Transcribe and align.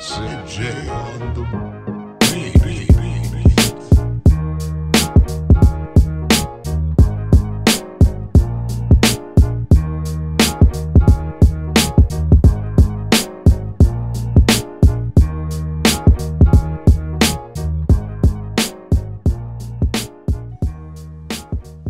J 0.00 0.88
on 0.88 1.34
the. 1.34 1.70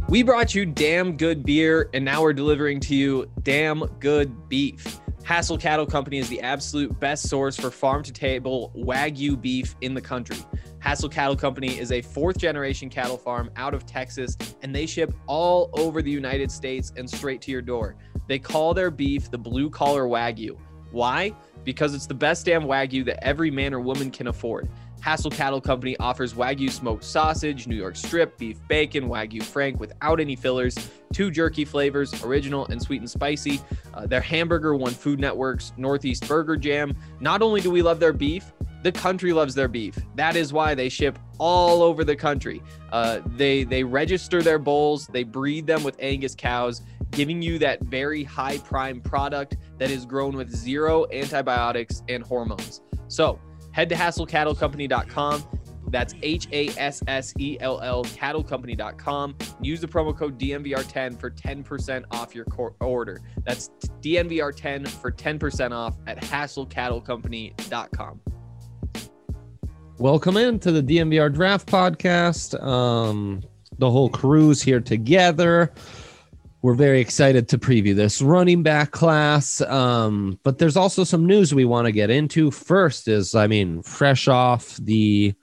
We 0.09 0.25
brought 0.25 0.53
you 0.57 0.67
damn 0.67 1.17
good 1.17 1.45
beer, 1.45 1.89
and 1.95 2.05
now 2.05 2.23
we're 2.23 2.33
delivering 2.33 2.81
to 2.81 2.97
you 2.97 3.31
damn 3.45 3.87
good 4.01 4.49
beef. 4.49 5.00
Hassell 5.31 5.61
Cattle 5.61 5.87
Company 5.87 6.19
is 6.19 6.29
the 6.29 6.41
absolute 6.41 6.99
best 6.99 7.29
source 7.29 7.57
for 7.57 7.71
farm 7.71 8.03
to 8.03 8.13
table 8.13 8.73
Wagyu 8.77 9.41
beef 9.41 9.77
in 9.81 9.95
the 9.95 10.01
country. 10.01 10.39
Hassell 10.83 11.09
Cattle 11.09 11.37
Company 11.37 11.79
is 11.79 11.93
a 11.93 12.03
fourth 12.03 12.37
generation 12.37 12.91
cattle 12.91 13.17
farm 13.17 13.49
out 13.55 13.73
of 13.73 13.87
Texas, 13.87 14.37
and 14.63 14.75
they 14.75 14.87
ship 14.87 15.15
all 15.29 15.71
over 15.75 16.03
the 16.03 16.11
United 16.11 16.51
States 16.51 16.93
and 16.97 17.09
straight 17.09 17.41
to 17.43 17.53
your 17.53 17.63
door. 17.63 17.95
They 18.27 18.41
call 18.41 18.75
their 18.75 18.91
beef 18.91 19.31
the 19.31 19.39
blue 19.39 19.71
collar 19.71 20.07
Wagyu. 20.07 20.59
Why? 20.91 21.33
Because 21.63 21.95
it's 21.95 22.09
the 22.09 22.15
best 22.15 22.45
damn 22.45 22.65
Wagyu 22.65 23.05
that 23.05 23.23
every 23.23 23.53
man 23.53 23.73
or 23.73 23.79
woman 23.79 24.11
can 24.11 24.27
afford. 24.27 24.69
Hassell 25.01 25.33
Cattle 25.33 25.61
Company 25.61 25.97
offers 25.99 26.35
Wagyu 26.35 26.71
smoked 26.71 27.05
sausage, 27.05 27.67
New 27.67 27.77
York 27.77 27.97
strip, 27.97 28.37
beef 28.39 28.59
bacon, 28.69 29.09
Wagyu 29.09 29.43
frank 29.43 29.81
without 29.81 30.21
any 30.21 30.37
fillers, 30.37 30.77
two 31.13 31.31
jerky 31.31 31.65
flavors, 31.65 32.23
original 32.25 32.67
and 32.67 32.81
sweet 32.81 33.01
and 33.01 33.11
spicy. 33.11 33.61
Uh, 33.95 34.07
their 34.07 34.21
hamburger 34.21 34.75
won 34.75 34.93
Food 34.93 35.19
Network's 35.19 35.73
Northeast 35.77 36.29
Burger 36.29 36.57
Jam. 36.57 36.97
Not 37.21 37.43
only 37.43 37.61
do 37.61 37.71
we 37.71 37.83
love 37.83 37.99
their 37.99 38.13
beef, 38.13 38.53
the 38.83 38.93
country 38.93 39.33
loves 39.33 39.55
their 39.55 39.69
beef. 39.69 39.99
That 40.15 40.37
is 40.37 40.53
why 40.53 40.75
they 40.75 40.89
ship 40.89 41.19
all 41.39 41.83
over 41.83 42.05
the 42.05 42.17
country. 42.17 42.63
Uh, 42.93 43.21
they 43.37 43.65
they 43.65 43.85
register 43.85 44.43
their 44.43 44.59
bulls, 44.59 45.07
they 45.07 45.23
breed 45.23 45.67
them 45.67 45.83
with 45.83 45.97
Angus 45.99 46.35
cows, 46.35 46.83
giving 47.11 47.43
you 47.43 47.59
that 47.59 47.83
very 47.83 48.25
high 48.25 48.59
prime 48.59 49.01
product 49.01 49.57
that 49.79 49.91
is 49.91 50.07
grown 50.07 50.37
with 50.37 50.55
zero 50.55 51.07
antibiotics 51.13 52.03
and 52.09 52.23
hormones. 52.23 52.81
So 53.09 53.39
head 53.81 53.89
to 53.89 53.95
hassellcattlecompany.com. 53.95 55.43
That's 55.89 56.15
H 56.23 56.49
A 56.53 56.69
S 56.77 57.03
S 57.09 57.33
E 57.39 57.57
L 57.61 57.81
L 57.81 58.05
cattlecompany.com. 58.05 59.37
Use 59.63 59.81
the 59.81 59.89
promo 59.89 60.15
code 60.17 60.39
DNVR10 60.39 61.19
for 61.19 61.31
10% 61.31 62.05
off 62.11 62.35
your 62.35 62.45
order. 62.81 63.23
That's 63.45 63.71
DNVR10 64.03 64.87
for 64.87 65.11
10% 65.11 65.73
off 65.73 65.97
at 66.07 66.21
hassellcattlecompany.com. 66.21 68.21
Welcome 69.99 70.37
into 70.37 70.73
the 70.73 70.83
DNVR 70.83 71.33
Draft 71.33 71.67
Podcast. 71.67 72.63
Um, 72.63 73.43
the 73.79 73.91
whole 73.91 74.11
crew's 74.11 74.63
here 74.63 74.81
together. 74.81 75.73
We're 76.63 76.75
very 76.75 77.01
excited 77.01 77.49
to 77.49 77.59
preview 77.59 77.97
this 77.97 78.21
running 78.21 78.63
back 78.63 78.91
class. 78.91 79.63
Um, 79.63 80.39
but 80.43 80.59
there's 80.59 80.77
also 80.77 81.05
some 81.05 81.27
news 81.27 81.55
we 81.55 81.65
want 81.65 81.87
to 81.87 81.93
get 81.93 82.11
into. 82.11 82.51
First 82.51 83.09
is, 83.09 83.35
I 83.35 83.47
mean, 83.47 83.83
fresh 83.83 84.29
off 84.29 84.77
the 84.77 85.35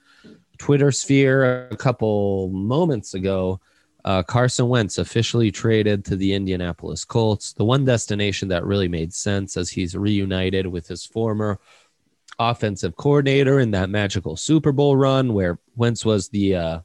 Twitter 0.58 0.92
sphere 0.92 1.68
a 1.68 1.76
couple 1.76 2.50
moments 2.50 3.14
ago, 3.14 3.60
uh, 4.04 4.22
Carson 4.22 4.68
Wentz 4.68 4.98
officially 4.98 5.50
traded 5.50 6.04
to 6.04 6.16
the 6.16 6.32
Indianapolis 6.32 7.04
Colts, 7.04 7.52
the 7.52 7.64
one 7.64 7.84
destination 7.84 8.48
that 8.48 8.64
really 8.64 8.88
made 8.88 9.12
sense 9.12 9.56
as 9.56 9.70
he's 9.70 9.96
reunited 9.96 10.66
with 10.66 10.86
his 10.86 11.04
former 11.04 11.58
offensive 12.38 12.96
coordinator 12.96 13.58
in 13.58 13.72
that 13.72 13.90
magical 13.90 14.36
Super 14.36 14.70
Bowl 14.70 14.96
run 14.96 15.34
where 15.34 15.58
Wentz 15.74 16.04
was 16.04 16.28
the 16.28 16.54
uh, 16.54 16.80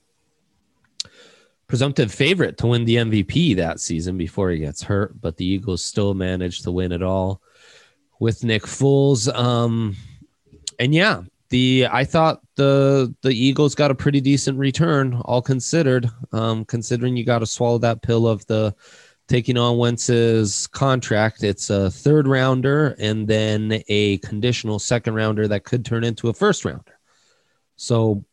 presumptive 1.73 2.13
favorite 2.13 2.55
to 2.55 2.67
win 2.67 2.85
the 2.85 2.97
MVP 2.97 3.55
that 3.55 3.79
season 3.79 4.15
before 4.15 4.51
he 4.51 4.59
gets 4.59 4.83
hurt, 4.83 5.19
but 5.19 5.37
the 5.37 5.45
Eagles 5.45 5.83
still 5.83 6.13
managed 6.13 6.63
to 6.63 6.71
win 6.71 6.91
it 6.91 7.01
all 7.01 7.41
with 8.19 8.43
Nick 8.43 8.61
Foles. 8.61 9.27
Um, 9.33 9.95
and 10.77 10.93
yeah, 10.93 11.23
the 11.49 11.87
I 11.91 12.03
thought 12.03 12.41
the 12.57 13.15
the 13.23 13.31
Eagles 13.31 13.73
got 13.73 13.89
a 13.89 13.95
pretty 13.95 14.21
decent 14.21 14.59
return, 14.59 15.19
all 15.25 15.41
considered. 15.41 16.07
Um, 16.31 16.63
considering 16.63 17.17
you 17.17 17.25
got 17.25 17.39
to 17.39 17.47
swallow 17.47 17.79
that 17.79 18.03
pill 18.03 18.27
of 18.27 18.45
the 18.45 18.75
taking 19.27 19.57
on 19.57 19.79
Wentz's 19.79 20.67
contract. 20.67 21.41
It's 21.41 21.71
a 21.71 21.89
third 21.89 22.27
rounder 22.27 22.95
and 22.99 23.27
then 23.27 23.81
a 23.87 24.19
conditional 24.19 24.77
second 24.77 25.15
rounder 25.15 25.47
that 25.47 25.63
could 25.63 25.83
turn 25.83 26.03
into 26.03 26.29
a 26.29 26.35
first 26.35 26.65
rounder. 26.65 26.99
So 27.77 28.23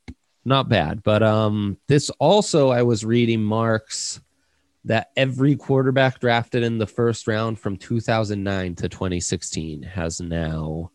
not 0.45 0.69
bad. 0.69 1.03
But 1.03 1.23
um 1.23 1.77
this 1.87 2.11
also 2.19 2.71
I 2.71 2.83
was 2.83 3.05
reading 3.05 3.43
marks 3.43 4.21
that 4.85 5.11
every 5.17 5.57
quarterback 5.57 6.21
drafted 6.21 6.63
in 6.63 6.79
the 6.79 6.87
first 6.87 7.27
round 7.27 7.59
from 7.59 7.77
2009 7.77 8.75
to 8.77 8.89
2016 8.89 9.83
has 9.83 10.21
now 10.23 10.91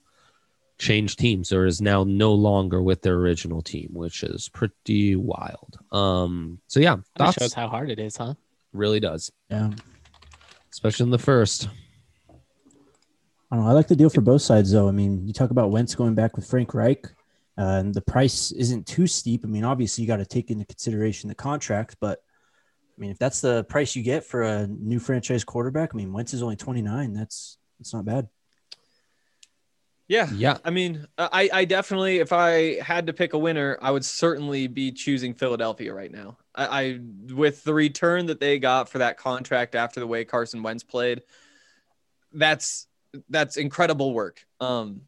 changed 0.80 1.20
teams 1.20 1.54
or 1.54 1.66
is 1.68 1.82
now 1.82 2.04
no 2.04 2.34
longer 2.34 2.82
with 2.82 3.02
their 3.04 3.14
original 3.16 3.62
team, 3.62 3.90
which 3.94 4.24
is 4.24 4.50
pretty 4.50 5.16
wild. 5.16 5.78
Um 5.92 6.60
so 6.68 6.80
yeah, 6.80 6.98
That 7.18 7.36
shows 7.40 7.54
how 7.54 7.68
hard 7.68 7.90
it 7.92 8.00
is, 8.00 8.18
huh? 8.18 8.34
really 8.74 9.00
does, 9.00 9.32
Yeah. 9.50 9.72
especially 10.72 11.06
in 11.06 11.12
the 11.12 11.18
first. 11.20 11.70
I 13.52 13.56
don't 13.58 13.64
know. 13.66 13.70
I 13.70 13.74
like 13.74 13.88
the 13.88 13.96
deal 13.96 14.10
for 14.10 14.22
both 14.22 14.42
sides, 14.42 14.72
though. 14.72 14.88
I 14.88 14.92
mean, 14.92 15.26
you 15.28 15.32
talk 15.32 15.52
about 15.52 15.70
Wentz 15.72 15.94
going 15.96 16.16
back 16.16 16.36
with 16.36 16.48
Frank 16.48 16.74
Reich, 16.74 17.06
and 17.58 17.94
the 17.94 18.02
price 18.02 18.52
isn't 18.52 18.86
too 18.86 19.08
steep. 19.08 19.42
I 19.44 19.48
mean, 19.48 19.64
obviously, 19.64 20.04
you 20.04 20.08
got 20.08 20.18
to 20.18 20.26
take 20.26 20.52
into 20.52 20.66
consideration 20.66 21.30
the 21.30 21.36
contract, 21.36 21.98
but 22.00 22.20
I 22.98 23.02
mean, 23.02 23.12
if 23.12 23.18
that's 23.18 23.42
the 23.42 23.64
price 23.66 23.96
you 23.96 24.04
get 24.04 24.24
for 24.24 24.44
a 24.44 24.68
new 24.68 25.00
franchise 25.00 25.44
quarterback, 25.44 25.92
I 25.94 25.98
mean, 25.98 26.14
Wentz 26.14 26.34
is 26.34 26.42
only 26.42 26.56
29. 26.56 27.14
That's 27.14 27.58
that's 27.78 27.94
not 27.94 28.06
bad. 28.06 28.30
Yeah. 30.08 30.30
Yeah. 30.34 30.58
I 30.64 30.70
mean, 30.70 31.08
I, 31.18 31.50
I 31.52 31.66
definitely, 31.66 32.20
if 32.20 32.32
I 32.32 32.80
had 32.80 33.08
to 33.08 33.14
pick 33.14 33.34
a 33.34 33.40
winner, 33.40 33.78
I 33.82 33.90
would 33.90 34.06
certainly 34.06 34.68
be 34.68 34.92
choosing 34.92 35.34
Philadelphia 35.34 35.94
right 35.94 36.12
now. 36.12 36.38
I, 36.54 36.66
I 36.66 37.00
with 37.34 37.64
the 37.64 37.74
return 37.74 38.28
that 38.28 38.40
they 38.40 38.60
got 38.60 38.88
for 38.88 39.00
that 39.00 39.18
contract 39.18 39.74
after 39.74 40.00
the 40.00 40.08
way 40.08 40.24
Carson 40.24 40.62
Wentz 40.62 40.84
played, 40.84 41.24
that's 42.34 42.88
that's 43.30 43.58
incredible 43.58 44.14
work. 44.14 44.46
Um, 44.60 45.02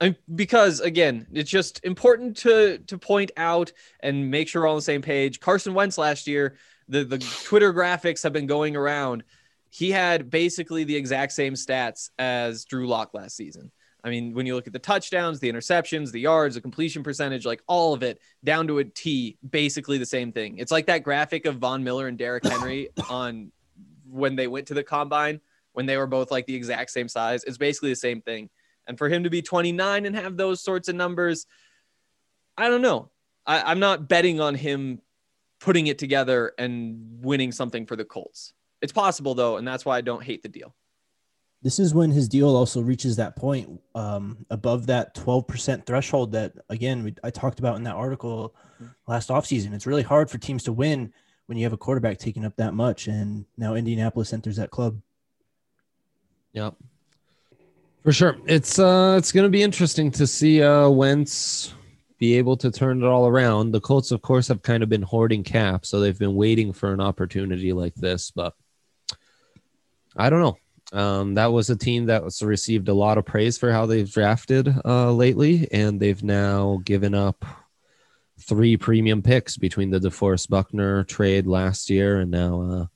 and 0.00 0.16
because 0.34 0.80
again, 0.80 1.26
it's 1.32 1.50
just 1.50 1.84
important 1.84 2.38
to 2.38 2.78
to 2.86 2.98
point 2.98 3.30
out 3.36 3.72
and 4.00 4.30
make 4.30 4.48
sure 4.48 4.62
we're 4.62 4.68
all 4.68 4.74
on 4.74 4.78
the 4.78 4.82
same 4.82 5.02
page. 5.02 5.40
Carson 5.40 5.74
Wentz 5.74 5.98
last 5.98 6.26
year, 6.26 6.56
the 6.88 7.04
the 7.04 7.18
Twitter 7.44 7.72
graphics 7.72 8.22
have 8.22 8.32
been 8.32 8.46
going 8.46 8.76
around. 8.76 9.24
He 9.68 9.90
had 9.90 10.30
basically 10.30 10.84
the 10.84 10.96
exact 10.96 11.32
same 11.32 11.54
stats 11.54 12.10
as 12.18 12.64
Drew 12.64 12.88
Lock 12.88 13.14
last 13.14 13.36
season. 13.36 13.70
I 14.02 14.08
mean, 14.08 14.32
when 14.34 14.46
you 14.46 14.54
look 14.54 14.66
at 14.66 14.72
the 14.72 14.78
touchdowns, 14.78 15.40
the 15.40 15.52
interceptions, 15.52 16.10
the 16.10 16.20
yards, 16.20 16.54
the 16.54 16.60
completion 16.60 17.02
percentage, 17.02 17.44
like 17.44 17.62
all 17.66 17.92
of 17.92 18.02
it 18.02 18.18
down 18.42 18.66
to 18.68 18.78
a 18.78 18.84
T, 18.84 19.36
basically 19.48 19.98
the 19.98 20.06
same 20.06 20.32
thing. 20.32 20.56
It's 20.56 20.72
like 20.72 20.86
that 20.86 21.02
graphic 21.02 21.44
of 21.44 21.56
Von 21.56 21.84
Miller 21.84 22.08
and 22.08 22.16
Derrick 22.16 22.46
Henry 22.46 22.88
on 23.10 23.52
when 24.08 24.36
they 24.36 24.46
went 24.46 24.68
to 24.68 24.74
the 24.74 24.82
combine, 24.82 25.40
when 25.72 25.86
they 25.86 25.98
were 25.98 26.06
both 26.06 26.30
like 26.30 26.46
the 26.46 26.54
exact 26.54 26.90
same 26.90 27.08
size. 27.08 27.44
It's 27.44 27.58
basically 27.58 27.90
the 27.90 27.96
same 27.96 28.22
thing. 28.22 28.48
And 28.90 28.98
for 28.98 29.08
him 29.08 29.22
to 29.22 29.30
be 29.30 29.40
29 29.40 30.04
and 30.04 30.16
have 30.16 30.36
those 30.36 30.60
sorts 30.60 30.88
of 30.88 30.96
numbers, 30.96 31.46
I 32.58 32.68
don't 32.68 32.82
know. 32.82 33.08
I, 33.46 33.62
I'm 33.62 33.78
not 33.78 34.08
betting 34.08 34.40
on 34.40 34.56
him 34.56 35.00
putting 35.60 35.86
it 35.86 35.96
together 35.96 36.54
and 36.58 37.22
winning 37.22 37.52
something 37.52 37.86
for 37.86 37.94
the 37.94 38.04
Colts. 38.04 38.52
It's 38.82 38.92
possible 38.92 39.36
though, 39.36 39.58
and 39.58 39.68
that's 39.68 39.84
why 39.84 39.96
I 39.96 40.00
don't 40.00 40.24
hate 40.24 40.42
the 40.42 40.48
deal. 40.48 40.74
This 41.62 41.78
is 41.78 41.94
when 41.94 42.10
his 42.10 42.28
deal 42.28 42.48
also 42.48 42.80
reaches 42.80 43.14
that 43.16 43.36
point 43.36 43.80
um, 43.94 44.44
above 44.50 44.88
that 44.88 45.14
12% 45.14 45.86
threshold 45.86 46.32
that, 46.32 46.54
again, 46.68 47.04
we, 47.04 47.14
I 47.22 47.30
talked 47.30 47.60
about 47.60 47.76
in 47.76 47.84
that 47.84 47.94
article 47.94 48.56
last 49.06 49.28
offseason. 49.28 49.72
It's 49.72 49.86
really 49.86 50.02
hard 50.02 50.28
for 50.28 50.38
teams 50.38 50.64
to 50.64 50.72
win 50.72 51.12
when 51.46 51.56
you 51.56 51.64
have 51.64 51.72
a 51.72 51.76
quarterback 51.76 52.18
taking 52.18 52.44
up 52.44 52.56
that 52.56 52.74
much. 52.74 53.06
And 53.06 53.44
now 53.56 53.74
Indianapolis 53.74 54.32
enters 54.32 54.56
that 54.56 54.70
club. 54.70 55.00
Yep. 56.54 56.74
For 58.02 58.12
sure. 58.12 58.36
It's 58.46 58.78
uh 58.78 59.16
it's 59.18 59.30
gonna 59.30 59.50
be 59.50 59.62
interesting 59.62 60.10
to 60.12 60.26
see 60.26 60.62
uh 60.62 60.88
Wentz 60.88 61.74
be 62.18 62.36
able 62.36 62.56
to 62.58 62.70
turn 62.70 63.02
it 63.02 63.06
all 63.06 63.26
around. 63.26 63.72
The 63.72 63.80
Colts, 63.80 64.10
of 64.10 64.22
course, 64.22 64.48
have 64.48 64.62
kind 64.62 64.82
of 64.82 64.88
been 64.88 65.02
hoarding 65.02 65.42
cap, 65.42 65.86
so 65.86 66.00
they've 66.00 66.18
been 66.18 66.34
waiting 66.34 66.72
for 66.72 66.92
an 66.92 67.00
opportunity 67.00 67.72
like 67.72 67.94
this, 67.94 68.30
but 68.30 68.54
I 70.16 70.28
don't 70.28 70.40
know. 70.40 70.56
Um, 70.92 71.34
that 71.34 71.52
was 71.52 71.70
a 71.70 71.76
team 71.76 72.06
that 72.06 72.24
was 72.24 72.42
received 72.42 72.88
a 72.88 72.94
lot 72.94 73.16
of 73.16 73.24
praise 73.24 73.56
for 73.56 73.70
how 73.70 73.86
they've 73.86 74.10
drafted 74.10 74.68
uh, 74.84 75.12
lately, 75.12 75.68
and 75.72 76.00
they've 76.00 76.22
now 76.22 76.80
given 76.84 77.14
up 77.14 77.44
three 78.40 78.76
premium 78.76 79.22
picks 79.22 79.56
between 79.56 79.90
the 79.90 80.00
DeForest 80.00 80.48
Buckner 80.48 81.04
trade 81.04 81.46
last 81.46 81.88
year 81.90 82.20
and 82.20 82.30
now 82.30 82.62
uh, 82.62 82.86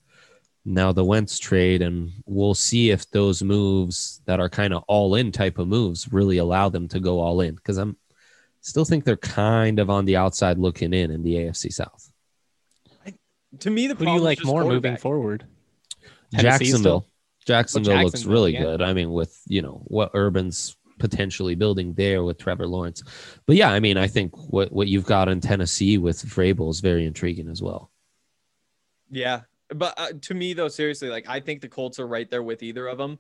now 0.65 0.93
the 0.93 1.05
Wentz 1.05 1.39
trade, 1.39 1.83
and 1.83 2.11
we'll 2.25 2.55
see 2.55 2.91
if 2.91 3.11
those 3.11 3.43
moves 3.43 4.23
that 4.25 4.41
are 4.41 4.49
kind 4.49 4.73
of 4.73 4.83
all 4.89 5.15
in 5.15 5.31
type 5.31 5.59
of 5.59 5.69
moves 5.69 6.13
really 6.13 6.39
allow 6.39 6.69
them 6.69 6.89
to 6.89 7.01
go 7.01 7.21
all 7.21 7.41
in. 7.41 7.55
Because 7.55 7.77
I'm 7.77 7.97
still 8.61 8.85
think 8.85 9.05
they're 9.05 9.17
kind 9.17 9.79
of 9.79 9.91
on 9.91 10.05
the 10.05 10.17
outside 10.17 10.59
looking 10.59 10.95
in 10.95 11.11
in 11.11 11.23
the 11.23 11.35
AFC 11.35 11.73
South. 11.73 12.11
To 13.61 13.71
me, 13.71 13.87
the 13.87 13.95
Who 13.95 14.07
do 14.07 14.13
you 14.13 14.21
like 14.21 14.45
more 14.45 14.65
moving 14.65 14.97
forward? 14.97 15.47
Tennessee 16.33 16.67
Jacksonville. 16.67 16.79
still? 16.79 17.07
Jacksonville 17.47 18.03
looks 18.03 18.25
really 18.25 18.55
yeah. 18.55 18.63
good. 18.63 18.83
I 18.83 18.95
mean, 18.95 19.13
with 19.13 19.41
you 19.47 19.63
know 19.63 19.83
what 19.85 20.11
Urban's 20.15 20.77
potentially 20.99 21.55
building 21.55 21.93
there 21.95 22.25
with 22.25 22.39
Trevor 22.39 22.67
Lawrence, 22.67 23.03
but 23.47 23.57
yeah, 23.57 23.71
I 23.71 23.81
mean, 23.81 23.97
I 23.97 24.09
think 24.09 24.33
what 24.53 24.73
what 24.73 24.89
you've 24.89 25.07
got 25.07 25.29
in 25.29 25.41
Tennessee 25.41 25.99
with 25.99 26.25
Vrabel 26.25 26.71
is 26.71 26.81
very 26.81 27.07
intriguing 27.07 27.49
as 27.49 27.63
well. 27.63 27.91
Yeah, 29.11 29.43
but 29.71 29.95
uh, 29.99 30.09
to 30.23 30.35
me 30.35 30.53
though, 30.53 30.69
seriously, 30.69 31.09
like 31.09 31.29
I 31.29 31.41
think 31.41 31.61
the 31.61 31.69
Colts 31.69 31.99
are 31.99 32.07
right 32.07 32.29
there 32.31 32.43
with 32.43 32.63
either 32.63 32.87
of 32.87 32.99
them, 32.99 33.19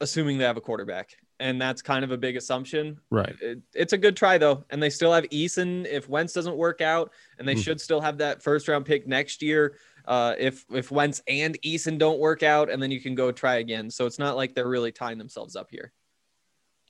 assuming 0.00 0.38
they 0.38 0.44
have 0.44 0.56
a 0.56 0.60
quarterback, 0.60 1.10
and 1.38 1.60
that's 1.60 1.82
kind 1.82 2.04
of 2.04 2.10
a 2.10 2.16
big 2.18 2.36
assumption. 2.36 2.98
Right. 3.10 3.34
It, 3.40 3.60
it's 3.74 3.92
a 3.92 3.98
good 3.98 4.16
try 4.16 4.38
though, 4.38 4.64
and 4.70 4.82
they 4.82 4.90
still 4.90 5.12
have 5.12 5.24
Eason 5.24 5.86
if 5.86 6.08
Wentz 6.08 6.32
doesn't 6.32 6.56
work 6.56 6.80
out, 6.80 7.12
and 7.38 7.46
they 7.46 7.54
Hmm. 7.54 7.60
should 7.60 7.80
still 7.80 8.00
have 8.00 8.18
that 8.18 8.42
first 8.42 8.68
round 8.68 8.86
pick 8.86 9.06
next 9.06 9.42
year. 9.42 9.76
Uh, 10.06 10.34
if 10.38 10.64
if 10.72 10.90
Wentz 10.90 11.22
and 11.28 11.60
Eason 11.62 11.98
don't 11.98 12.18
work 12.18 12.42
out, 12.42 12.70
and 12.70 12.82
then 12.82 12.90
you 12.90 13.00
can 13.00 13.14
go 13.14 13.30
try 13.30 13.56
again. 13.56 13.90
So 13.90 14.06
it's 14.06 14.18
not 14.18 14.34
like 14.36 14.54
they're 14.54 14.68
really 14.68 14.92
tying 14.92 15.18
themselves 15.18 15.56
up 15.56 15.68
here. 15.70 15.92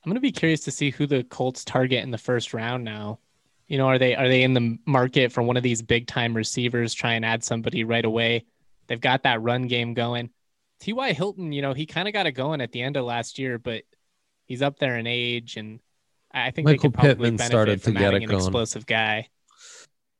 I'm 0.04 0.10
gonna 0.10 0.20
be 0.20 0.32
curious 0.32 0.60
to 0.60 0.70
see 0.70 0.90
who 0.90 1.06
the 1.06 1.24
Colts 1.24 1.64
target 1.64 2.02
in 2.02 2.10
the 2.12 2.18
first 2.18 2.54
round 2.54 2.84
now. 2.84 3.18
You 3.66 3.78
know, 3.78 3.86
are 3.86 3.98
they 3.98 4.14
are 4.16 4.28
they 4.28 4.42
in 4.42 4.54
the 4.54 4.78
market 4.86 5.32
for 5.32 5.42
one 5.42 5.56
of 5.56 5.62
these 5.62 5.82
big 5.82 6.06
time 6.06 6.34
receivers? 6.34 6.94
Try 6.94 7.12
and 7.12 7.24
add 7.24 7.44
somebody 7.44 7.84
right 7.84 8.04
away. 8.04 8.46
They've 8.90 9.00
got 9.00 9.22
that 9.22 9.40
run 9.40 9.68
game 9.68 9.94
going. 9.94 10.30
T.Y. 10.80 11.12
Hilton, 11.12 11.52
you 11.52 11.62
know, 11.62 11.74
he 11.74 11.86
kind 11.86 12.08
of 12.08 12.12
got 12.12 12.26
it 12.26 12.32
going 12.32 12.60
at 12.60 12.72
the 12.72 12.82
end 12.82 12.96
of 12.96 13.04
last 13.04 13.38
year, 13.38 13.56
but 13.56 13.84
he's 14.46 14.62
up 14.62 14.80
there 14.80 14.98
in 14.98 15.06
age, 15.06 15.56
and 15.56 15.78
I 16.34 16.50
think 16.50 16.66
Michael 16.66 16.90
Pittman 16.90 17.38
started 17.38 17.84
to 17.84 17.92
get 17.92 18.14
it 18.14 18.22
an 18.22 18.28
going. 18.28 18.40
explosive 18.40 18.86
guy. 18.86 19.28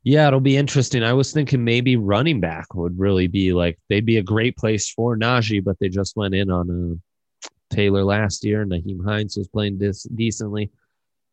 Yeah, 0.05 0.29
it'll 0.29 0.39
be 0.39 0.57
interesting. 0.57 1.03
I 1.03 1.13
was 1.13 1.33
thinking 1.33 1.65
maybe 1.65 1.97
running 1.97 2.41
back 2.41 2.73
would 2.75 2.97
really 2.97 3.27
be 3.27 3.53
like 3.53 3.77
they'd 3.89 4.07
be 4.07 4.19
a 4.19 4.23
great 4.23 4.57
place 4.57 4.89
for 4.89 5.17
Najee, 5.17 5.65
but 5.65 5.77
they 5.81 5.89
just 5.89 6.17
went 6.17 6.35
in 6.35 6.49
on 6.49 7.01
uh, 7.43 7.49
Taylor 7.75 8.05
last 8.05 8.45
year. 8.45 8.63
And 8.63 8.71
Nyheim 8.71 9.05
Hines 9.05 9.37
was 9.37 9.49
playing 9.49 9.79
this 9.79 10.05
decently. 10.05 10.71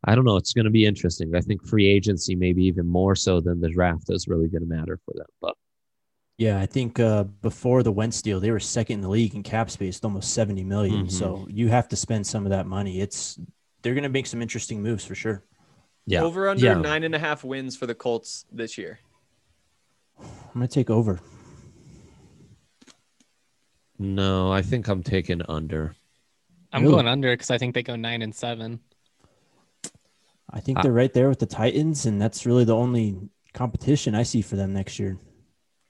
I 0.03 0.15
don't 0.15 0.25
know. 0.25 0.37
It's 0.37 0.53
going 0.53 0.65
to 0.65 0.71
be 0.71 0.85
interesting. 0.85 1.33
I 1.35 1.41
think 1.41 1.65
free 1.65 1.87
agency, 1.87 2.35
maybe 2.35 2.63
even 2.65 2.87
more 2.87 3.15
so 3.15 3.39
than 3.39 3.61
the 3.61 3.69
draft, 3.69 4.09
is 4.09 4.27
really 4.27 4.47
going 4.49 4.63
to 4.63 4.67
matter 4.67 4.99
for 5.05 5.13
them. 5.15 5.27
But 5.39 5.55
Yeah, 6.37 6.59
I 6.59 6.67
think 6.67 6.99
uh, 6.99 7.23
before 7.23 7.81
the 7.81 7.91
Wentz 7.91 8.21
deal, 8.21 8.39
they 8.39 8.51
were 8.51 8.59
second 8.59 8.95
in 8.95 9.01
the 9.01 9.09
league 9.09 9.33
in 9.33 9.41
cap 9.41 9.71
space, 9.71 9.99
almost 10.03 10.33
seventy 10.33 10.63
million. 10.63 11.07
Mhm. 11.07 11.11
So 11.11 11.47
you 11.49 11.67
have 11.69 11.87
to 11.89 11.95
spend 11.95 12.27
some 12.27 12.45
of 12.45 12.51
that 12.51 12.67
money. 12.67 13.01
It's 13.01 13.39
they're 13.81 13.95
going 13.95 14.03
to 14.03 14.09
make 14.09 14.27
some 14.27 14.41
interesting 14.41 14.81
moves 14.83 15.03
for 15.05 15.15
sure. 15.15 15.43
yeah, 16.05 16.21
Over 16.21 16.47
under 16.49 16.63
yeah. 16.65 16.73
nine 16.75 17.03
and 17.03 17.13
a 17.15 17.19
half 17.19 17.43
wins 17.43 17.75
for 17.75 17.85
the 17.85 17.95
Colts 17.95 18.45
this 18.51 18.77
year. 18.77 18.99
I'm 20.19 20.25
going 20.55 20.67
to 20.67 20.73
take 20.73 20.89
over. 20.89 21.19
no, 23.99 24.51
I 24.51 24.61
think 24.61 24.87
I'm 24.87 25.01
taking 25.03 25.41
under. 25.49 25.95
I'm 26.71 26.83
Really? 26.83 26.93
going 26.95 27.07
under 27.07 27.31
because 27.33 27.49
I 27.49 27.57
think 27.57 27.73
they 27.73 27.81
go 27.83 27.95
nine 27.95 28.21
and 28.21 28.33
seven. 28.33 28.79
I 30.49 30.59
think 30.59 30.77
I- 30.77 30.81
they're 30.83 30.91
right 30.93 31.13
there 31.13 31.29
with 31.29 31.39
the 31.39 31.45
Titans, 31.47 32.05
and 32.05 32.21
that's 32.21 32.45
really 32.45 32.63
the 32.63 32.75
only 32.75 33.17
competition 33.53 34.13
I 34.15 34.23
see 34.23 34.41
for 34.41 34.55
them 34.55 34.71
next 34.73 34.99
year. 34.99 35.17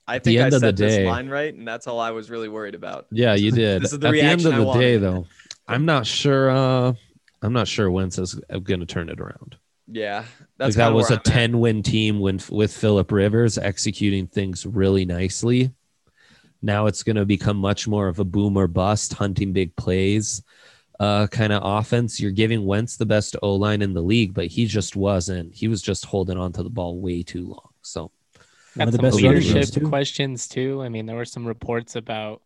I 0.07 0.19
think 0.19 0.39
I 0.39 0.49
the 0.49 0.59
this 0.59 0.95
day- 0.95 1.05
line 1.05 1.29
right, 1.29 1.53
and 1.53 1.67
that's 1.67 1.87
all 1.87 1.99
I 1.99 2.11
was 2.11 2.29
really 2.29 2.49
worried 2.49 2.75
about. 2.75 3.07
Yeah, 3.11 3.35
you 3.35 3.51
did. 3.63 3.81
This 3.81 3.93
is 3.93 3.99
the 3.99 4.07
At 4.07 4.11
the 4.11 4.21
end 4.21 4.41
reaction 4.43 4.61
of 4.61 4.69
I 4.69 4.73
the 4.73 4.79
day, 4.79 4.97
though, 4.97 5.25
I'm 5.67 5.85
not 5.85 6.05
sure. 6.05 6.49
Uh, 6.49 6.93
I'm 7.41 7.53
not 7.53 7.67
sure 7.67 7.91
Wentz 7.91 8.17
is 8.17 8.35
going 8.63 8.79
to 8.79 8.85
turn 8.85 9.09
it 9.09 9.19
around. 9.19 9.57
Yeah, 9.89 10.25
Like 10.59 10.73
that 10.73 10.93
was 10.93 11.11
a 11.11 11.13
I'm 11.13 11.19
at. 11.19 11.25
10 11.25 11.59
win 11.59 11.81
team 11.81 12.19
when 12.19 12.41
with 12.49 12.75
Philip 12.75 13.09
Rivers 13.09 13.57
executing 13.57 14.27
things 14.27 14.65
really 14.65 15.05
nicely. 15.05 15.71
Now 16.61 16.87
it's 16.87 17.03
going 17.03 17.15
to 17.15 17.25
become 17.25 17.55
much 17.57 17.87
more 17.87 18.09
of 18.09 18.19
a 18.19 18.25
boom 18.25 18.57
or 18.57 18.67
bust, 18.67 19.13
hunting 19.13 19.53
big 19.53 19.73
plays 19.77 20.43
uh, 20.99 21.27
kind 21.27 21.53
of 21.53 21.61
offense. 21.63 22.19
You're 22.19 22.31
giving 22.31 22.65
Wentz 22.65 22.97
the 22.97 23.05
best 23.05 23.35
O 23.41 23.55
line 23.55 23.81
in 23.81 23.93
the 23.93 24.01
league, 24.01 24.33
but 24.33 24.47
he 24.47 24.65
just 24.65 24.95
wasn't. 24.95 25.53
He 25.53 25.67
was 25.67 25.81
just 25.81 26.05
holding 26.05 26.37
on 26.37 26.51
to 26.53 26.63
the 26.63 26.69
ball 26.69 26.99
way 26.99 27.23
too 27.23 27.45
long. 27.47 27.69
So 27.81 28.11
Got 28.77 28.87
of 28.87 28.91
the 28.93 28.97
some 28.97 29.03
best 29.05 29.15
leadership 29.17 29.65
too. 29.69 29.87
questions 29.89 30.47
too. 30.47 30.81
I 30.83 30.89
mean, 30.89 31.05
there 31.05 31.15
were 31.15 31.25
some 31.25 31.45
reports 31.45 31.95
about 31.95 32.41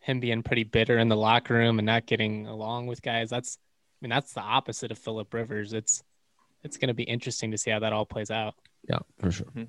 him 0.00 0.20
being 0.20 0.42
pretty 0.42 0.64
bitter 0.64 0.98
in 0.98 1.08
the 1.08 1.16
locker 1.16 1.54
room 1.54 1.78
and 1.78 1.86
not 1.86 2.06
getting 2.06 2.46
along 2.46 2.86
with 2.88 3.02
guys. 3.02 3.30
That's, 3.30 3.58
I 3.60 3.98
mean, 4.04 4.10
that's 4.10 4.32
the 4.32 4.40
opposite 4.40 4.90
of 4.90 4.98
Philip 4.98 5.32
Rivers. 5.32 5.72
It's, 5.72 6.02
it's 6.64 6.76
going 6.76 6.88
to 6.88 6.94
be 6.94 7.04
interesting 7.04 7.50
to 7.52 7.58
see 7.58 7.70
how 7.70 7.78
that 7.80 7.92
all 7.92 8.04
plays 8.06 8.30
out. 8.30 8.54
yeah, 8.88 8.98
for 9.20 9.30
sure. 9.30 9.46
Mhm. 9.56 9.68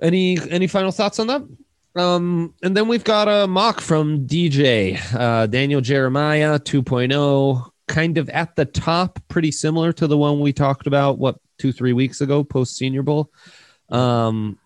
Any 0.00 0.36
any 0.50 0.66
final 0.66 0.90
thoughts 0.90 1.18
on 1.20 1.28
that? 1.28 1.42
Um, 1.94 2.54
and 2.62 2.76
then 2.76 2.88
we've 2.88 3.04
got 3.04 3.28
a 3.28 3.46
mock 3.46 3.80
from 3.80 4.26
DJ 4.26 4.98
uh, 5.14 5.46
Daniel 5.46 5.80
Jeremiah 5.82 6.58
2.0, 6.58 7.70
kind 7.86 8.18
of 8.18 8.28
at 8.30 8.56
the 8.56 8.64
top, 8.64 9.20
pretty 9.28 9.52
similar 9.52 9.92
to 9.92 10.06
the 10.06 10.16
one 10.16 10.40
we 10.40 10.52
talked 10.52 10.86
about 10.86 11.18
what 11.18 11.36
two 11.62 11.70
three 11.72 11.92
weeks 11.92 12.20
ago 12.20 12.42
post 12.42 12.76
Senior 12.76 13.02
Bowl. 13.02 13.30
Um, 13.88 14.58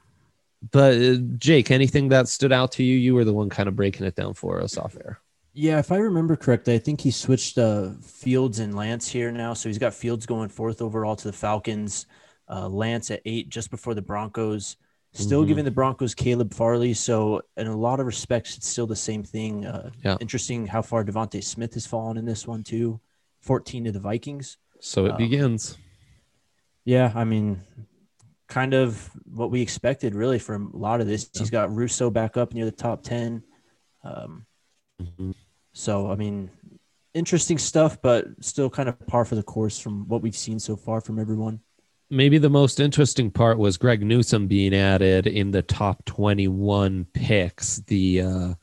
but 0.70 0.94
uh, 0.94 1.16
Jake, 1.36 1.70
anything 1.70 2.08
that 2.08 2.26
stood 2.28 2.52
out 2.52 2.72
to 2.72 2.82
you? 2.82 2.96
You 2.96 3.14
were 3.14 3.24
the 3.26 3.34
one 3.34 3.50
kind 3.50 3.68
of 3.68 3.76
breaking 3.76 4.06
it 4.06 4.16
down 4.16 4.32
for 4.32 4.60
us 4.62 4.78
off 4.78 4.96
air. 4.96 5.20
Yeah, 5.52 5.78
if 5.78 5.92
I 5.92 5.98
remember 5.98 6.36
correctly, 6.36 6.74
I 6.74 6.78
think 6.78 7.00
he 7.02 7.10
switched 7.10 7.58
uh, 7.58 7.90
Fields 8.02 8.58
and 8.58 8.74
Lance 8.74 9.08
here 9.08 9.30
now. 9.30 9.52
So 9.54 9.68
he's 9.68 9.78
got 9.78 9.92
Fields 9.94 10.24
going 10.26 10.48
fourth 10.48 10.80
overall 10.80 11.16
to 11.16 11.28
the 11.28 11.32
Falcons, 11.32 12.06
uh, 12.48 12.68
Lance 12.68 13.10
at 13.10 13.20
eight 13.26 13.48
just 13.50 13.70
before 13.70 13.94
the 13.94 14.02
Broncos. 14.02 14.76
Still 15.12 15.44
Mhm. 15.44 15.48
giving 15.48 15.64
the 15.64 15.70
Broncos 15.70 16.14
Caleb 16.14 16.52
Farley. 16.52 16.92
So 16.94 17.42
in 17.56 17.66
a 17.68 17.76
lot 17.76 18.00
of 18.00 18.06
respects, 18.06 18.56
it's 18.56 18.66
still 18.68 18.86
the 18.86 18.96
same 18.96 19.22
thing. 19.22 19.64
Uh, 19.66 19.90
Yeah. 20.04 20.16
Interesting 20.20 20.66
how 20.66 20.82
far 20.82 21.04
DeVonta 21.04 21.42
Smith 21.44 21.72
has 21.74 21.86
fallen 21.86 22.16
in 22.18 22.24
this 22.26 22.46
one 22.46 22.62
too. 22.62 23.00
14 23.40 23.84
to 23.84 23.92
the 23.92 24.00
Vikings. 24.00 24.58
So 24.80 25.06
it 25.06 25.12
Um, 25.12 25.16
begins. 25.18 25.78
Yeah, 26.86 27.12
I 27.14 27.24
mean, 27.24 27.60
kind 28.46 28.72
of 28.72 29.10
what 29.24 29.50
we 29.50 29.60
expected 29.60 30.14
really 30.14 30.38
from 30.38 30.72
a 30.72 30.76
lot 30.76 31.00
of 31.00 31.08
this. 31.08 31.28
He's 31.36 31.50
got 31.50 31.74
Russo 31.74 32.10
back 32.10 32.36
up 32.36 32.54
near 32.54 32.64
the 32.64 32.70
top 32.70 33.02
10. 33.02 33.42
Um, 34.04 34.46
Mhm. 35.02 35.34
so, 35.72 36.10
I 36.10 36.14
mean, 36.14 36.48
interesting 37.12 37.58
stuff, 37.58 38.00
but 38.00 38.26
still 38.40 38.70
kind 38.70 38.88
of 38.88 39.04
par 39.06 39.24
for 39.24 39.34
the 39.34 39.42
course 39.42 39.80
from 39.80 40.06
what 40.08 40.22
we've 40.22 40.36
seen 40.36 40.60
so 40.60 40.76
far 40.76 41.00
from 41.00 41.18
everyone. 41.18 41.60
Maybe 42.08 42.38
the 42.38 42.48
most 42.48 42.78
interesting 42.78 43.32
part 43.32 43.58
was 43.58 43.76
Greg 43.76 44.00
Newsome 44.00 44.46
being 44.46 44.72
added 44.72 45.26
in 45.26 45.50
the 45.50 45.62
top 45.62 46.04
21 46.04 47.06
picks, 47.12 47.78
the 47.78 48.20
uh, 48.20 48.54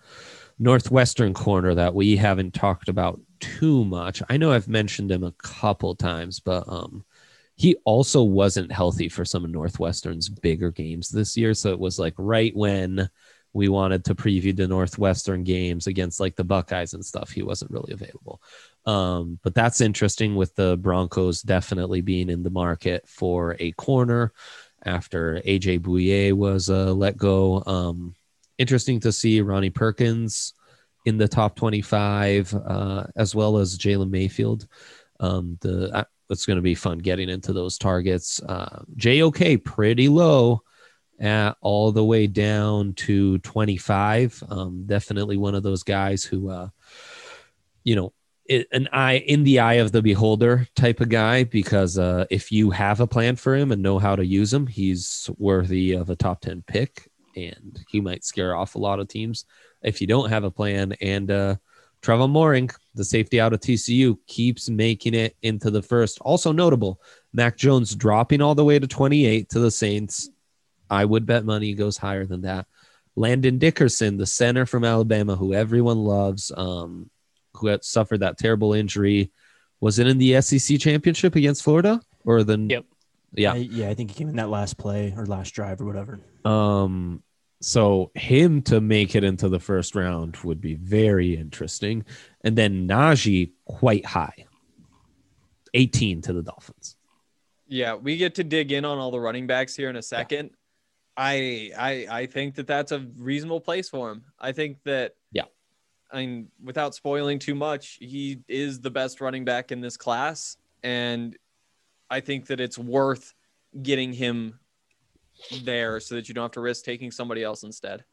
Northwestern 0.60 1.34
corner 1.34 1.75
that 1.75 1.94
we 1.94 2.15
haven't 2.15 2.53
talked 2.53 2.88
about 2.88 3.20
too 3.42 3.84
much. 3.84 4.24
I 4.30 4.38
know 4.38 4.53
I've 4.53 4.70
mentioned 4.70 5.12
him 5.12 5.25
a 5.25 5.34
couple 5.34 5.94
times, 5.94 6.39
but 6.39 6.63
um, 6.70 7.03
he 7.63 7.77
also 7.86 8.22
wasn't 8.22 8.70
healthy 8.70 9.08
for 9.08 9.24
some 9.24 9.46
of 9.46 9.50
Northwestern's 9.50 10.27
bigger 10.27 10.70
games 10.70 11.08
this 11.08 11.38
year. 11.38 11.53
So 11.53 11.72
it 11.72 11.79
was 11.79 11.98
like 11.98 12.13
right 12.17 12.53
when 12.53 13.10
we 13.53 13.70
wanted 13.70 14.03
to 14.03 14.15
preview 14.15 14.53
the 14.53 14.67
Northwestern 14.67 15.46
games 15.46 15.88
against 15.88 16.20
like 16.20 16.36
the 16.36 16.43
Buckeyes 16.43 16.93
and 16.93 17.05
stuff, 17.05 17.29
he 17.29 17.41
wasn't 17.41 17.72
really 17.72 17.93
available. 17.93 18.41
Um, 18.86 19.39
but 19.43 19.55
that's 19.55 19.79
interesting 19.79 20.36
with 20.36 20.53
the 20.55 20.75
Broncos 20.75 21.41
definitely 21.41 22.01
being 22.01 22.29
in 22.29 22.43
the 22.43 22.50
market 22.50 23.08
for 23.08 23.55
a 23.62 23.72
corner 23.72 24.34
after 24.84 25.39
AJ 25.46 25.79
Bouye 25.79 26.34
was 26.34 26.70
uh, 26.70 26.91
let 26.91 27.15
go. 27.15 27.63
Um, 27.65 28.13
interesting 28.58 29.00
to 29.00 29.13
see 29.13 29.39
Ronnie 29.39 29.70
Perkins 29.70 30.53
in 31.05 31.15
the 31.15 31.29
top 31.29 31.55
25, 31.55 32.55
uh, 32.55 33.05
as 33.15 33.34
well 33.34 33.58
as 33.58 33.77
Jalen 33.77 34.10
Mayfield. 34.10 34.67
Um, 35.22 35.58
the 35.62 36.05
it's 36.34 36.46
going 36.46 36.58
to 36.58 36.62
be 36.62 36.75
fun 36.75 36.98
getting 36.98 37.30
into 37.30 37.54
those 37.54 37.78
targets. 37.78 38.42
Uh, 38.42 38.84
JOK 38.98 39.63
pretty 39.63 40.10
low 40.10 40.62
at 41.20 41.56
all 41.62 41.92
the 41.92 42.04
way 42.04 42.28
down 42.28 42.94
to 42.94 43.38
25. 43.40 44.44
Um, 44.50 44.84
definitely 44.86 45.38
one 45.38 45.56
of 45.56 45.63
those 45.63 45.84
guys 45.84 46.25
who, 46.25 46.50
uh, 46.50 46.70
you 47.86 47.96
know, 47.96 48.13
it, 48.46 48.68
an 48.74 48.90
eye 48.92 49.24
in 49.25 49.44
the 49.44 49.60
eye 49.60 49.75
of 49.75 49.94
the 49.94 50.02
beholder 50.02 50.68
type 50.75 51.00
of 51.00 51.08
guy 51.08 51.46
because 51.46 51.98
uh, 51.98 52.25
if 52.30 52.52
you 52.52 52.72
have 52.72 53.00
a 53.00 53.08
plan 53.08 53.38
for 53.38 53.56
him 53.56 53.72
and 53.72 53.82
know 53.82 54.00
how 54.00 54.18
to 54.18 54.25
use 54.25 54.54
him, 54.54 54.68
he's 54.68 55.30
worthy 55.38 55.94
of 55.94 56.10
a 56.10 56.16
top 56.16 56.42
10 56.42 56.63
pick 56.68 57.10
and 57.36 57.84
he 57.90 58.02
might 58.02 58.25
scare 58.25 58.56
off 58.56 58.75
a 58.75 58.80
lot 58.80 59.00
of 59.00 59.08
teams. 59.08 59.46
If 59.82 60.02
you 60.02 60.08
don't 60.08 60.30
have 60.30 60.44
a 60.44 60.52
plan 60.52 60.94
and 61.00 61.32
uh, 61.32 61.56
Trevor 62.03 62.27
Moehrig, 62.27 62.75
the 62.95 63.05
safety 63.05 63.39
out 63.39 63.53
of 63.53 63.62
TCU, 63.62 64.17
keeps 64.27 64.69
making 64.69 65.13
it 65.13 65.38
into 65.41 65.72
the 65.72 65.81
first. 65.81 66.19
Also 66.19 66.51
notable, 66.51 67.01
Mac 67.31 67.57
Jones 67.57 67.95
dropping 67.95 68.41
all 68.41 68.53
the 68.53 68.65
way 68.65 68.77
to 68.77 68.86
28 68.86 69.50
to 69.50 69.60
the 69.60 69.72
Saints. 69.72 70.29
I 70.89 71.05
would 71.05 71.25
bet 71.25 71.45
money 71.45 71.74
goes 71.74 71.98
higher 71.98 72.25
than 72.25 72.41
that. 72.41 72.67
Landon 73.15 73.57
Dickerson, 73.57 74.17
the 74.17 74.25
center 74.25 74.65
from 74.65 74.83
Alabama, 74.83 75.36
who 75.38 75.53
everyone 75.53 76.00
loves, 76.00 76.51
um, 76.57 77.10
who 77.53 77.67
had 77.67 77.86
suffered 77.86 78.19
that 78.19 78.38
terrible 78.38 78.74
injury. 78.74 79.31
Was 79.79 79.98
it 79.98 80.07
in 80.07 80.17
the 80.17 80.41
SEC 80.41 80.79
championship 80.79 81.36
against 81.36 81.63
Florida 81.63 82.01
or 82.25 82.43
the? 82.43 82.57
Yep. 82.57 82.86
Yeah. 83.36 83.53
I, 83.53 83.57
yeah, 83.57 83.89
I 83.89 83.93
think 83.93 84.12
he 84.12 84.15
came 84.15 84.29
in 84.29 84.36
that 84.36 84.50
last 84.50 84.77
play 84.77 85.13
or 85.15 85.25
last 85.25 85.51
drive 85.51 85.79
or 85.81 85.86
whatever. 85.86 86.19
Um, 86.43 87.24
so 87.63 88.12
him 88.13 88.62
to 88.63 88.82
make 88.82 89.15
it 89.15 89.24
into 89.24 89.48
the 89.48 89.60
first 89.60 89.96
round 89.96 90.36
would 90.43 90.60
be 90.60 90.75
very 90.75 91.34
interesting. 91.38 92.03
And 92.41 92.58
then 92.58 92.89
Najee 92.89 93.51
quite 93.63 94.05
high, 94.05 94.46
18 95.74 96.22
to 96.24 96.34
the 96.34 96.41
Dolphins. 96.43 96.98
Yeah, 97.65 97.96
we 97.96 98.17
get 98.17 98.36
to 98.36 98.43
dig 98.43 98.74
in 98.74 98.84
on 98.84 98.98
all 98.98 99.12
the 99.12 99.20
running 99.20 99.48
backs 99.48 99.77
here 99.77 99.89
in 99.89 99.96
a 99.96 100.01
second. 100.01 100.50
I 101.15 101.72
I 101.77 102.08
I 102.10 102.25
think 102.25 102.55
that 102.55 102.67
that's 102.67 102.91
a 102.91 103.08
reasonable 103.15 103.62
place 103.62 103.88
for 103.88 104.12
him. 104.12 104.25
I 104.38 104.51
think 104.51 104.79
that 104.84 105.15
Yeah. 105.32 105.43
I 106.12 106.17
mean, 106.17 106.50
without 106.62 106.93
spoiling 106.93 107.39
too 107.39 107.55
much, 107.55 107.98
he 108.01 108.41
is 108.50 108.82
the 108.82 108.91
best 108.91 109.22
running 109.22 109.46
back 109.46 109.72
in 109.72 109.79
this 109.79 109.96
class, 109.96 110.58
and 110.84 111.38
I 112.10 112.20
think 112.20 112.48
that 112.48 112.60
it's 112.60 112.77
worth 112.77 113.34
getting 113.82 114.12
him 114.12 114.60
there 115.63 116.00
so 116.00 116.15
that 116.15 116.27
you 116.27 116.33
don't 116.33 116.43
have 116.43 116.51
to 116.51 116.62
risk 116.62 116.85
taking 116.85 117.12
somebody 117.12 117.43
else 117.43 117.63
instead. 117.63 118.03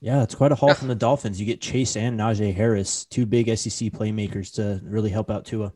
Yeah, 0.00 0.22
it's 0.22 0.34
quite 0.34 0.52
a 0.52 0.54
haul 0.54 0.74
from 0.74 0.88
the 0.88 0.94
Dolphins. 0.94 1.40
You 1.40 1.46
get 1.46 1.60
Chase 1.60 1.96
and 1.96 2.18
Najee 2.20 2.54
Harris, 2.54 3.06
two 3.06 3.24
big 3.24 3.46
SEC 3.56 3.90
playmakers 3.92 4.54
to 4.54 4.80
really 4.84 5.10
help 5.10 5.30
out 5.30 5.46
Tua. 5.46 5.72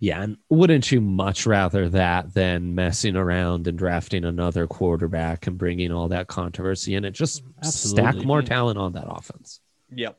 Yeah, 0.00 0.22
and 0.22 0.36
wouldn't 0.48 0.92
you 0.92 1.00
much 1.00 1.44
rather 1.46 1.88
that 1.88 2.32
than 2.32 2.74
messing 2.74 3.16
around 3.16 3.66
and 3.66 3.76
drafting 3.76 4.24
another 4.24 4.66
quarterback 4.66 5.46
and 5.46 5.58
bringing 5.58 5.90
all 5.90 6.08
that 6.08 6.28
controversy 6.28 6.94
in? 6.94 7.04
It 7.04 7.12
just 7.12 7.42
stack 7.62 8.14
more 8.16 8.42
talent 8.42 8.78
on 8.78 8.92
that 8.92 9.06
offense. 9.08 9.60
Yep. 9.94 10.16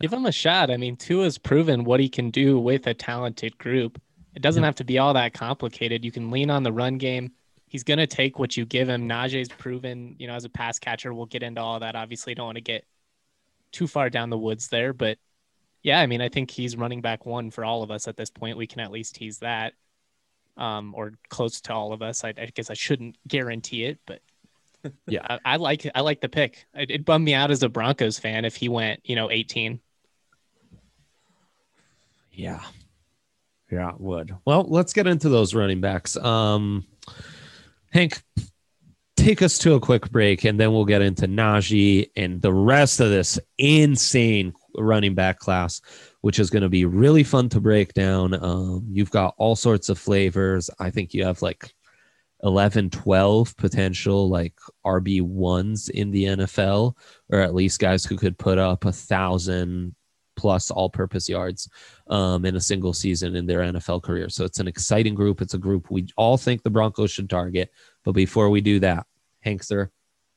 Give 0.00 0.12
him 0.12 0.26
a 0.26 0.32
shot. 0.32 0.70
I 0.70 0.76
mean, 0.76 0.96
Tua's 0.96 1.38
proven 1.38 1.84
what 1.84 2.00
he 2.00 2.08
can 2.10 2.30
do 2.30 2.58
with 2.58 2.86
a 2.86 2.92
talented 2.92 3.56
group. 3.56 4.00
It 4.34 4.42
doesn't 4.42 4.62
have 4.62 4.74
to 4.76 4.84
be 4.84 4.98
all 4.98 5.14
that 5.14 5.32
complicated. 5.32 6.04
You 6.04 6.12
can 6.12 6.30
lean 6.30 6.50
on 6.50 6.62
the 6.62 6.72
run 6.72 6.98
game. 6.98 7.32
He's 7.66 7.82
going 7.82 7.98
to 7.98 8.06
take 8.06 8.38
what 8.38 8.56
you 8.56 8.64
give 8.64 8.88
him. 8.88 9.08
Najee's 9.08 9.48
proven, 9.48 10.16
you 10.18 10.26
know, 10.26 10.34
as 10.34 10.44
a 10.44 10.48
pass 10.48 10.78
catcher. 10.78 11.12
We'll 11.12 11.26
get 11.26 11.42
into 11.42 11.60
all 11.60 11.80
that. 11.80 11.96
Obviously, 11.96 12.34
don't 12.34 12.46
want 12.46 12.56
to 12.56 12.62
get 12.62 12.84
too 13.72 13.86
far 13.86 14.08
down 14.08 14.30
the 14.30 14.38
woods 14.38 14.68
there, 14.68 14.92
but 14.92 15.18
yeah, 15.82 16.00
I 16.00 16.06
mean, 16.06 16.20
I 16.20 16.28
think 16.28 16.50
he's 16.50 16.76
running 16.76 17.00
back 17.00 17.26
one 17.26 17.50
for 17.50 17.64
all 17.64 17.82
of 17.82 17.90
us 17.90 18.08
at 18.08 18.16
this 18.16 18.30
point. 18.30 18.56
We 18.56 18.66
can 18.66 18.80
at 18.80 18.90
least 18.90 19.16
tease 19.16 19.38
that, 19.38 19.74
um, 20.56 20.94
or 20.96 21.12
close 21.28 21.60
to 21.62 21.74
all 21.74 21.92
of 21.92 22.02
us. 22.02 22.24
I, 22.24 22.28
I 22.30 22.46
guess 22.54 22.70
I 22.70 22.74
shouldn't 22.74 23.16
guarantee 23.28 23.84
it, 23.84 23.98
but 24.06 24.20
Yeah. 25.06 25.20
I, 25.28 25.38
I 25.44 25.56
like 25.56 25.86
I 25.94 26.00
like 26.00 26.20
the 26.20 26.28
pick. 26.28 26.66
It, 26.74 26.90
it 26.90 27.04
bummed 27.04 27.24
me 27.24 27.34
out 27.34 27.50
as 27.50 27.62
a 27.62 27.68
Broncos 27.68 28.18
fan 28.18 28.44
if 28.44 28.56
he 28.56 28.68
went, 28.68 29.00
you 29.04 29.16
know, 29.16 29.30
18. 29.30 29.80
Yeah. 32.32 32.60
Yeah, 33.70 33.90
it 33.90 34.00
would. 34.00 34.36
Well, 34.44 34.64
let's 34.68 34.92
get 34.92 35.06
into 35.06 35.28
those 35.28 35.54
running 35.54 35.80
backs. 35.80 36.16
Um, 36.16 36.86
Hank, 37.96 38.22
take 39.16 39.40
us 39.40 39.56
to 39.56 39.72
a 39.72 39.80
quick 39.80 40.10
break 40.10 40.44
and 40.44 40.60
then 40.60 40.70
we'll 40.70 40.84
get 40.84 41.00
into 41.00 41.26
Najee 41.26 42.10
and 42.14 42.42
the 42.42 42.52
rest 42.52 43.00
of 43.00 43.08
this 43.08 43.38
insane 43.56 44.52
running 44.76 45.14
back 45.14 45.38
class, 45.38 45.80
which 46.20 46.38
is 46.38 46.50
going 46.50 46.62
to 46.62 46.68
be 46.68 46.84
really 46.84 47.24
fun 47.24 47.48
to 47.48 47.58
break 47.58 47.94
down. 47.94 48.34
Um, 48.34 48.86
you've 48.90 49.10
got 49.10 49.34
all 49.38 49.56
sorts 49.56 49.88
of 49.88 49.98
flavors. 49.98 50.68
I 50.78 50.90
think 50.90 51.14
you 51.14 51.24
have 51.24 51.40
like 51.40 51.72
11, 52.42 52.90
12 52.90 53.56
potential 53.56 54.28
like 54.28 54.52
RB1s 54.84 55.88
in 55.88 56.10
the 56.10 56.24
NFL, 56.24 56.92
or 57.30 57.40
at 57.40 57.54
least 57.54 57.80
guys 57.80 58.04
who 58.04 58.18
could 58.18 58.36
put 58.36 58.58
up 58.58 58.84
a 58.84 58.92
thousand 58.92 59.95
plus 60.36 60.70
all 60.70 60.88
purpose 60.88 61.28
yards 61.28 61.68
um, 62.08 62.44
in 62.44 62.56
a 62.56 62.60
single 62.60 62.92
season 62.92 63.34
in 63.36 63.46
their 63.46 63.60
NFL 63.60 64.02
career. 64.02 64.28
So 64.28 64.44
it's 64.44 64.60
an 64.60 64.68
exciting 64.68 65.14
group. 65.14 65.40
It's 65.40 65.54
a 65.54 65.58
group 65.58 65.90
we 65.90 66.06
all 66.16 66.36
think 66.36 66.62
the 66.62 66.70
Broncos 66.70 67.10
should 67.10 67.30
target. 67.30 67.70
But 68.04 68.12
before 68.12 68.50
we 68.50 68.60
do 68.60 68.78
that, 68.80 69.06
Hankster, 69.44 69.88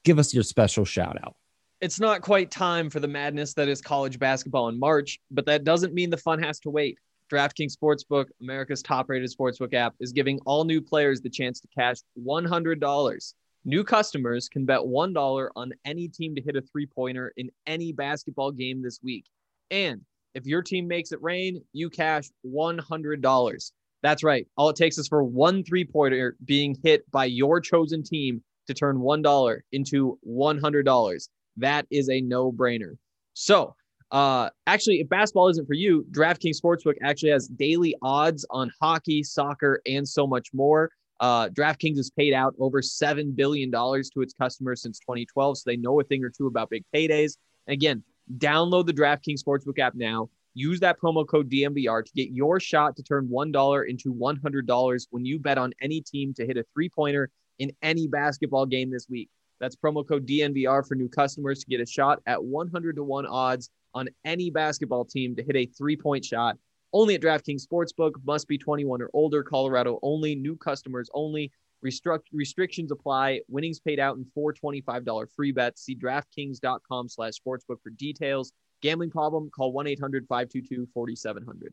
give 0.04 0.20
us 0.20 0.34
your 0.34 0.44
special 0.44 0.86
shout 0.86 1.18
out. 1.24 1.36
It's 1.82 2.00
not 2.00 2.22
quite 2.22 2.52
time 2.52 2.90
for 2.90 3.00
the 3.00 3.08
madness 3.08 3.54
that 3.54 3.70
is 3.70 3.82
college 3.82 4.20
basketball 4.20 4.68
in 4.68 4.78
March, 4.78 5.20
but 5.32 5.46
that 5.46 5.64
doesn't 5.64 5.94
mean 5.94 6.10
the 6.10 6.18
fun 6.18 6.42
has 6.42 6.60
to 6.62 6.70
wait. 6.70 6.98
DraftKings 7.32 7.76
Sportsbook, 7.78 8.26
America's 8.42 8.82
top 8.82 9.08
rated 9.08 9.32
sportsbook 9.32 9.74
app, 9.74 9.94
is 10.00 10.12
giving 10.12 10.40
all 10.46 10.64
new 10.64 10.82
players 10.82 11.22
the 11.22 11.30
chance 11.30 11.60
to 11.62 11.68
cash 11.68 11.98
$100. 12.26 13.34
New 13.66 13.84
customers 13.84 14.50
can 14.50 14.66
bet 14.66 14.80
$1 14.80 15.50
on 15.56 15.72
any 15.86 16.08
team 16.08 16.34
to 16.36 16.42
hit 16.42 16.56
a 16.56 16.62
three 16.62 16.86
pointer 16.86 17.34
in 17.38 17.50
any 17.68 17.92
basketball 17.92 18.52
game 18.52 18.82
this 18.82 19.00
week. 19.04 19.26
And 19.72 20.02
if 20.34 20.46
your 20.46 20.62
team 20.62 20.88
makes 20.88 21.12
it 21.12 21.22
rain, 21.22 21.64
you 21.74 21.90
cash 21.90 22.26
$100. 22.46 23.72
That's 24.02 24.24
right. 24.24 24.48
All 24.56 24.70
it 24.70 24.76
takes 24.76 24.98
is 24.98 25.08
for 25.08 25.24
one 25.24 25.64
three 25.64 25.86
pointer 25.86 26.38
being 26.46 26.78
hit 26.84 27.10
by 27.12 27.26
your 27.26 27.60
chosen 27.60 28.04
team 28.04 28.42
to 28.68 28.74
turn 28.74 28.98
$1 28.98 29.60
into 29.72 30.20
$100. 30.28 31.30
That 31.58 31.86
is 31.90 32.10
a 32.10 32.22
no 32.22 32.52
brainer. 32.52 32.94
So, 33.34 33.76
uh, 34.12 34.50
actually, 34.66 35.02
if 35.02 35.10
basketball 35.10 35.50
isn't 35.50 35.68
for 35.68 35.74
you, 35.74 36.06
DraftKings 36.12 36.60
Sportsbook 36.62 36.96
actually 37.04 37.32
has 37.32 37.48
daily 37.48 37.96
odds 38.02 38.46
on 38.50 38.72
hockey, 38.82 39.22
soccer, 39.24 39.82
and 39.86 40.08
so 40.08 40.26
much 40.26 40.50
more. 40.54 40.92
Uh, 41.20 41.50
DraftKings 41.50 41.98
has 41.98 42.10
paid 42.10 42.34
out 42.34 42.56
over 42.60 42.82
$7 42.82 43.36
billion 43.36 43.72
to 43.72 44.22
its 44.22 44.34
customers 44.34 44.82
since 44.82 45.00
2012, 45.00 45.58
so 45.58 45.64
they 45.66 45.76
know 45.76 46.00
a 46.00 46.04
thing 46.04 46.24
or 46.24 46.30
two 46.30 46.48
about 46.48 46.70
big 46.70 46.84
paydays. 46.96 47.38
And 47.68 47.74
again, 47.74 48.04
download 48.38 48.86
the 48.86 48.94
DraftKings 48.94 49.44
Sportsbook 49.44 49.80
app 49.80 49.96
now. 49.96 50.30
Use 50.54 50.80
that 50.80 51.00
promo 51.00 51.28
code 51.28 51.50
DNVR 51.50 52.04
to 52.04 52.12
get 52.16 52.32
your 52.32 52.60
shot 52.60 52.96
to 52.96 53.04
turn 53.04 53.28
$1 53.28 53.90
into 53.90 54.14
$100 54.14 55.08
when 55.12 55.26
you 55.26 55.40
bet 55.40 55.58
on 55.58 55.74
any 55.82 56.02
team 56.02 56.34
to 56.34 56.46
hit 56.46 56.58
a 56.58 56.66
three 56.74 56.90
pointer 56.90 57.30
in 57.60 57.72
any 57.82 58.08
basketball 58.08 58.66
game 58.66 58.90
this 58.90 59.08
week. 59.10 59.30
That's 59.60 59.76
promo 59.76 60.08
code 60.08 60.26
DNVR 60.26 60.88
for 60.88 60.96
new 60.96 61.10
customers 61.10 61.60
to 61.60 61.70
get 61.70 61.82
a 61.82 61.86
shot 61.86 62.20
at 62.26 62.44
100 62.44 62.96
to 62.96 63.04
1 63.04 63.26
odds 63.26 63.70
on 63.94 64.10
any 64.26 64.50
basketball 64.50 65.06
team 65.06 65.36
to 65.36 65.44
hit 65.44 65.56
a 65.56 65.66
three 65.66 65.98
point 65.98 66.24
shot. 66.26 66.58
Only 66.92 67.16
at 67.16 67.22
DraftKings 67.22 67.66
Sportsbook, 67.68 68.14
must 68.26 68.48
be 68.48 68.58
21 68.58 69.02
or 69.02 69.10
older, 69.14 69.44
Colorado 69.44 70.00
only, 70.02 70.36
new 70.36 70.56
customers 70.56 71.10
only. 71.14 71.52
Restruct- 71.86 72.28
restrictions 72.34 72.92
apply. 72.92 73.42
Winnings 73.48 73.80
paid 73.80 74.00
out 74.00 74.18
in 74.18 74.26
four 74.34 74.54
$25 74.54 75.28
free 75.36 75.52
bets. 75.52 75.84
See 75.84 75.96
DraftKings.com 75.96 77.10
slash 77.10 77.34
sportsbook 77.46 77.82
for 77.82 77.92
details. 77.92 78.52
Gambling 78.82 79.12
problem? 79.12 79.50
Call 79.50 79.74
1-800-522-4700. 79.74 81.70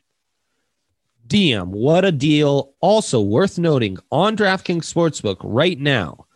DM, 1.27 1.69
what 1.69 2.05
a 2.05 2.13
deal. 2.13 2.75
Also 2.81 3.21
worth 3.21 3.59
noting 3.59 3.99
on 4.13 4.37
DraftKings 4.37 4.93
Sportsbook 4.93 5.39
right 5.43 5.79
now. 5.79 6.27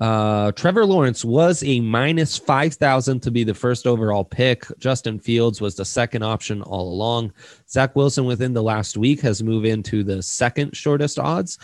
Uh, 0.00 0.50
Trevor 0.52 0.86
Lawrence 0.86 1.26
was 1.26 1.62
a 1.62 1.78
minus 1.80 2.36
5,000 2.36 3.20
to 3.20 3.30
be 3.30 3.44
the 3.44 3.52
first 3.52 3.86
overall 3.86 4.24
pick. 4.24 4.64
Justin 4.78 5.18
Fields 5.18 5.60
was 5.60 5.74
the 5.74 5.84
second 5.84 6.22
option 6.22 6.62
all 6.62 6.90
along. 6.90 7.32
Zach 7.68 7.94
Wilson 7.94 8.24
within 8.24 8.54
the 8.54 8.62
last 8.62 8.96
week 8.96 9.20
has 9.20 9.42
moved 9.42 9.66
into 9.66 10.02
the 10.02 10.22
second 10.22 10.74
shortest 10.74 11.18
odds, 11.18 11.58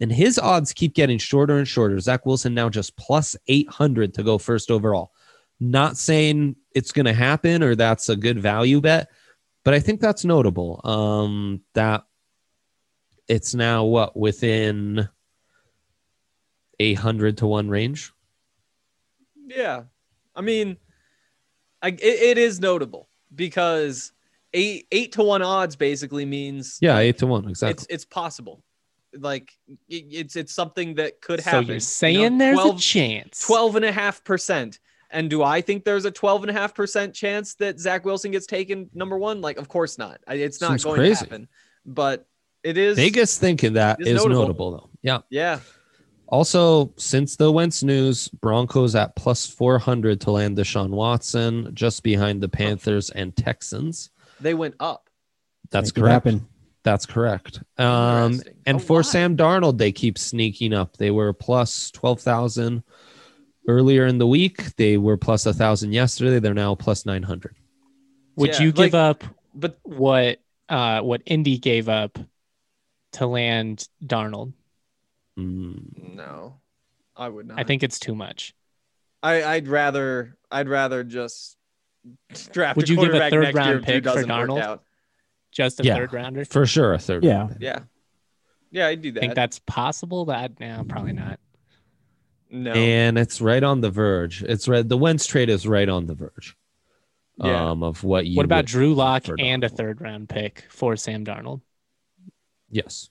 and 0.00 0.10
his 0.10 0.38
odds 0.38 0.72
keep 0.72 0.94
getting 0.94 1.18
shorter 1.18 1.58
and 1.58 1.68
shorter. 1.68 1.98
Zach 2.00 2.24
Wilson 2.24 2.54
now 2.54 2.68
just 2.68 2.96
plus 2.96 3.36
800 3.48 4.14
to 4.14 4.22
go 4.22 4.38
first 4.38 4.70
overall. 4.70 5.12
Not 5.60 5.98
saying 5.98 6.56
it's 6.74 6.90
going 6.92 7.06
to 7.06 7.12
happen 7.12 7.62
or 7.62 7.74
that's 7.74 8.08
a 8.08 8.16
good 8.16 8.40
value 8.40 8.80
bet, 8.80 9.08
but 9.64 9.74
I 9.74 9.80
think 9.80 10.00
that's 10.00 10.24
notable. 10.24 10.80
Um, 10.84 11.60
that 11.74 12.04
it's 13.28 13.54
now 13.54 13.84
what 13.84 14.16
within 14.16 15.08
a 16.78 16.94
hundred 16.94 17.36
to 17.38 17.46
one 17.46 17.68
range. 17.68 18.12
Yeah. 19.46 19.82
I 20.34 20.40
mean, 20.40 20.78
I, 21.82 21.88
it, 21.88 22.02
it 22.02 22.38
is 22.38 22.58
notable 22.58 23.08
because 23.34 24.12
eight 24.54 24.86
eight 24.90 25.12
to 25.12 25.22
one 25.22 25.42
odds 25.42 25.76
basically 25.76 26.24
means 26.24 26.78
Yeah, 26.80 26.98
eight 26.98 27.18
to 27.18 27.26
one 27.26 27.48
exactly. 27.48 27.72
it's 27.72 27.86
it's 27.90 28.04
possible. 28.06 28.64
Like 29.14 29.52
it, 29.88 30.04
it's 30.10 30.36
it's 30.36 30.52
something 30.54 30.94
that 30.96 31.20
could 31.20 31.40
happen. 31.40 31.50
So 31.50 31.56
happen. 31.56 31.66
you're 31.68 31.74
you 31.74 31.80
saying 31.80 32.38
know, 32.38 32.44
there's 32.44 32.58
12 32.58 32.76
a 32.76 32.78
chance. 32.80 33.40
12 33.46 33.76
and 33.76 33.84
a 33.84 33.92
half 33.92 34.22
percent. 34.24 34.78
And 35.12 35.28
do 35.28 35.42
I 35.42 35.60
think 35.60 35.84
there's 35.84 36.04
a 36.04 36.10
12 36.10 36.42
and 36.44 36.50
a 36.50 36.52
half 36.52 36.74
percent 36.74 37.14
chance 37.14 37.54
that 37.56 37.80
Zach 37.80 38.04
Wilson 38.04 38.30
gets 38.30 38.46
taken 38.46 38.88
number 38.94 39.18
one? 39.18 39.40
Like, 39.40 39.56
of 39.58 39.68
course 39.68 39.98
not. 39.98 40.20
It's 40.28 40.60
not 40.60 40.70
Seems 40.70 40.84
going 40.84 40.96
crazy. 41.00 41.14
to 41.14 41.18
happen. 41.30 41.48
But 41.84 42.28
it 42.62 42.78
is 42.78 42.96
Vegas 42.96 43.36
thinking 43.36 43.72
that 43.72 44.00
is 44.00 44.06
is 44.08 44.14
notable. 44.14 44.40
notable. 44.42 44.70
though. 44.72 44.90
Yeah. 45.02 45.18
Yeah. 45.30 45.60
Also, 46.28 46.92
since 46.96 47.34
the 47.34 47.50
Wentz 47.50 47.82
news, 47.82 48.28
Broncos 48.28 48.94
at 48.94 49.16
plus 49.16 49.48
four 49.48 49.80
hundred 49.80 50.20
to 50.20 50.30
land 50.30 50.56
Deshaun 50.56 50.90
Watson, 50.90 51.72
just 51.74 52.04
behind 52.04 52.40
the 52.40 52.48
Panthers 52.48 53.10
and 53.10 53.34
Texans. 53.34 54.10
They 54.40 54.54
went 54.54 54.76
up. 54.78 55.10
That's 55.72 55.88
Make 55.88 55.98
it 55.98 56.00
correct. 56.02 56.12
happen. 56.26 56.46
That's 56.82 57.04
correct. 57.06 57.62
Um, 57.78 58.40
and 58.66 58.76
Oh, 58.76 58.78
for 58.78 58.96
why? 58.98 59.02
Sam 59.02 59.36
Darnold, 59.36 59.76
they 59.78 59.92
keep 59.92 60.16
sneaking 60.16 60.72
up. 60.72 60.96
They 60.96 61.10
were 61.10 61.32
plus 61.32 61.90
twelve 61.90 62.20
thousand, 62.20 62.82
earlier 63.68 64.06
in 64.06 64.16
the 64.18 64.26
week. 64.26 64.76
They 64.76 64.96
were 64.96 65.16
plus 65.18 65.44
a 65.46 65.52
thousand 65.52 65.92
yesterday. 65.92 66.38
They're 66.38 66.54
now 66.54 66.74
plus 66.74 67.04
nine 67.04 67.22
hundred. 67.22 67.54
Would 68.36 68.50
Yeah, 68.54 68.62
you 68.62 68.72
give 68.72 68.92
like- 68.92 68.94
up 68.94 69.24
But 69.54 69.78
what 69.82 70.40
uh 70.70 71.00
what 71.00 71.20
Indy 71.26 71.58
gave 71.58 71.88
up 71.88 72.18
to 73.12 73.26
land 73.26 73.86
Darnold? 74.04 74.52
Mm, 75.38 76.14
no, 76.14 76.60
I 77.16 77.28
would 77.28 77.48
not. 77.48 77.58
I 77.60 77.64
think 77.64 77.82
it's 77.82 77.98
too 77.98 78.14
much. 78.14 78.54
I, 79.22 79.42
I'd 79.44 79.68
rather 79.68 80.36
I'd 80.50 80.68
rather 80.68 81.04
just 81.04 81.56
draft. 82.52 82.76
Would 82.76 82.88
a 82.88 82.92
you 82.92 82.96
give 82.96 83.04
a 83.04 83.18
quarterback 83.18 83.30
third 83.32 83.42
next 83.42 83.54
year 83.54 83.64
round 83.64 83.78
if 83.80 83.84
Drew 83.84 83.94
pick 83.94 84.04
for 84.04 84.10
doesn't 84.14 84.28
work 84.30 84.48
Darnold? 84.48 84.62
out. 84.62 84.82
Just 85.52 85.80
a 85.80 85.84
Yeah. 85.84 85.96
third 85.96 86.12
rounder. 86.12 86.44
for 86.44 86.64
sure, 86.66 86.92
a 86.94 86.98
third. 86.98 87.24
Yeah. 87.24 87.38
round 87.38 87.50
pick. 87.52 87.60
Yeah, 87.62 87.78
yeah, 88.70 88.86
I'd 88.86 89.02
do 89.02 89.12
that. 89.12 89.20
think 89.20 89.34
that's 89.34 89.58
possible. 89.60 90.26
That 90.26 90.58
no, 90.60 90.84
probably 90.88 91.12
not. 91.12 91.40
no, 92.50 92.72
and 92.72 93.18
it's 93.18 93.40
right 93.40 93.62
on 93.62 93.80
the 93.80 93.90
verge. 93.90 94.42
It's 94.42 94.68
right. 94.68 94.88
The 94.88 94.96
Wentz 94.96 95.26
trade 95.26 95.48
is 95.48 95.66
right 95.66 95.88
on 95.88 96.06
the 96.06 96.14
verge. 96.14 96.56
Yeah. 97.36 97.70
Um, 97.70 97.82
of 97.82 98.04
what 98.04 98.26
you. 98.26 98.36
what 98.36 98.44
about 98.44 98.66
Drew 98.66 98.94
Lock 98.94 99.24
and 99.38 99.64
a 99.64 99.68
third 99.68 100.00
round 100.00 100.28
pick 100.28 100.66
for 100.68 100.94
Sam 100.96 101.24
Darnold? 101.24 101.62
Yes, 102.70 103.08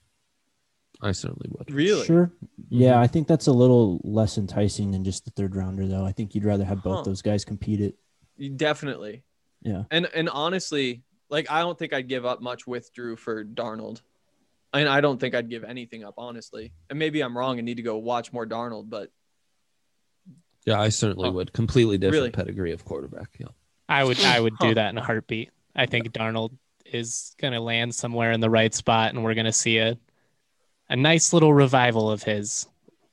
I 1.02 1.12
certainly 1.14 1.50
would. 1.52 1.72
really, 1.72 2.06
Sure. 2.06 2.32
Yeah, 2.70 2.94
Mhm. 2.94 2.98
I 2.98 3.08
think 3.08 3.28
that's 3.28 3.48
a 3.48 3.52
little 3.52 4.00
less 4.04 4.38
enticing 4.38 4.92
than 4.92 5.04
just 5.04 5.26
the 5.26 5.32
third 5.32 5.56
rounder, 5.56 5.88
though. 5.88 6.06
I 6.06 6.12
think 6.12 6.36
you'd 6.36 6.46
rather 6.46 6.64
have 6.64 6.84
both 6.84 6.98
Huh. 6.98 7.04
those 7.04 7.22
guys 7.22 7.44
compete 7.44 7.82
it. 7.82 7.96
Definitely. 8.58 9.24
Yeah. 9.62 9.84
And 9.92 10.06
and 10.14 10.30
honestly, 10.30 11.02
like 11.30 11.50
I 11.52 11.60
don't 11.62 11.78
think 11.78 11.94
I'd 11.94 12.08
give 12.08 12.26
up 12.26 12.42
much 12.42 12.66
with 12.68 12.94
Drew 12.94 13.16
for 13.16 13.44
Darnold. 13.44 14.02
And 14.74 14.88
I 14.88 15.02
don't 15.02 15.20
think 15.20 15.34
I'd 15.34 15.50
give 15.50 15.64
anything 15.64 16.04
up, 16.04 16.14
honestly. 16.18 16.74
And 16.90 17.00
maybe 17.00 17.22
I'm 17.22 17.36
wrong 17.38 17.58
and 17.58 17.66
need 17.66 17.78
to 17.78 17.82
go 17.84 17.98
watch 17.98 18.32
more 18.32 18.46
Darnold, 18.46 18.90
but 18.90 19.10
Yeah, 20.66 20.80
I 20.80 20.90
certainly 20.90 21.30
Huh. 21.30 21.34
would. 21.34 21.54
Completely 21.54 21.98
different 21.98 22.14
Really? 22.22 22.32
pedigree 22.32 22.72
of 22.74 22.86
quarterback. 22.86 23.36
Yeah. 23.40 23.48
I 23.88 24.04
would 24.04 24.20
I 24.20 24.40
would 24.40 24.54
Huh. 24.60 24.68
do 24.68 24.76
that 24.76 24.90
in 24.90 24.98
a 24.98 25.04
heartbeat. 25.04 25.50
I 25.76 25.86
think 25.86 26.12
Darnold 26.12 26.56
is 26.86 27.34
going 27.40 27.54
to 27.54 27.60
land 27.60 27.96
somewhere 27.96 28.32
in 28.32 28.40
the 28.42 28.50
right 28.50 28.74
spot, 28.74 29.14
and 29.14 29.24
we're 29.24 29.34
going 29.36 29.46
to 29.46 29.52
see 29.54 29.78
a 29.80 29.98
a 30.92 30.96
nice 30.96 31.34
little 31.34 31.54
revival 31.54 32.10
of 32.12 32.24
his. 32.24 32.68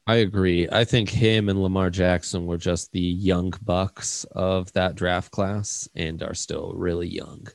I 0.06 0.16
agree. 0.16 0.66
I 0.70 0.84
think 0.84 1.10
him 1.10 1.48
and 1.48 1.62
Lamar 1.62 1.90
Jackson 1.90 2.46
were 2.46 2.56
just 2.56 2.92
the 2.92 3.00
young 3.00 3.52
bucks 3.62 4.24
of 4.32 4.72
that 4.72 4.94
draft 4.94 5.30
class 5.30 5.86
and 5.94 6.22
are 6.22 6.32
still 6.34 6.72
really 6.74 7.08
young. 7.08 7.46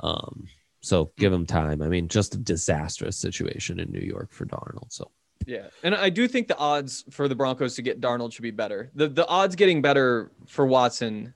Um, 0.00 0.48
so 0.80 1.10
give 1.16 1.32
him 1.32 1.46
time. 1.46 1.82
I 1.82 1.88
mean, 1.88 2.08
just 2.08 2.34
a 2.34 2.38
disastrous 2.38 3.16
situation 3.16 3.80
in 3.80 3.90
New 3.90 4.00
York 4.00 4.32
for 4.32 4.46
Darnold. 4.46 4.92
So 4.92 5.10
yeah. 5.46 5.66
And 5.82 5.94
I 5.94 6.10
do 6.10 6.28
think 6.28 6.48
the 6.48 6.56
odds 6.56 7.04
for 7.10 7.28
the 7.28 7.34
Broncos 7.34 7.74
to 7.76 7.82
get 7.82 8.00
Darnold 8.00 8.32
should 8.32 8.42
be 8.42 8.50
better. 8.50 8.90
The 8.94 9.08
the 9.08 9.26
odds 9.26 9.56
getting 9.56 9.82
better 9.82 10.30
for 10.46 10.66
Watson 10.66 11.34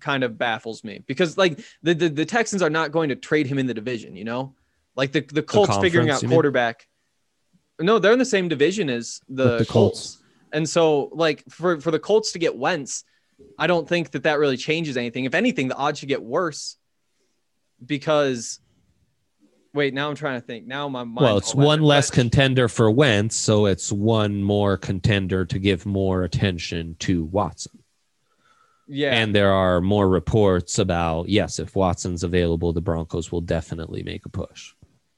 kind 0.00 0.24
of 0.24 0.36
baffles 0.36 0.84
me 0.84 1.02
because 1.06 1.38
like 1.38 1.60
the 1.82 1.94
the, 1.94 2.08
the 2.08 2.24
Texans 2.24 2.62
are 2.62 2.70
not 2.70 2.92
going 2.92 3.08
to 3.08 3.16
trade 3.16 3.46
him 3.46 3.58
in 3.58 3.66
the 3.66 3.74
division, 3.74 4.16
you 4.16 4.24
know? 4.24 4.54
Like 4.96 5.12
the 5.12 5.20
the 5.20 5.42
Colts 5.42 5.76
figuring 5.78 6.10
out 6.10 6.22
you 6.22 6.28
mean? 6.28 6.34
quarterback. 6.34 6.88
No, 7.78 7.98
they're 7.98 8.12
in 8.12 8.18
the 8.18 8.24
same 8.24 8.48
division 8.48 8.88
as 8.88 9.20
the, 9.28 9.58
the 9.58 9.66
Colts. 9.66 9.70
Colts. 9.70 10.18
And 10.52 10.68
so, 10.68 11.10
like 11.12 11.44
for 11.50 11.80
for 11.80 11.90
the 11.90 11.98
Colts 11.98 12.32
to 12.32 12.38
get 12.38 12.56
Wentz, 12.56 13.04
I 13.58 13.66
don't 13.66 13.86
think 13.88 14.12
that 14.12 14.22
that 14.22 14.38
really 14.38 14.56
changes 14.56 14.96
anything. 14.96 15.24
If 15.24 15.34
anything, 15.34 15.68
the 15.68 15.76
odds 15.76 15.98
should 15.98 16.08
get 16.08 16.22
worse 16.22 16.76
because. 17.84 18.60
Wait, 19.74 19.92
now 19.92 20.08
I'm 20.08 20.14
trying 20.14 20.40
to 20.40 20.46
think. 20.46 20.66
Now 20.66 20.88
my 20.88 21.04
mind. 21.04 21.16
well, 21.20 21.36
it's 21.36 21.54
one 21.54 21.82
less 21.82 22.08
place. 22.08 22.22
contender 22.22 22.66
for 22.66 22.90
Wentz, 22.90 23.36
so 23.36 23.66
it's 23.66 23.92
one 23.92 24.42
more 24.42 24.78
contender 24.78 25.44
to 25.44 25.58
give 25.58 25.84
more 25.84 26.22
attention 26.22 26.96
to 27.00 27.24
Watson. 27.24 27.82
Yeah, 28.88 29.14
And 29.14 29.34
there 29.34 29.52
are 29.52 29.80
more 29.80 30.08
reports 30.08 30.78
about 30.78 31.28
yes, 31.28 31.58
if 31.58 31.74
Watson's 31.74 32.22
available, 32.22 32.72
the 32.72 32.80
Broncos 32.80 33.32
will 33.32 33.40
definitely 33.40 34.02
make 34.02 34.24
a 34.24 34.28
push. 34.28 34.72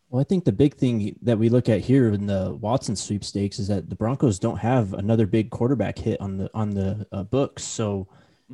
Well, 0.08 0.22
I 0.22 0.24
think 0.24 0.44
the 0.44 0.52
big 0.52 0.74
thing 0.74 1.14
that 1.20 1.38
we 1.38 1.50
look 1.50 1.68
at 1.68 1.80
here 1.80 2.08
in 2.14 2.26
the 2.26 2.56
Watson 2.58 2.96
sweepstakes 2.96 3.58
is 3.58 3.68
that 3.68 3.90
the 3.90 3.94
Broncos 3.94 4.38
don't 4.38 4.56
have 4.56 4.94
another 4.94 5.26
big 5.26 5.50
quarterback 5.50 5.98
hit 5.98 6.18
on 6.20 6.38
the 6.38 6.50
on 6.54 6.70
the 6.70 7.06
uh, 7.12 7.24
books, 7.24 7.62
so 7.62 8.08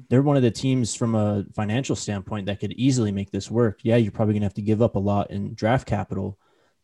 they're 0.08 0.22
one 0.22 0.36
of 0.36 0.42
the 0.42 0.50
teams 0.50 0.94
from 0.94 1.14
a 1.14 1.44
financial 1.54 1.94
standpoint 1.96 2.46
that 2.46 2.60
could 2.60 2.72
easily 2.72 3.12
make 3.12 3.30
this 3.30 3.50
work. 3.50 3.80
Yeah, 3.82 3.96
you're 3.96 4.12
probably 4.12 4.34
gonna 4.34 4.46
have 4.46 4.54
to 4.54 4.62
give 4.62 4.82
up 4.82 4.96
a 4.96 4.98
lot 4.98 5.30
in 5.30 5.54
draft 5.54 5.86
capital, 5.86 6.38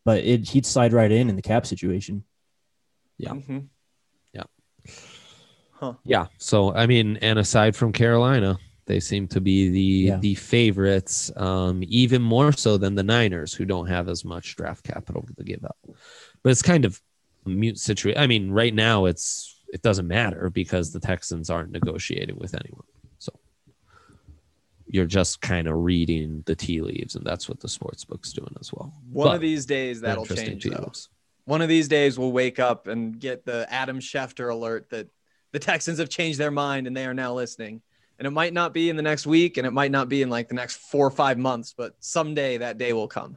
but 0.04 0.22
it 0.24 0.48
he'd 0.48 0.64
slide 0.66 0.92
right 0.92 1.10
in 1.10 1.28
in 1.28 1.36
the 1.36 1.42
cap 1.42 1.66
situation. 1.66 2.24
Yeah. 3.18 3.32
Mhm. 3.32 3.68
Yeah. 6.04 6.26
So 6.36 6.74
I 6.74 6.86
mean, 6.86 7.16
and 7.22 7.38
aside 7.38 7.74
from 7.74 7.90
Carolina, 7.92 8.58
they 8.84 9.00
seem 9.00 9.26
to 9.28 9.40
be 9.40 9.70
the 9.70 9.80
Yeah. 9.80 10.18
the 10.18 10.34
favorites, 10.34 11.32
um, 11.36 11.82
even 11.86 12.20
more 12.20 12.52
so 12.52 12.76
than 12.76 12.94
the 12.94 13.02
Niners, 13.02 13.54
who 13.54 13.64
don't 13.64 13.86
have 13.86 14.08
as 14.08 14.22
much 14.24 14.56
draft 14.56 14.84
capital 14.84 15.26
to 15.38 15.44
give 15.44 15.64
up. 15.64 15.78
But 16.42 16.50
it's 16.50 16.60
kind 16.60 16.84
of 16.84 17.00
a 17.46 17.48
mute 17.48 17.78
situation. 17.78 18.20
I 18.20 18.26
mean, 18.26 18.50
right 18.50 18.74
now 18.74 19.06
it's 19.06 19.56
it 19.72 19.80
doesn't 19.82 20.06
matter 20.08 20.50
because 20.50 20.92
the 20.92 21.00
Texans 21.00 21.48
aren't 21.48 21.70
negotiating 21.70 22.36
with 22.36 22.54
anyone. 22.54 22.84
You're 24.92 25.06
just 25.06 25.40
kind 25.40 25.68
of 25.68 25.76
reading 25.76 26.42
the 26.46 26.56
tea 26.56 26.80
leaves, 26.80 27.14
and 27.14 27.24
that's 27.24 27.48
what 27.48 27.60
the 27.60 27.68
sports 27.68 28.04
book's 28.04 28.32
doing 28.32 28.54
as 28.60 28.72
well. 28.72 28.92
One 29.12 29.28
But 29.28 29.34
of 29.36 29.40
these 29.40 29.66
days 29.66 30.00
that'll 30.00 30.26
change. 30.26 30.64
Though. 30.64 30.92
One 31.44 31.62
of 31.62 31.68
these 31.68 31.88
days 31.88 32.18
we'll 32.18 32.32
wake 32.32 32.58
up 32.58 32.86
and 32.86 33.18
get 33.18 33.44
the 33.44 33.66
Adam 33.72 34.00
Schefter 34.00 34.50
alert 34.52 34.90
that 34.90 35.08
the 35.52 35.58
Texans 35.58 35.98
have 35.98 36.08
changed 36.08 36.38
their 36.38 36.50
mind 36.50 36.86
and 36.86 36.96
they 36.96 37.06
are 37.06 37.14
now 37.14 37.34
listening. 37.34 37.82
And 38.18 38.26
it 38.26 38.30
might 38.30 38.52
not 38.52 38.74
be 38.74 38.90
in 38.90 38.96
the 38.96 39.02
next 39.02 39.26
week, 39.26 39.56
and 39.56 39.66
it 39.66 39.70
might 39.70 39.90
not 39.90 40.08
be 40.08 40.22
in 40.22 40.28
like 40.28 40.48
the 40.48 40.54
next 40.54 40.76
four 40.76 41.06
or 41.06 41.10
five 41.10 41.38
months, 41.38 41.72
but 41.76 41.94
someday 42.00 42.58
that 42.58 42.76
day 42.76 42.92
will 42.92 43.08
come. 43.08 43.36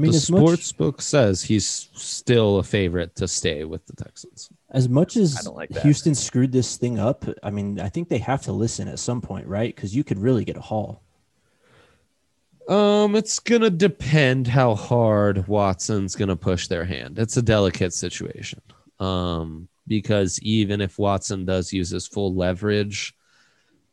I 0.00 0.02
mean, 0.02 0.12
the 0.12 0.16
as 0.16 0.30
much 0.30 0.40
sports 0.40 0.72
book 0.72 1.02
says 1.02 1.42
he's 1.42 1.66
still 1.66 2.56
a 2.56 2.62
favorite 2.62 3.14
to 3.16 3.28
stay 3.28 3.64
with 3.64 3.84
the 3.86 3.92
Texans. 3.92 4.48
as 4.70 4.88
much 4.88 5.16
I 5.16 5.20
as 5.20 5.34
don't 5.44 5.56
like 5.56 5.68
that. 5.70 5.82
Houston 5.82 6.14
screwed 6.14 6.52
this 6.52 6.78
thing 6.78 6.98
up, 6.98 7.26
I 7.42 7.50
mean, 7.50 7.78
I 7.78 7.90
think 7.90 8.08
they 8.08 8.18
have 8.18 8.40
to 8.42 8.52
listen 8.52 8.88
at 8.88 8.98
some 8.98 9.20
point, 9.20 9.46
right? 9.46 9.74
Because 9.74 9.94
you 9.94 10.02
could 10.02 10.18
really 10.18 10.44
get 10.44 10.56
a 10.56 10.60
haul. 10.60 11.02
Um, 12.66 13.14
it's 13.14 13.38
gonna 13.40 13.68
depend 13.68 14.46
how 14.46 14.74
hard 14.74 15.46
Watson's 15.48 16.14
gonna 16.16 16.36
push 16.36 16.68
their 16.68 16.84
hand. 16.84 17.18
It's 17.18 17.36
a 17.36 17.42
delicate 17.42 17.92
situation. 17.92 18.62
Um, 19.00 19.68
because 19.86 20.40
even 20.40 20.80
if 20.80 20.98
Watson 20.98 21.44
does 21.44 21.72
use 21.72 21.90
his 21.90 22.06
full 22.06 22.34
leverage, 22.34 23.14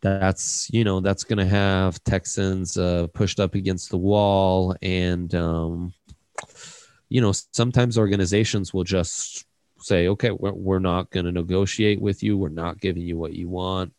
that's 0.02 0.70
you 0.72 0.84
know 0.84 1.00
that's 1.00 1.24
gonna 1.24 1.46
have 1.46 2.02
Texans 2.04 2.78
uh, 2.78 3.08
pushed 3.13 3.39
up 3.39 3.56
against 3.56 3.89
the 3.89 3.98
wall, 3.98 4.76
and 4.82 5.34
um, 5.34 5.93
you 7.10 7.22
know 7.22 7.34
sometimes 7.54 7.98
organizations 7.98 8.74
will 8.74 8.84
just 8.84 9.46
say, 9.80 10.08
okay, 10.10 10.32
we're 10.32 10.54
we're 10.54 10.80
not 10.80 11.10
gonna 11.10 11.32
negotiate 11.32 12.02
with 12.02 12.24
you. 12.24 12.38
We're 12.38 12.50
not 12.50 12.80
giving 12.80 13.04
you 13.04 13.17
what 13.17 13.34
you 13.34 13.50
want. 13.50 13.93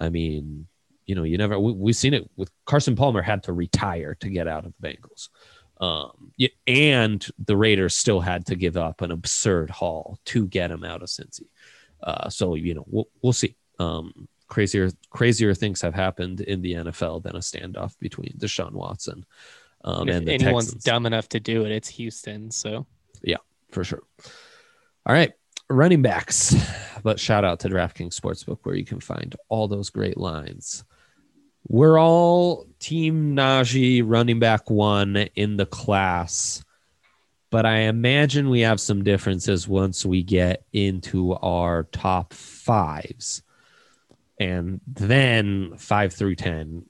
I 0.00 0.08
mean, 0.08 0.66
you 1.06 1.14
know, 1.14 1.22
you 1.22 1.38
never 1.38 1.58
we, 1.58 1.72
we've 1.72 1.96
seen 1.96 2.14
it 2.14 2.30
with 2.36 2.50
Carson 2.66 2.96
Palmer 2.96 3.22
had 3.22 3.42
to 3.44 3.52
retire 3.52 4.16
to 4.20 4.28
get 4.28 4.48
out 4.48 4.64
of 4.64 4.72
the 4.78 4.88
Bengals. 4.88 5.28
Um, 5.80 6.32
and 6.66 7.26
the 7.38 7.56
Raiders 7.56 7.96
still 7.96 8.20
had 8.20 8.46
to 8.46 8.54
give 8.54 8.76
up 8.76 9.00
an 9.00 9.10
absurd 9.10 9.70
haul 9.70 10.18
to 10.26 10.46
get 10.46 10.70
him 10.70 10.84
out 10.84 11.02
of 11.02 11.08
Cincy. 11.08 11.48
Uh, 12.02 12.28
so 12.28 12.54
you 12.54 12.74
know, 12.74 12.84
we'll 12.86 13.08
we'll 13.22 13.32
see. 13.32 13.56
Um, 13.78 14.28
crazier 14.48 14.90
crazier 15.10 15.54
things 15.54 15.80
have 15.80 15.94
happened 15.94 16.40
in 16.40 16.60
the 16.60 16.74
NFL 16.74 17.22
than 17.22 17.36
a 17.36 17.38
standoff 17.38 17.98
between 17.98 18.34
Deshaun 18.36 18.72
Watson 18.72 19.24
um, 19.84 20.08
if 20.08 20.16
and 20.16 20.26
the 20.26 20.32
anyone's 20.32 20.66
Texans 20.66 20.84
dumb 20.84 21.06
enough 21.06 21.28
to 21.30 21.40
do 21.40 21.64
it, 21.64 21.72
it's 21.72 21.88
Houston. 21.88 22.50
So 22.50 22.86
yeah, 23.22 23.38
for 23.70 23.84
sure. 23.84 24.02
All 25.06 25.14
right, 25.14 25.32
running 25.68 26.02
backs. 26.02 26.54
But 27.02 27.18
shout 27.18 27.46
out 27.46 27.60
to 27.60 27.70
DraftKings 27.70 28.20
Sportsbook 28.20 28.58
where 28.64 28.74
you 28.74 28.84
can 28.84 29.00
find 29.00 29.34
all 29.48 29.68
those 29.68 29.88
great 29.88 30.18
lines. 30.18 30.84
We're 31.66 31.98
all 31.98 32.66
Team 32.78 33.34
Najee 33.34 34.02
running 34.04 34.38
back 34.38 34.68
one 34.68 35.16
in 35.16 35.56
the 35.56 35.64
class, 35.64 36.62
but 37.50 37.64
I 37.64 37.80
imagine 37.80 38.50
we 38.50 38.60
have 38.60 38.80
some 38.80 39.02
differences 39.02 39.66
once 39.66 40.04
we 40.04 40.22
get 40.22 40.64
into 40.74 41.34
our 41.34 41.84
top 41.84 42.34
fives. 42.34 43.42
And 44.38 44.80
then 44.86 45.76
five 45.76 46.12
through 46.14 46.36
10, 46.36 46.86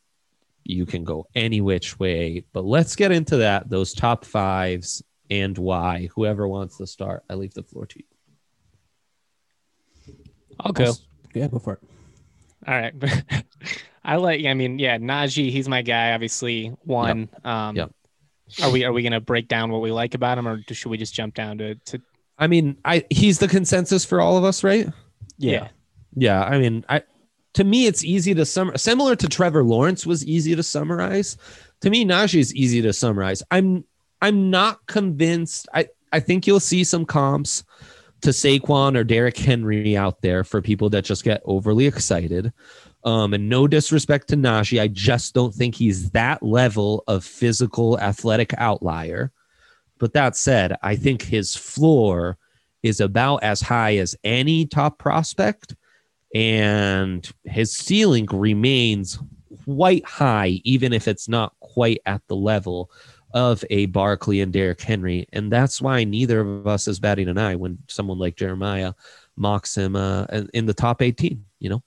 you 0.64 0.86
can 0.86 1.04
go 1.04 1.26
any 1.34 1.60
which 1.60 1.98
way. 1.98 2.44
But 2.52 2.64
let's 2.64 2.96
get 2.96 3.12
into 3.12 3.38
that, 3.38 3.68
those 3.68 3.92
top 3.92 4.24
fives 4.24 5.02
and 5.30 5.56
why. 5.56 6.08
Whoever 6.14 6.48
wants 6.48 6.78
to 6.78 6.86
start, 6.86 7.24
I 7.30 7.34
leave 7.34 7.54
the 7.54 7.62
floor 7.62 7.86
to 7.86 7.98
you. 7.98 8.04
I'll 10.58 10.72
go. 10.72 10.92
Yeah, 11.34 11.48
go 11.48 11.58
for 11.58 11.74
it. 11.74 11.80
All 12.66 12.74
right. 12.74 12.94
I 14.04 14.16
like. 14.16 14.44
I 14.44 14.54
mean, 14.54 14.78
yeah, 14.78 14.98
Najee. 14.98 15.50
He's 15.50 15.68
my 15.68 15.82
guy. 15.82 16.12
Obviously, 16.12 16.68
one. 16.84 17.28
Um, 17.44 17.76
Yep. 17.76 17.90
Are 18.62 18.70
we 18.70 18.84
are 18.84 18.92
we 18.92 19.02
gonna 19.02 19.20
break 19.20 19.46
down 19.46 19.70
what 19.70 19.80
we 19.80 19.92
like 19.92 20.14
about 20.14 20.36
him, 20.36 20.48
or 20.48 20.60
should 20.72 20.90
we 20.90 20.98
just 20.98 21.14
jump 21.14 21.34
down 21.34 21.58
to 21.58 21.76
to? 21.76 22.02
I 22.36 22.48
mean, 22.48 22.78
I 22.84 23.04
he's 23.08 23.38
the 23.38 23.46
consensus 23.46 24.04
for 24.04 24.20
all 24.20 24.36
of 24.36 24.44
us, 24.44 24.64
right? 24.64 24.88
Yeah. 25.38 25.68
Yeah, 26.16 26.42
I 26.42 26.58
mean, 26.58 26.84
I 26.88 27.02
to 27.54 27.64
me, 27.64 27.86
it's 27.86 28.04
easy 28.04 28.34
to 28.34 28.44
sum 28.44 28.72
similar 28.76 29.16
to 29.16 29.28
Trevor 29.28 29.64
Lawrence 29.64 30.06
was 30.06 30.24
easy 30.24 30.54
to 30.54 30.62
summarize. 30.62 31.36
To 31.82 31.90
me, 31.90 32.04
Najee 32.04 32.40
is 32.40 32.54
easy 32.54 32.82
to 32.82 32.92
summarize. 32.92 33.42
I'm 33.50 33.84
I'm 34.22 34.50
not 34.50 34.86
convinced. 34.86 35.68
I 35.74 35.88
I 36.12 36.20
think 36.20 36.46
you'll 36.46 36.60
see 36.60 36.84
some 36.84 37.04
comps 37.04 37.64
to 38.22 38.30
Saquon 38.30 38.96
or 38.96 39.04
Derrick 39.04 39.36
Henry 39.36 39.96
out 39.96 40.20
there 40.20 40.44
for 40.44 40.60
people 40.60 40.90
that 40.90 41.04
just 41.04 41.24
get 41.24 41.42
overly 41.44 41.86
excited. 41.86 42.52
Um, 43.02 43.32
and 43.32 43.48
no 43.48 43.66
disrespect 43.66 44.28
to 44.28 44.36
Najee, 44.36 44.80
I 44.80 44.88
just 44.88 45.32
don't 45.32 45.54
think 45.54 45.74
he's 45.74 46.10
that 46.10 46.42
level 46.42 47.02
of 47.08 47.24
physical 47.24 47.98
athletic 47.98 48.52
outlier. 48.58 49.32
But 49.98 50.12
that 50.12 50.36
said, 50.36 50.76
I 50.82 50.96
think 50.96 51.22
his 51.22 51.56
floor 51.56 52.36
is 52.82 53.00
about 53.00 53.42
as 53.42 53.60
high 53.60 53.96
as 53.96 54.16
any 54.22 54.66
top 54.66 54.98
prospect, 54.98 55.74
and 56.34 57.30
his 57.44 57.72
ceiling 57.72 58.26
remains 58.26 59.18
quite 59.64 60.04
high, 60.04 60.60
even 60.64 60.92
if 60.92 61.08
it's 61.08 61.28
not 61.28 61.54
quite 61.60 62.00
at 62.06 62.22
the 62.28 62.36
level 62.36 62.90
of 63.32 63.64
a 63.70 63.86
Barkley 63.86 64.40
and 64.40 64.52
Derrick 64.52 64.80
Henry. 64.80 65.26
And 65.32 65.52
that's 65.52 65.80
why 65.80 66.04
neither 66.04 66.40
of 66.40 66.66
us 66.66 66.88
is 66.88 66.98
batting 66.98 67.28
an 67.28 67.38
eye 67.38 67.54
when 67.56 67.78
someone 67.88 68.18
like 68.18 68.36
Jeremiah 68.36 68.92
mocks 69.36 69.76
him 69.76 69.96
uh, 69.96 70.26
in 70.52 70.66
the 70.66 70.74
top 70.74 71.02
18, 71.02 71.44
you 71.58 71.70
know? 71.70 71.82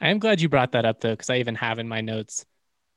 I 0.00 0.08
am 0.08 0.20
glad 0.20 0.40
you 0.40 0.48
brought 0.48 0.72
that 0.72 0.84
up 0.84 1.00
though, 1.00 1.12
because 1.12 1.30
I 1.30 1.38
even 1.38 1.56
have 1.56 1.78
in 1.78 1.88
my 1.88 2.00
notes, 2.00 2.46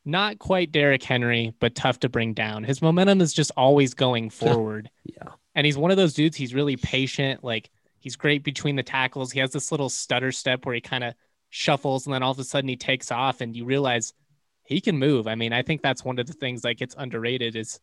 not 0.06 0.39
quite 0.39 0.72
Derrick 0.72 1.04
Henry, 1.04 1.54
but 1.60 1.76
tough 1.76 2.00
to 2.02 2.10
bring 2.10 2.34
down. 2.34 2.63
His 2.63 2.82
momentum 2.82 3.22
is 3.22 3.34
just 3.34 3.52
always 3.58 3.94
going 3.94 4.30
forward. 4.30 4.89
Yeah. 5.04 5.30
And 5.56 5.65
he's 5.65 5.78
one 5.78 5.91
of 5.91 5.98
those 5.98 6.13
dudes, 6.13 6.38
he's 6.38 6.54
really 6.54 6.78
patient. 6.78 7.44
Like 7.44 7.72
he's 8.01 8.17
great 8.17 8.43
between 8.43 8.75
the 8.75 8.83
tackles. 8.83 9.31
He 9.31 9.39
has 9.39 9.51
this 9.51 9.71
little 9.71 9.89
stutter 9.89 10.31
step 10.31 10.65
where 10.65 10.75
he 10.75 10.81
kind 10.81 11.03
of 11.03 11.13
shuffles 11.49 12.05
and 12.05 12.13
then 12.13 12.23
all 12.23 12.31
of 12.31 12.39
a 12.39 12.43
sudden 12.43 12.67
he 12.67 12.75
takes 12.75 13.11
off 13.11 13.39
and 13.39 13.55
you 13.55 13.63
realize 13.63 14.13
he 14.65 14.81
can 14.81 14.97
move. 14.97 15.27
I 15.27 15.35
mean, 15.35 15.53
I 15.53 15.61
think 15.61 15.81
that's 15.81 16.03
one 16.03 16.19
of 16.19 16.25
the 16.25 16.33
things 16.33 16.63
that 16.63 16.75
gets 16.75 16.95
underrated 16.97 17.55
is 17.55 17.79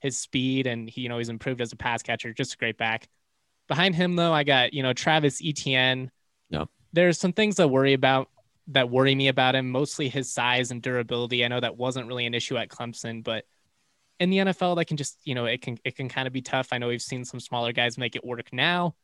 his 0.00 0.18
speed 0.18 0.66
and 0.66 0.88
he, 0.88 1.02
you 1.02 1.08
know, 1.08 1.18
he's 1.18 1.28
improved 1.28 1.60
as 1.60 1.72
a 1.72 1.76
pass 1.76 2.02
catcher, 2.02 2.32
just 2.32 2.54
a 2.54 2.56
great 2.58 2.76
back. 2.76 3.08
Behind 3.66 3.94
him 3.94 4.16
though, 4.16 4.32
I 4.32 4.44
got, 4.44 4.74
you 4.74 4.82
know, 4.82 4.92
Travis 4.92 5.40
Etienne. 5.42 6.10
Yeah. 6.50 6.66
There's 6.92 7.18
some 7.18 7.32
things 7.32 7.56
that 7.56 7.68
worry 7.68 7.94
about 7.94 8.28
that 8.68 8.90
worry 8.90 9.14
me 9.14 9.28
about 9.28 9.54
him, 9.54 9.70
mostly 9.70 10.08
his 10.08 10.30
size 10.30 10.70
and 10.70 10.82
durability. 10.82 11.44
I 11.44 11.48
know 11.48 11.60
that 11.60 11.76
wasn't 11.76 12.08
really 12.08 12.26
an 12.26 12.34
issue 12.34 12.56
at 12.56 12.68
Clemson, 12.68 13.22
but 13.22 13.44
in 14.20 14.30
the 14.30 14.38
NFL, 14.38 14.76
that 14.76 14.86
can 14.86 14.96
just, 14.96 15.18
you 15.24 15.34
know, 15.34 15.44
it 15.46 15.60
can 15.60 15.78
it 15.84 15.96
can 15.96 16.08
kind 16.08 16.26
of 16.26 16.32
be 16.32 16.42
tough. 16.42 16.68
I 16.72 16.78
know 16.78 16.88
we've 16.88 17.02
seen 17.02 17.24
some 17.24 17.40
smaller 17.40 17.72
guys 17.72 17.98
make 17.98 18.16
it 18.16 18.24
work 18.24 18.52
now. 18.52 18.94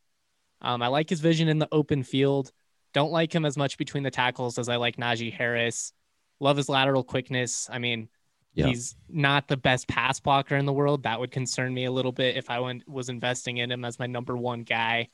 Um, 0.62 0.82
I 0.82 0.88
like 0.88 1.08
his 1.08 1.20
vision 1.20 1.48
in 1.48 1.58
the 1.58 1.68
open 1.72 2.02
field. 2.02 2.52
Don't 2.92 3.12
like 3.12 3.32
him 3.34 3.44
as 3.44 3.56
much 3.56 3.78
between 3.78 4.02
the 4.02 4.10
tackles 4.10 4.58
as 4.58 4.68
I 4.68 4.76
like 4.76 4.96
Najee 4.96 5.32
Harris. 5.32 5.92
Love 6.40 6.56
his 6.56 6.68
lateral 6.68 7.04
quickness. 7.04 7.68
I 7.70 7.78
mean, 7.78 8.08
yeah. 8.54 8.66
he's 8.66 8.96
not 9.08 9.48
the 9.48 9.56
best 9.56 9.88
pass 9.88 10.20
blocker 10.20 10.56
in 10.56 10.66
the 10.66 10.72
world. 10.72 11.04
That 11.04 11.20
would 11.20 11.30
concern 11.30 11.72
me 11.72 11.84
a 11.84 11.92
little 11.92 12.12
bit 12.12 12.36
if 12.36 12.50
I 12.50 12.60
went, 12.60 12.88
was 12.88 13.08
investing 13.08 13.58
in 13.58 13.70
him 13.70 13.84
as 13.84 13.98
my 13.98 14.06
number 14.06 14.36
one 14.36 14.62
guy. 14.62 15.08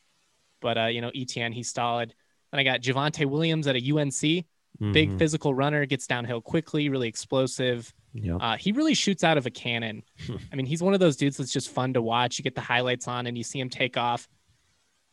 But 0.61 0.78
uh, 0.78 0.87
you 0.87 1.00
know, 1.00 1.11
Etienne, 1.14 1.52
he's 1.52 1.70
solid. 1.70 2.14
Then 2.50 2.61
I 2.61 2.64
got 2.64 2.80
Javonte 2.80 3.26
Williams 3.26 3.66
at 3.66 3.76
a 3.76 3.78
UNC, 3.78 4.12
mm-hmm. 4.12 4.92
big 4.92 5.18
physical 5.18 5.52
runner, 5.52 5.85
gets 5.85 6.06
downhill 6.06 6.40
quickly, 6.40 6.88
really 6.88 7.09
explosive. 7.09 7.92
Yep. 8.14 8.38
Uh, 8.40 8.56
he 8.56 8.72
really 8.72 8.94
shoots 8.94 9.24
out 9.24 9.37
of 9.37 9.46
a 9.46 9.50
cannon. 9.50 10.02
I 10.52 10.56
mean, 10.56 10.66
he's 10.66 10.82
one 10.82 10.94
of 10.94 11.00
those 11.00 11.16
dudes 11.16 11.37
that's 11.37 11.52
just 11.52 11.70
fun 11.70 11.92
to 11.94 12.02
watch. 12.02 12.38
You 12.38 12.44
get 12.44 12.54
the 12.54 12.62
highlights 12.62 13.06
on 13.06 13.26
and 13.26 13.37
you 13.37 13.44
see 13.44 13.61
him 13.61 13.68
take 13.68 13.96
off. 13.96 14.28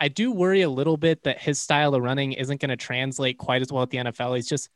I 0.04 0.10
do 0.10 0.34
worry 0.34 0.64
a 0.64 0.70
little 0.70 0.98
bit 0.98 1.24
that 1.24 1.42
his 1.42 1.62
style 1.62 1.96
of 1.96 2.04
running 2.04 2.34
isn't 2.34 2.60
going 2.60 2.72
to 2.72 2.76
translate 2.76 3.38
quite 3.38 3.62
as 3.62 3.72
well 3.72 3.84
at 3.84 3.90
the 3.90 4.00
NFL. 4.00 4.36
He's 4.36 4.50
just, 4.50 4.70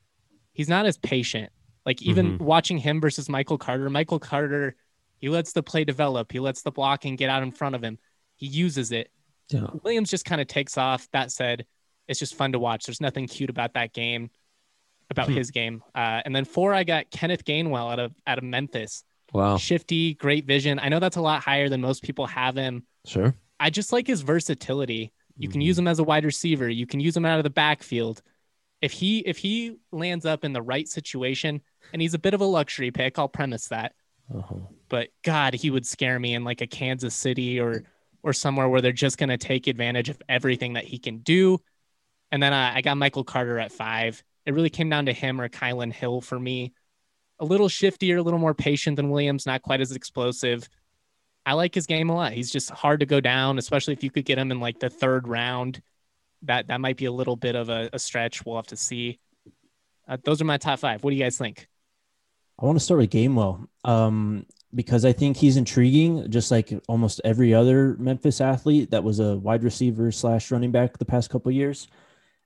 he's 0.54 0.70
not 0.70 0.86
as 0.86 0.98
patient. 0.98 1.52
Like 1.86 2.02
even 2.02 2.36
mm-hmm. 2.36 2.46
watching 2.46 2.78
him 2.78 3.02
versus 3.02 3.28
Michael 3.28 3.58
Carter, 3.58 3.90
Michael 3.90 4.20
Carter, 4.20 4.78
he 5.18 5.28
lets 5.28 5.52
the 5.52 5.62
play 5.62 5.84
develop. 5.84 6.32
He 6.32 6.40
lets 6.40 6.62
the 6.62 6.72
blocking 6.72 7.18
get 7.18 7.30
out 7.30 7.44
in 7.44 7.52
front 7.52 7.76
of 7.76 7.84
him. 7.84 7.98
He 8.38 8.46
uses 8.46 8.94
it. 8.94 9.12
Yeah. 9.50 9.68
Williams 9.84 10.10
just 10.10 10.24
kind 10.24 10.40
of 10.40 10.48
takes 10.48 10.78
off. 10.78 11.10
That 11.12 11.30
said, 11.30 11.66
it's 12.08 12.20
just 12.20 12.36
fun 12.36 12.54
to 12.54 12.60
watch. 12.60 12.86
There's 12.86 13.02
nothing 13.02 13.28
cute 13.28 13.50
about 13.50 13.74
that 13.74 13.92
game, 13.92 14.30
about 15.10 15.28
hmm. 15.28 15.34
his 15.34 15.52
game. 15.52 15.84
Uh, 15.94 16.22
and 16.24 16.34
then 16.34 16.46
four, 16.46 16.74
I 16.74 16.86
got 16.86 17.12
Kenneth 17.12 17.44
Gainwell 17.44 17.92
out 17.92 18.00
of 18.00 18.16
out 18.26 18.38
of 18.38 18.46
Memphis. 18.46 19.04
Wow, 19.34 19.58
shifty, 19.58 20.14
great 20.14 20.46
vision. 20.46 20.80
I 20.80 20.88
know 20.88 21.02
that's 21.02 21.18
a 21.18 21.22
lot 21.22 21.44
higher 21.44 21.68
than 21.68 21.82
most 21.82 22.02
people 22.02 22.28
have 22.28 22.56
him. 22.56 22.86
Sure. 23.06 23.36
I 23.60 23.72
just 23.72 23.92
like 23.92 24.08
his 24.08 24.22
versatility. 24.22 25.12
You 25.38 25.50
can 25.50 25.62
hmm. 25.62 25.68
use 25.68 25.78
him 25.78 25.88
as 25.88 26.00
a 26.00 26.04
wide 26.04 26.26
receiver. 26.26 26.70
You 26.70 26.88
can 26.88 27.00
use 27.00 27.16
him 27.16 27.26
out 27.26 27.40
of 27.40 27.44
the 27.44 27.50
backfield. 27.50 28.22
If 28.82 28.92
he 28.92 29.20
if 29.20 29.38
he 29.38 29.78
lands 29.92 30.26
up 30.26 30.44
in 30.44 30.54
the 30.54 30.62
right 30.62 30.88
situation, 30.88 31.62
and 31.94 32.02
he's 32.02 32.14
a 32.14 32.20
bit 32.20 32.34
of 32.34 32.42
a 32.42 32.46
luxury 32.46 32.92
pick, 32.92 33.18
I'll 33.18 33.30
premise 33.30 33.70
that. 33.70 33.94
Uh-huh. 34.34 34.56
But 34.90 35.10
God, 35.24 35.54
he 35.54 35.70
would 35.70 35.86
scare 35.86 36.20
me 36.20 36.34
in 36.34 36.44
like 36.44 36.62
a 36.62 36.68
Kansas 36.68 37.16
City 37.16 37.60
or 37.60 37.84
or 38.24 38.34
somewhere 38.34 38.68
where 38.68 38.82
they're 38.82 38.92
just 38.92 39.18
going 39.18 39.30
to 39.30 39.38
take 39.38 39.68
advantage 39.68 40.10
of 40.10 40.22
everything 40.28 40.74
that 40.74 40.84
he 40.84 41.00
can 41.00 41.20
do. 41.20 41.60
And 42.32 42.44
then 42.44 42.54
uh, 42.54 42.72
I 42.76 42.82
got 42.82 42.98
Michael 42.98 43.24
Carter 43.24 43.60
at 43.60 43.72
five. 43.72 44.22
It 44.46 44.54
really 44.54 44.70
came 44.70 44.90
down 44.90 45.06
to 45.06 45.14
him 45.14 45.40
or 45.40 45.48
Kylin 45.48 45.94
Hill 45.94 46.22
for 46.22 46.40
me. 46.40 46.74
A 47.40 47.46
little 47.46 47.70
shiftier, 47.70 48.18
a 48.18 48.22
little 48.22 48.40
more 48.40 48.54
patient 48.54 48.96
than 48.96 49.10
Williams, 49.10 49.46
not 49.46 49.62
quite 49.62 49.82
as 49.82 49.92
explosive. 49.92 50.68
I 51.48 51.54
like 51.54 51.74
his 51.74 51.86
game 51.86 52.10
a 52.10 52.14
lot. 52.14 52.34
He's 52.34 52.52
just 52.52 52.70
hard 52.72 53.00
to 53.00 53.06
go 53.06 53.22
down, 53.22 53.58
especially 53.58 53.94
if 53.94 54.04
you 54.04 54.12
could 54.12 54.26
get 54.26 54.38
him 54.38 54.52
in 54.52 54.60
like 54.60 54.80
the 54.80 54.90
third 54.90 55.30
round. 55.30 55.82
That 56.42 56.68
that 56.68 56.82
might 56.82 56.98
be 56.98 57.06
a 57.06 57.12
little 57.12 57.38
bit 57.38 57.56
of 57.56 57.70
a, 57.70 57.90
a 57.94 58.00
stretch. 58.00 58.46
We'll 58.46 58.58
have 58.58 58.68
to 58.68 58.76
see. 58.76 59.20
Uh, 60.10 60.18
those 60.26 60.42
are 60.42 60.46
my 60.46 60.58
top 60.58 60.80
five. 60.80 61.06
What 61.06 61.12
do 61.12 61.16
you 61.16 61.24
guys 61.24 61.38
think? 61.38 61.70
I 62.60 62.66
want 62.66 62.78
to 62.78 62.84
start 62.84 63.00
with 63.00 63.12
Gainwell 63.12 63.66
um, 63.86 64.46
because 64.76 65.06
I 65.06 65.14
think 65.14 65.38
he's 65.38 65.56
intriguing, 65.56 66.30
just 66.30 66.52
like 66.52 66.74
almost 66.90 67.22
every 67.24 67.54
other 67.54 67.96
Memphis 67.98 68.42
athlete 68.42 68.92
that 68.92 69.06
was 69.06 69.22
a 69.22 69.38
wide 69.38 69.64
receiver 69.64 70.12
slash 70.12 70.52
running 70.52 70.72
back 70.72 70.98
the 70.98 71.06
past 71.06 71.30
couple 71.30 71.50
years. 71.54 71.88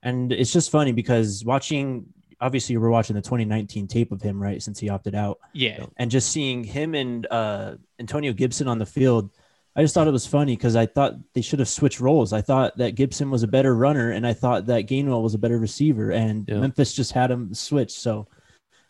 And 0.04 0.32
it's 0.32 0.52
just 0.52 0.70
funny 0.70 0.92
because 0.92 1.44
watching, 1.44 2.06
obviously, 2.42 2.76
we're 2.76 2.90
watching 2.90 3.14
the 3.14 3.22
2019 3.22 3.86
tape 3.86 4.12
of 4.12 4.20
him, 4.20 4.42
right? 4.42 4.62
Since 4.62 4.80
he 4.80 4.90
opted 4.90 5.14
out. 5.14 5.38
Yeah. 5.54 5.86
And 5.96 6.10
just 6.10 6.30
seeing 6.30 6.64
him 6.64 6.94
and 6.94 7.26
uh, 7.30 7.76
Antonio 7.98 8.32
Gibson 8.32 8.68
on 8.68 8.78
the 8.78 8.84
field, 8.84 9.30
I 9.74 9.82
just 9.82 9.94
thought 9.94 10.08
it 10.08 10.12
was 10.12 10.26
funny 10.26 10.54
because 10.54 10.76
I 10.76 10.84
thought 10.84 11.14
they 11.32 11.40
should 11.40 11.60
have 11.60 11.68
switched 11.68 12.00
roles. 12.00 12.32
I 12.32 12.42
thought 12.42 12.76
that 12.76 12.96
Gibson 12.96 13.30
was 13.30 13.42
a 13.42 13.48
better 13.48 13.74
runner 13.74 14.10
and 14.10 14.26
I 14.26 14.34
thought 14.34 14.66
that 14.66 14.86
Gainwell 14.86 15.22
was 15.22 15.34
a 15.34 15.38
better 15.38 15.58
receiver. 15.58 16.10
And 16.10 16.46
yeah. 16.46 16.58
Memphis 16.58 16.92
just 16.92 17.12
had 17.12 17.30
him 17.30 17.54
switch. 17.54 17.92
So 17.92 18.26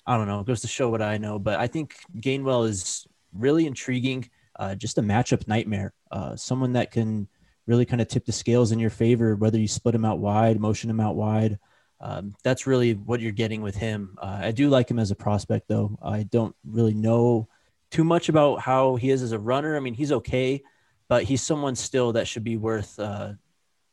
I 0.07 0.17
don't 0.17 0.27
know. 0.27 0.41
It 0.41 0.47
goes 0.47 0.63
to 0.63 0.69
show 0.69 0.89
what 0.89 1.03
I 1.03 1.19
know. 1.19 1.39
But 1.39 1.61
I 1.61 1.69
think 1.69 1.95
Gainwell 2.19 2.69
is 2.69 3.07
really 3.33 3.67
intriguing. 3.67 4.29
Uh, 4.59 4.75
just 4.75 4.99
a 4.99 5.03
matchup 5.03 5.47
nightmare. 5.47 5.93
Uh, 6.11 6.35
someone 6.35 6.73
that 6.73 6.91
can 6.91 7.29
really 7.67 7.85
kind 7.85 8.03
of 8.03 8.09
tip 8.09 8.25
the 8.25 8.33
scales 8.33 8.73
in 8.73 8.79
your 8.79 8.91
favor, 8.91 9.37
whether 9.37 9.59
you 9.59 9.69
split 9.69 9.95
him 9.95 10.05
out 10.05 10.19
wide, 10.19 10.59
motion 10.59 10.91
him 10.91 11.01
out 11.01 11.15
wide. 11.15 11.59
Um, 12.03 12.35
that's 12.43 12.67
really 12.67 12.95
what 12.95 13.21
you're 13.21 13.31
getting 13.31 13.63
with 13.63 13.77
him. 13.77 14.19
Uh, 14.21 14.41
I 14.43 14.51
do 14.51 14.69
like 14.69 14.91
him 14.91 14.99
as 14.99 15.13
a 15.13 15.15
prospect, 15.15 15.69
though. 15.69 15.97
I 16.03 16.25
don't 16.25 16.55
really 16.65 16.95
know 16.95 17.49
too 17.91 18.03
much 18.03 18.29
about 18.29 18.61
how 18.61 18.97
he 18.97 19.11
is 19.11 19.23
as 19.23 19.31
a 19.31 19.39
runner. 19.39 19.77
I 19.77 19.81
mean, 19.81 19.95
he's 19.95 20.11
okay, 20.11 20.63
but 21.09 21.23
he's 21.23 21.43
someone 21.43 21.77
still 21.77 22.13
that 22.15 22.27
should 22.27 22.43
be 22.43 22.57
worth, 22.57 22.99
uh, 22.99 23.35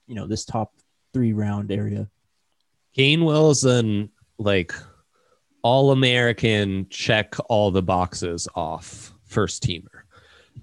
you 0.07 0.15
know, 0.15 0.25
this 0.25 0.43
top 0.43 0.73
three 1.13 1.33
round 1.33 1.71
area. 1.71 2.09
Gainwell's 2.97 3.63
an 3.63 4.09
like 4.39 4.73
all 5.61 5.91
American, 5.91 6.87
check 6.89 7.35
all 7.47 7.69
the 7.69 7.83
boxes 7.83 8.47
off 8.55 9.13
first 9.25 9.63
teamer 9.63 10.01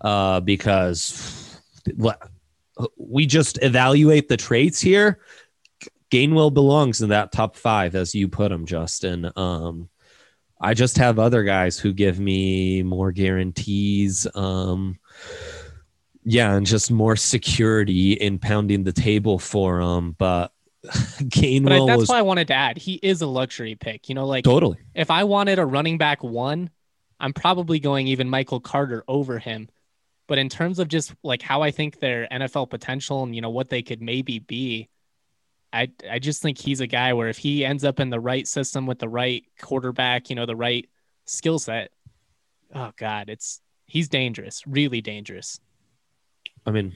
uh, 0.00 0.40
because 0.40 1.60
we 2.96 3.26
just 3.26 3.62
evaluate 3.62 4.28
the 4.28 4.36
traits 4.36 4.80
here. 4.80 5.20
Gainwell 6.10 6.52
belongs 6.52 7.02
in 7.02 7.10
that 7.10 7.32
top 7.32 7.56
five, 7.56 7.94
as 7.94 8.14
you 8.14 8.28
put 8.28 8.52
him, 8.52 8.66
Justin. 8.66 9.30
Um, 9.36 9.88
I 10.60 10.74
just 10.74 10.98
have 10.98 11.18
other 11.18 11.42
guys 11.42 11.78
who 11.78 11.92
give 11.92 12.18
me 12.18 12.82
more 12.82 13.12
guarantees. 13.12 14.26
Um, 14.34 14.98
yeah, 16.24 16.54
and 16.54 16.66
just 16.66 16.90
more 16.90 17.16
security 17.16 18.12
in 18.12 18.38
pounding 18.38 18.84
the 18.84 18.92
table 18.92 19.38
for 19.38 19.80
him. 19.80 20.12
But 20.12 20.52
Gainwell 20.84 21.80
but 21.80 21.86
that's 21.86 22.00
was, 22.00 22.08
why 22.08 22.18
I 22.18 22.22
wanted 22.22 22.48
to 22.48 22.54
add. 22.54 22.78
He 22.78 22.94
is 23.02 23.22
a 23.22 23.26
luxury 23.26 23.74
pick. 23.74 24.08
You 24.08 24.14
know, 24.14 24.26
like 24.26 24.44
totally. 24.44 24.78
If 24.94 25.10
I 25.10 25.24
wanted 25.24 25.58
a 25.58 25.66
running 25.66 25.98
back 25.98 26.22
one, 26.22 26.70
I'm 27.18 27.32
probably 27.32 27.80
going 27.80 28.08
even 28.08 28.28
Michael 28.28 28.60
Carter 28.60 29.04
over 29.08 29.38
him 29.38 29.68
but 30.26 30.38
in 30.38 30.48
terms 30.48 30.78
of 30.78 30.88
just 30.88 31.14
like 31.22 31.42
how 31.42 31.62
I 31.62 31.70
think 31.70 31.98
their 31.98 32.26
NFL 32.30 32.70
potential 32.70 33.22
and 33.22 33.34
you 33.34 33.40
know 33.40 33.50
what 33.50 33.68
they 33.68 33.82
could 33.82 34.02
maybe 34.02 34.38
be, 34.38 34.88
I 35.76 35.88
I 36.10 36.18
just 36.18 36.42
think 36.42 36.58
he's 36.58 36.80
a 36.80 36.86
guy 36.86 37.12
where 37.12 37.28
if 37.28 37.38
he 37.38 37.64
ends 37.64 37.84
up 37.84 38.00
in 38.00 38.10
the 38.10 38.20
right 38.20 38.46
system 38.46 38.86
with 38.86 38.98
the 38.98 39.08
right 39.08 39.44
quarterback, 39.60 40.30
you 40.30 40.36
know, 40.36 40.46
the 40.46 40.56
right 40.56 40.88
skill 41.24 41.58
set, 41.58 41.90
oh 42.74 42.92
god, 42.96 43.28
it's 43.28 43.60
he's 43.86 44.08
dangerous, 44.08 44.66
really 44.66 45.00
dangerous. 45.00 45.60
I 46.64 46.70
mean, 46.70 46.94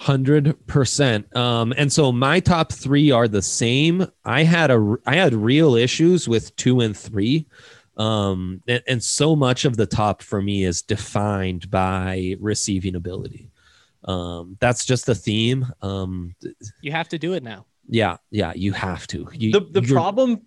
Hundred 0.00 0.64
percent. 0.68 1.34
Um, 1.36 1.74
and 1.76 1.92
so 1.92 2.12
my 2.12 2.38
top 2.38 2.72
three 2.72 3.10
are 3.10 3.26
the 3.26 3.42
same. 3.42 4.06
I 4.24 4.44
had 4.44 4.70
a 4.70 4.96
I 5.04 5.16
had 5.16 5.34
real 5.34 5.74
issues 5.74 6.28
with 6.28 6.54
two 6.54 6.80
and 6.82 6.96
three. 6.96 7.48
Um, 7.96 8.62
and, 8.68 8.80
and 8.86 9.02
so 9.02 9.34
much 9.34 9.64
of 9.64 9.76
the 9.76 9.86
top 9.86 10.22
for 10.22 10.40
me 10.40 10.62
is 10.62 10.82
defined 10.82 11.68
by 11.68 12.36
receiving 12.38 12.94
ability. 12.94 13.50
Um, 14.04 14.56
that's 14.60 14.84
just 14.84 15.04
the 15.04 15.16
theme. 15.16 15.66
Um, 15.82 16.36
You 16.80 16.92
have 16.92 17.08
to 17.08 17.18
do 17.18 17.32
it 17.32 17.42
now. 17.42 17.66
Yeah, 17.88 18.16
yeah, 18.30 18.52
you 18.54 18.72
have 18.72 19.06
to. 19.08 19.28
You, 19.32 19.52
the 19.52 19.60
the 19.60 19.82
problem 19.82 20.42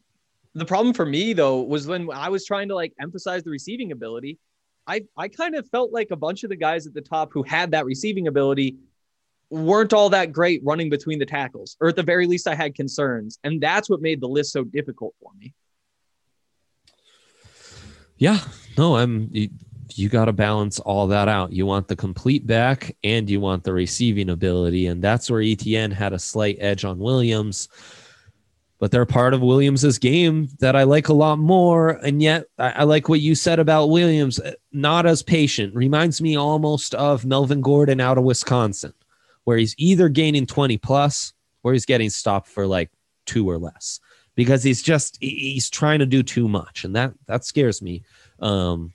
the 0.54 0.65
problem 0.65 0.93
for 0.93 1.06
me 1.06 1.34
though 1.34 1.62
was 1.62 1.88
when 1.88 2.10
I 2.12 2.30
was 2.30 2.45
trying 2.45 2.67
to 2.69 2.75
like 2.75 2.93
emphasize 2.99 3.43
the 3.43 3.49
receiving 3.49 3.91
ability, 3.91 4.38
I 4.88 5.01
I 5.17 5.27
kind 5.27 5.56
of 5.56 5.67
felt 5.69 5.91
like 5.91 6.12
a 6.12 6.15
bunch 6.15 6.43
of 6.43 6.49
the 6.49 6.56
guys 6.56 6.86
at 6.86 6.93
the 6.93 7.01
top 7.01 7.32
who 7.34 7.43
had 7.43 7.71
that 7.71 7.86
receiving 7.86 8.27
ability 8.27 8.77
weren't 9.49 9.91
all 9.91 10.10
that 10.10 10.32
great 10.32 10.62
running 10.63 10.89
between 10.89 11.19
the 11.19 11.25
tackles, 11.25 11.75
or 11.82 11.89
at 11.89 11.95
the 11.95 12.04
very 12.04 12.27
least 12.27 12.47
I 12.47 12.56
had 12.56 12.75
concerns, 12.75 13.39
and 13.43 13.60
that's 13.60 13.89
what 13.89 14.01
made 14.01 14.21
the 14.21 14.27
list 14.27 14.54
so 14.54 14.63
difficult 14.63 15.13
for 15.21 15.32
me. 15.38 15.54
Yeah, 18.17 18.39
no, 18.77 18.97
I'm. 18.97 19.32
You, 19.97 20.10
got 20.10 20.25
to 20.25 20.34
balance 20.34 20.80
all 20.80 21.08
that 21.08 21.27
out. 21.27 21.54
You 21.54 21.65
want 21.65 21.88
the 21.88 21.95
complete 21.95 22.45
back 22.45 22.95
and 23.04 23.30
you 23.30 23.39
want 23.39 23.63
the 23.63 23.73
receiving 23.73 24.30
ability, 24.30 24.88
and 24.88 25.01
that's 25.01 25.30
where 25.30 25.41
Etienne 25.41 25.91
had 25.91 26.13
a 26.13 26.19
slight 26.19 26.58
edge 26.60 26.86
on 26.86 26.99
Williams. 26.99 27.69
But 28.80 28.89
they're 28.89 29.06
part 29.06 29.36
of 29.36 29.41
Williams's 29.41 29.99
game 29.99 30.47
that 30.60 30.75
I 30.75 30.84
like 30.84 31.10
a 31.10 31.13
lot 31.13 31.38
more, 31.38 31.99
and 32.04 32.21
yet 32.21 32.45
I, 32.58 32.69
I 32.71 32.84
like 32.84 33.10
what 33.10 33.21
you 33.21 33.36
said 33.36 33.60
about 33.60 33.91
Williams. 33.91 34.39
uh, 34.39 34.54
Not 34.71 35.06
as 35.06 35.21
patient. 35.21 35.75
Reminds 35.75 36.19
me 36.19 36.36
almost 36.36 36.95
of 36.95 37.23
Melvin 37.23 37.62
Gordon 37.62 38.01
out 38.01 38.17
of 38.17 38.23
Wisconsin, 38.23 38.93
where 39.43 39.58
he's 39.58 39.75
either 39.77 40.10
gaining 40.10 40.47
twenty 40.47 40.77
plus 40.77 41.34
or 41.62 41.73
he's 41.73 41.86
getting 41.86 42.10
stopped 42.10 42.47
for 42.47 42.65
like 42.65 42.89
two 43.27 43.47
or 43.47 43.60
less 43.60 43.99
because 44.36 44.63
he's 44.63 44.82
just 44.82 45.17
he's 45.21 45.69
trying 45.69 45.99
to 45.99 46.06
do 46.06 46.23
too 46.23 46.47
much, 46.47 46.84
and 46.84 46.95
that 46.95 47.13
that 47.27 47.45
scares 47.45 47.82
me. 47.82 48.04
Um, 48.39 48.93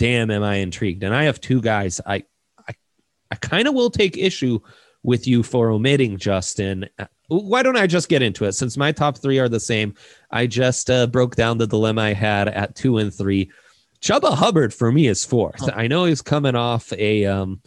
damn, 0.00 0.30
am 0.30 0.42
I 0.42 0.56
intrigued? 0.56 1.02
And 1.04 1.14
I 1.14 1.24
have 1.24 1.40
two 1.40 1.60
guys. 1.60 2.00
I 2.06 2.24
I, 2.66 2.74
I 3.30 3.34
kind 3.36 3.68
of 3.68 3.74
will 3.74 3.90
take 3.90 4.16
issue 4.16 4.58
with 5.02 5.26
you 5.26 5.42
for 5.42 5.70
omitting 5.70 6.16
Justin. 6.16 6.88
Uh, 6.98 7.04
Why 7.28 7.62
don't 7.62 7.76
I 7.76 7.86
just 7.86 8.08
get 8.08 8.22
into 8.22 8.44
it? 8.46 8.52
Since 8.52 8.76
my 8.76 8.92
top 8.92 9.18
three 9.18 9.38
are 9.38 9.48
the 9.48 9.60
same, 9.60 9.94
I 10.30 10.46
just 10.46 10.90
uh, 10.90 11.06
broke 11.06 11.36
down 11.36 11.58
the 11.58 11.66
dilemma 11.66 12.00
I 12.02 12.12
had 12.14 12.48
at 12.48 12.74
two 12.74 12.98
and 12.98 13.12
three. 13.14 13.50
Chuba 14.00 14.32
Hubbard 14.34 14.72
for 14.72 14.90
me 14.90 15.06
is 15.06 15.24
fourth. 15.24 15.68
I 15.74 15.86
know 15.86 16.06
he's 16.06 16.22
coming 16.22 16.54
off 16.56 16.90
a 16.94 17.26
um, 17.26 17.60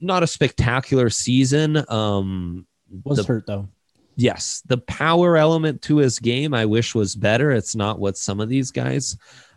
not 0.00 0.22
a 0.22 0.26
spectacular 0.26 1.08
season. 1.08 1.82
Um, 1.90 2.66
Was 3.04 3.16
the- 3.18 3.24
hurt 3.24 3.46
though. 3.46 3.68
yes, 4.16 4.62
the 4.66 4.76
power 4.78 5.38
element 5.38 5.80
to 5.82 5.96
his 5.96 6.18
game 6.18 6.52
I 6.52 6.66
wish 6.66 6.94
was 6.94 7.16
better. 7.16 7.50
It's 7.50 7.74
not 7.74 7.98
what 7.98 8.18
some 8.18 8.40
of 8.40 8.50
these 8.50 8.70
guys 8.70 9.16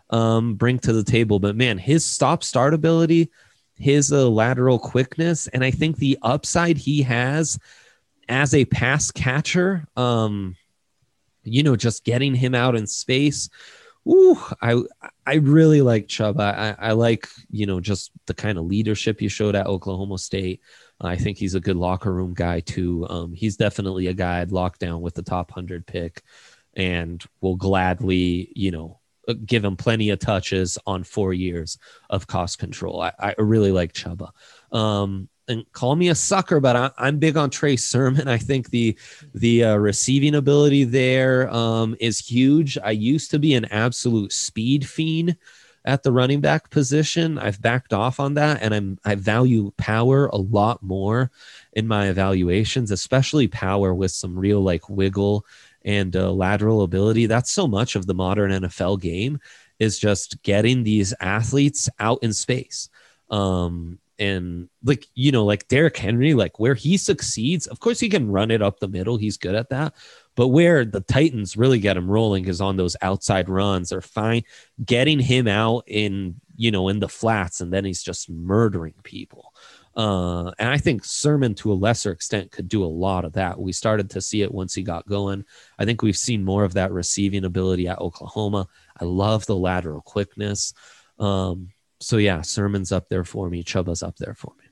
um, 0.10 0.56
bring 0.56 0.80
to 0.80 0.94
the 0.94 1.04
table. 1.04 1.40
But 1.40 1.56
man, 1.56 1.78
his 1.78 2.06
stop 2.06 2.44
start 2.44 2.74
ability, 2.74 3.32
his 3.76 4.12
uh, 4.12 4.30
lateral 4.30 4.80
quickness, 4.80 5.48
and 5.48 5.64
I 5.64 5.72
think 5.72 5.98
the 5.98 6.18
upside 6.22 6.78
he 6.78 7.02
has 7.04 7.60
as 8.28 8.54
a 8.54 8.66
pass 8.66 9.12
catcher, 9.12 9.88
um, 9.96 10.56
you 11.44 11.64
know, 11.64 11.76
just 11.76 12.04
getting 12.04 12.34
him 12.34 12.56
out 12.56 12.76
in 12.76 12.88
space. 12.88 13.50
Ooh, 14.08 14.38
I 14.62 14.82
I 15.26 15.36
really 15.36 15.82
like 15.82 16.08
Chubb. 16.08 16.40
I, 16.40 16.76
I 16.78 16.92
like 16.92 17.28
you 17.50 17.66
know 17.66 17.80
just 17.80 18.12
the 18.28 18.36
kind 18.36 18.58
of 18.58 18.66
leadership 18.66 19.22
you 19.22 19.30
showed 19.30 19.56
at 19.56 19.66
Oklahoma 19.68 20.20
State. 20.20 20.62
I 21.02 21.16
think 21.18 21.38
he's 21.38 21.56
a 21.56 21.60
good 21.60 21.76
locker 21.76 22.14
room 22.14 22.34
guy 22.34 22.62
too. 22.62 23.08
Um, 23.10 23.34
he's 23.34 23.58
definitely 23.58 24.08
a 24.08 24.14
guy 24.14 24.42
I'd 24.42 24.52
lock 24.52 24.78
down 24.78 25.02
with 25.02 25.16
the 25.16 25.24
top 25.24 25.52
hundred 25.52 25.88
pick, 25.88 26.22
and 26.76 27.24
will 27.42 27.56
gladly 27.56 28.52
you 28.56 28.70
know 28.70 29.00
give 29.46 29.64
him 29.64 29.76
plenty 29.76 30.10
of 30.10 30.20
touches 30.20 30.78
on 30.86 31.04
four 31.04 31.34
years 31.34 31.78
of 32.10 32.28
cost 32.28 32.60
control. 32.60 33.02
I, 33.02 33.12
I 33.20 33.36
really 33.38 33.72
like 33.72 33.94
Chuba. 33.94 34.30
Um, 34.72 35.30
and 35.48 35.72
call 35.74 35.96
me 35.96 36.10
a 36.10 36.16
sucker, 36.16 36.60
but 36.60 36.76
I, 36.76 36.92
I'm 36.98 37.20
big 37.20 37.38
on 37.38 37.50
Trey 37.50 37.76
Sermon. 37.76 38.28
I 38.28 38.38
think 38.38 38.70
the 38.70 38.98
the 39.34 39.64
uh, 39.64 39.76
receiving 39.76 40.36
ability 40.36 40.86
there 40.86 41.50
um, 41.54 41.96
is 42.00 42.20
huge. 42.20 42.78
I 42.84 42.92
used 42.92 43.32
to 43.32 43.40
be 43.40 43.54
an 43.54 43.66
absolute 43.66 44.32
speed 44.32 44.88
fiend 44.88 45.38
at 45.86 46.02
the 46.02 46.12
running 46.12 46.42
back 46.42 46.72
position. 46.72 47.38
I've 47.38 47.62
backed 47.62 47.94
off 47.94 48.20
on 48.20 48.34
that, 48.36 48.62
and 48.62 48.74
I'm 48.74 48.98
I 49.06 49.16
value 49.16 49.72
power 49.78 50.28
a 50.28 50.38
lot 50.38 50.82
more 50.82 51.32
in 51.74 51.88
my 51.88 52.10
evaluations, 52.10 52.92
especially 52.92 53.48
power 53.48 53.94
with 53.94 54.12
some 54.12 54.38
real 54.38 54.62
like 54.62 54.90
wiggle 54.90 55.46
and 55.86 56.16
uh, 56.16 56.32
lateral 56.32 56.82
ability. 56.82 57.28
That's 57.28 57.52
so 57.52 57.68
much 57.68 57.96
of 57.96 58.08
the 58.08 58.16
modern 58.16 58.52
NFL 58.52 59.00
game 59.00 59.40
is 59.80 60.00
just 60.00 60.42
getting 60.42 60.84
these 60.84 61.14
athletes 61.22 61.88
out 62.00 62.20
in 62.24 62.34
space. 62.34 62.90
Um, 63.30 64.00
and 64.18 64.70
like 64.84 65.08
you 65.14 65.32
know, 65.32 65.46
like 65.46 65.68
Derrick 65.68 65.98
Henry, 65.98 66.34
like 66.34 66.58
where 66.58 66.74
he 66.74 66.98
succeeds, 66.98 67.68
of 67.68 67.80
course 67.80 68.00
he 68.00 68.10
can 68.10 68.32
run 68.32 68.50
it 68.50 68.62
up 68.62 68.80
the 68.80 68.88
middle. 68.88 69.18
He's 69.18 69.38
good 69.38 69.56
at 69.56 69.70
that. 69.70 69.94
But 70.36 70.50
where 70.50 70.86
the 70.86 71.02
Titans 71.02 71.58
really 71.58 71.80
get 71.80 71.98
him 71.98 72.10
rolling 72.10 72.46
is 72.48 72.62
on 72.62 72.78
those 72.78 72.96
outside 73.02 73.50
runs. 73.50 73.90
They're 73.90 74.02
fine 74.02 74.44
getting 74.86 75.20
him 75.20 75.48
out 75.48 75.84
in 75.88 76.36
you 76.56 76.72
know 76.72 76.88
in 76.88 77.00
the 77.00 77.10
flats, 77.10 77.60
and 77.60 77.74
then 77.74 77.84
he's 77.84 78.04
just 78.04 78.30
murdering 78.30 78.96
people. 79.04 79.54
Uh, 79.96 80.52
and 80.60 80.70
I 80.70 80.78
think 80.78 81.06
Sermon, 81.06 81.56
to 81.56 81.72
a 81.72 81.74
lesser 81.74 82.12
extent, 82.12 82.52
could 82.52 82.68
do 82.68 82.84
a 82.84 82.86
lot 82.86 83.24
of 83.24 83.34
that. 83.34 83.58
We 83.60 83.72
started 83.72 84.10
to 84.12 84.22
see 84.22 84.42
it 84.42 84.54
once 84.54 84.74
he 84.74 84.84
got 84.84 85.08
going. 85.08 85.46
I 85.80 85.86
think 85.86 86.02
we've 86.02 86.18
seen 86.18 86.44
more 86.44 86.64
of 86.66 86.74
that 86.74 86.92
receiving 86.92 87.46
ability 87.46 87.88
at 87.88 88.00
Oklahoma. 88.00 88.68
I 89.00 89.06
love 89.06 89.46
the 89.46 89.56
lateral 89.56 90.02
quickness. 90.02 90.74
Um, 91.18 91.70
so 92.02 92.18
yeah, 92.18 92.42
Sermon's 92.42 92.92
up 92.92 93.08
there 93.08 93.24
for 93.24 93.50
me. 93.50 93.64
Chuba's 93.64 94.04
up 94.04 94.18
there 94.18 94.34
for 94.34 94.52
me. 94.60 94.66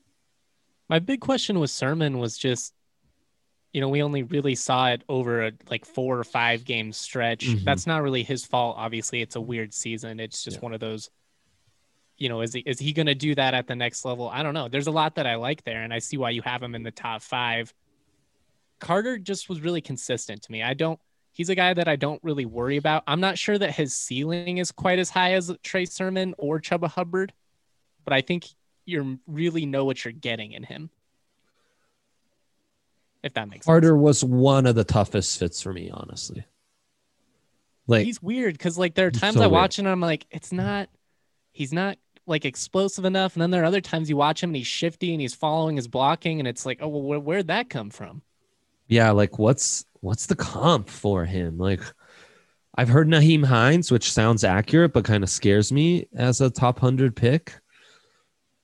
My 0.90 0.98
big 0.98 1.20
question 1.20 1.58
with 1.58 1.70
Sermon 1.70 2.18
was 2.18 2.36
just, 2.36 2.74
you 3.72 3.80
know, 3.80 3.88
we 3.88 4.02
only 4.02 4.22
really 4.24 4.54
saw 4.54 4.90
it 4.90 5.02
over 5.08 5.46
a 5.46 5.52
like 5.70 5.86
four 5.86 6.18
or 6.18 6.24
five 6.24 6.66
game 6.66 6.92
stretch. 6.92 7.46
Mhm. 7.46 7.64
That's 7.64 7.86
not 7.86 8.02
really 8.02 8.22
his 8.22 8.44
fault. 8.44 8.76
Obviously, 8.78 9.22
it's 9.22 9.36
a 9.36 9.40
weird 9.40 9.72
season. 9.72 10.20
It's 10.20 10.44
just 10.44 10.58
Yeah. 10.58 10.60
one 10.60 10.74
of 10.74 10.80
those. 10.80 11.08
You 12.16 12.28
know, 12.28 12.42
is 12.42 12.52
he 12.52 12.60
is 12.60 12.78
he 12.78 12.92
going 12.92 13.06
to 13.06 13.14
do 13.14 13.34
that 13.34 13.54
at 13.54 13.66
the 13.66 13.74
next 13.74 14.04
level? 14.04 14.28
I 14.28 14.42
don't 14.42 14.54
know. 14.54 14.68
There's 14.68 14.86
a 14.86 14.92
lot 14.92 15.16
that 15.16 15.26
I 15.26 15.34
like 15.34 15.64
there, 15.64 15.82
and 15.82 15.92
I 15.92 15.98
see 15.98 16.16
why 16.16 16.30
you 16.30 16.42
have 16.42 16.62
him 16.62 16.74
in 16.74 16.82
the 16.82 16.90
top 16.90 17.22
five. 17.22 17.74
Carter 18.78 19.18
just 19.18 19.48
was 19.48 19.60
really 19.60 19.80
consistent 19.80 20.42
to 20.42 20.52
me. 20.52 20.62
I 20.62 20.74
don't. 20.74 21.00
He's 21.32 21.48
a 21.48 21.56
guy 21.56 21.74
that 21.74 21.88
I 21.88 21.96
don't 21.96 22.22
really 22.22 22.46
worry 22.46 22.76
about. 22.76 23.02
I'm 23.08 23.20
not 23.20 23.36
sure 23.36 23.58
that 23.58 23.72
his 23.72 23.92
ceiling 23.94 24.58
is 24.58 24.70
quite 24.70 25.00
as 25.00 25.10
high 25.10 25.32
as 25.32 25.50
Trey 25.64 25.84
Sermon 25.84 26.34
or 26.38 26.60
Chuba 26.60 26.88
Hubbard, 26.88 27.32
but 28.04 28.12
I 28.12 28.20
think 28.20 28.46
you 28.84 29.18
really 29.26 29.66
know 29.66 29.84
what 29.84 30.04
you're 30.04 30.12
getting 30.12 30.52
in 30.52 30.62
him. 30.62 30.90
If 33.24 33.34
that 33.34 33.48
makes 33.48 33.64
Carter 33.64 33.96
was 33.96 34.22
one 34.22 34.66
of 34.66 34.74
the 34.74 34.84
toughest 34.84 35.38
fits 35.38 35.62
for 35.62 35.72
me, 35.72 35.90
honestly. 35.90 36.44
Like 37.86 38.04
He's 38.04 38.22
weird 38.22 38.54
because 38.54 38.78
like 38.78 38.94
there 38.94 39.06
are 39.06 39.10
times 39.10 39.36
so 39.36 39.42
I 39.42 39.46
watch 39.46 39.78
him 39.78 39.86
and 39.86 39.92
I'm 39.92 40.00
like, 40.00 40.26
it's 40.30 40.52
not 40.52 40.88
he's 41.54 41.72
not 41.72 41.96
like 42.26 42.44
explosive 42.44 43.06
enough. 43.06 43.34
And 43.34 43.40
then 43.40 43.50
there 43.50 43.62
are 43.62 43.66
other 43.66 43.80
times 43.80 44.10
you 44.10 44.18
watch 44.18 44.42
him 44.42 44.50
and 44.50 44.56
he's 44.56 44.66
shifty 44.66 45.12
and 45.12 45.20
he's 45.22 45.34
following 45.34 45.76
his 45.76 45.88
blocking, 45.88 46.38
and 46.38 46.46
it's 46.46 46.66
like, 46.66 46.80
oh 46.82 46.88
well, 46.88 47.02
where, 47.02 47.20
where'd 47.20 47.48
that 47.48 47.70
come 47.70 47.88
from? 47.88 48.20
yeah, 48.88 49.10
like 49.10 49.38
what's 49.38 49.84
what's 50.00 50.26
the 50.26 50.36
comp 50.36 50.88
for 50.90 51.24
him? 51.24 51.56
Like 51.58 51.80
I've 52.74 52.88
heard 52.88 53.08
Nyheim 53.08 53.44
Hines, 53.44 53.90
which 53.90 54.12
sounds 54.12 54.44
accurate, 54.44 54.92
but 54.92 55.04
kind 55.04 55.22
of 55.24 55.30
scares 55.30 55.72
me 55.72 56.06
as 56.14 56.40
a 56.40 56.50
top 56.50 56.78
hundred 56.78 57.16
pick. 57.16 57.54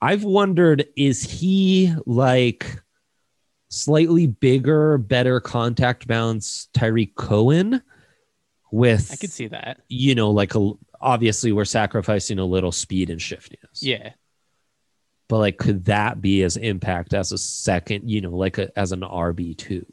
I've 0.03 0.25
wondered, 0.25 0.87
is 0.97 1.23
he 1.23 1.95
like 2.07 2.83
slightly 3.69 4.27
bigger, 4.27 4.99
better 4.99 5.41
contact 5.41 6.07
balance 6.07 6.69
Tarik 6.75 7.15
Cohen 7.15 7.83
with 8.73 9.11
I 9.13 9.17
could 9.17 9.31
see 9.31 9.49
that. 9.49 9.81
you 9.89 10.15
know, 10.15 10.31
like 10.31 10.55
a 10.55 10.73
obviously 11.01 11.53
we're 11.53 11.65
sacrificing 11.65 12.39
a 12.39 12.45
little 12.45 12.73
speed 12.73 13.11
and 13.11 13.21
shiftiness. 13.21 13.83
Yeah. 13.83 14.13
But 15.29 15.39
like 15.39 15.59
could 15.59 15.85
that 15.87 16.21
be 16.21 16.43
as 16.43 16.57
impact 16.57 17.15
as 17.15 17.33
a 17.33 17.39
second, 17.39 18.11
you 18.11 18.21
know, 18.21 18.31
like 18.31 18.59
a, 18.59 18.77
as 18.79 18.93
an 18.93 19.01
RB 19.01 19.57
two? 19.57 19.87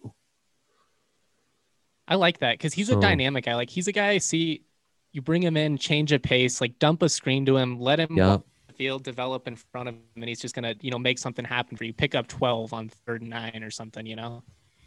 I 2.08 2.15
like 2.15 2.39
that 2.39 2.54
because 2.54 2.74
he's 2.74 2.89
a 2.89 3.00
dynamic 3.00 3.46
guy. 3.46 3.56
Like 3.56 3.70
he's 3.70 3.88
a 3.88 3.91
guy 3.91 4.10
I 4.10 4.17
see 4.20 4.63
you 5.12 5.22
bring 5.22 5.43
him 5.43 5.58
in, 5.58 5.78
change 5.78 6.12
a 6.12 6.20
pace, 6.20 6.62
like 6.62 6.80
dump 6.80 7.02
a 7.02 7.10
screen 7.10 7.46
to 7.46 7.58
him, 7.58 7.80
let 7.80 8.00
him 8.00 8.15
Yeah. 8.15 8.38
field, 8.76 9.04
develop 9.04 9.48
in 9.48 9.56
front 9.56 9.89
of 9.89 9.96
him, 9.96 10.02
and 10.15 10.26
he's 10.26 10.39
just 10.39 10.56
gonna, 10.56 10.76
you 10.82 10.91
know, 10.91 11.00
make 11.00 11.17
something 11.20 11.43
happen 11.43 11.76
for 11.76 11.84
you. 11.84 11.93
Pick 11.93 12.15
up 12.15 12.28
12 12.28 12.74
on 12.74 12.89
third 12.89 13.22
and 13.22 13.30
nine 13.30 13.62
or 13.63 13.72
something, 13.72 14.06
you 14.06 14.15
know. 14.15 14.43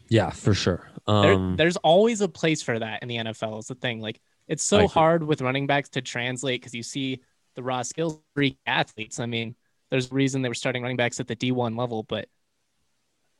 Yeah, 0.08 0.30
for 0.30 0.54
sure. 0.54 0.90
There, 1.06 1.34
Um 1.34 1.56
there's 1.56 1.76
always 1.76 2.20
a 2.20 2.28
place 2.28 2.62
for 2.62 2.78
that 2.78 3.02
in 3.02 3.08
the 3.08 3.16
NFL. 3.16 3.58
Is 3.60 3.66
the 3.66 3.74
thing. 3.74 4.00
Like 4.00 4.20
it's 4.50 4.64
so 4.64 4.78
agree. 4.78 4.88
hard 4.88 5.22
with 5.22 5.42
running 5.42 5.68
backs 5.68 5.90
to 5.90 6.02
translate 6.02 6.60
because 6.60 6.74
you 6.74 6.82
see 6.82 7.20
the 7.54 7.62
raw 7.62 7.82
skills 7.82 8.18
freak 8.34 8.58
athletes. 8.66 9.20
I 9.20 9.26
mean, 9.26 9.54
there's 9.90 10.10
a 10.10 10.14
reason 10.14 10.42
they 10.42 10.48
were 10.48 10.56
starting 10.56 10.82
running 10.82 10.96
backs 10.96 11.20
at 11.20 11.28
the 11.28 11.36
D1 11.36 11.78
level, 11.78 12.02
but 12.02 12.28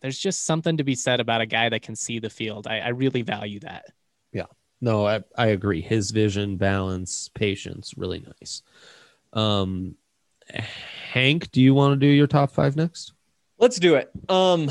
there's 0.00 0.16
just 0.16 0.46
something 0.46 0.76
to 0.76 0.84
be 0.84 0.94
said 0.94 1.18
about 1.18 1.40
a 1.40 1.46
guy 1.46 1.68
that 1.68 1.82
can 1.82 1.96
see 1.96 2.20
the 2.20 2.30
field. 2.30 2.68
I, 2.68 2.78
I 2.78 2.88
really 2.90 3.22
value 3.22 3.58
that. 3.60 3.86
Yeah. 4.32 4.46
No, 4.80 5.04
I, 5.04 5.22
I 5.36 5.48
agree. 5.48 5.80
His 5.80 6.12
vision, 6.12 6.56
balance, 6.56 7.28
patience, 7.34 7.92
really 7.96 8.24
nice. 8.40 8.62
Um, 9.32 9.96
Hank, 10.48 11.50
do 11.50 11.60
you 11.60 11.74
want 11.74 12.00
to 12.00 12.06
do 12.06 12.10
your 12.10 12.28
top 12.28 12.52
five 12.52 12.76
next? 12.76 13.14
Let's 13.58 13.80
do 13.80 13.96
it. 13.96 14.12
Um, 14.28 14.70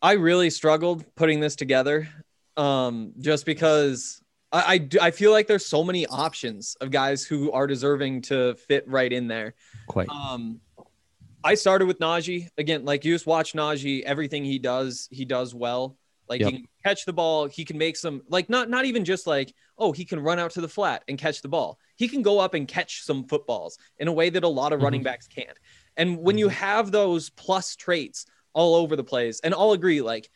I 0.00 0.12
really 0.12 0.48
struggled 0.48 1.04
putting 1.14 1.40
this 1.40 1.56
together, 1.56 2.08
um, 2.56 3.12
just 3.20 3.44
because 3.44 4.21
I, 4.52 4.74
I 4.74 4.78
do- 4.78 4.98
I 5.00 5.10
feel 5.10 5.30
like 5.32 5.46
there's 5.46 5.66
so 5.66 5.82
many 5.82 6.06
options 6.06 6.76
of 6.80 6.90
guys 6.90 7.24
who 7.24 7.50
are 7.52 7.66
deserving 7.66 8.22
to 8.22 8.54
fit 8.54 8.86
right 8.86 9.12
in 9.12 9.26
there. 9.28 9.54
Quite. 9.86 10.08
Um, 10.08 10.60
I 11.44 11.54
started 11.54 11.86
with 11.86 11.98
Najee 11.98 12.48
again. 12.58 12.84
Like 12.84 13.04
you 13.04 13.12
just 13.14 13.26
watch 13.26 13.54
Najee, 13.54 14.02
everything 14.02 14.44
he 14.44 14.58
does, 14.58 15.08
he 15.10 15.24
does 15.24 15.54
well. 15.54 15.96
Like 16.28 16.40
Yep. 16.40 16.50
he 16.50 16.56
can 16.58 16.68
catch 16.84 17.04
the 17.04 17.12
ball, 17.12 17.46
he 17.48 17.64
can 17.64 17.76
make 17.76 17.96
some 17.96 18.22
like 18.28 18.48
not 18.48 18.70
not 18.70 18.84
even 18.84 19.04
just 19.04 19.26
like 19.26 19.52
oh 19.76 19.90
he 19.92 20.04
can 20.04 20.20
run 20.20 20.38
out 20.38 20.52
to 20.52 20.60
the 20.60 20.68
flat 20.68 21.02
and 21.08 21.18
catch 21.18 21.42
the 21.42 21.48
ball. 21.48 21.78
He 21.96 22.06
can 22.08 22.22
go 22.22 22.38
up 22.38 22.54
and 22.54 22.66
catch 22.68 23.02
some 23.02 23.24
footballs 23.24 23.76
in 23.98 24.06
a 24.08 24.12
way 24.12 24.30
that 24.30 24.44
a 24.44 24.48
lot 24.48 24.72
of 24.72 24.82
running 24.82 25.02
backs 25.02 25.26
can't. 25.26 25.58
And 25.96 26.18
when 26.18 26.38
you 26.38 26.48
have 26.48 26.90
those 26.92 27.28
plus 27.30 27.74
traits 27.76 28.24
all 28.54 28.76
over 28.76 28.96
the 28.96 29.04
place, 29.04 29.40
and 29.40 29.52
I'll 29.52 29.72
agree, 29.72 30.00
like 30.00 30.30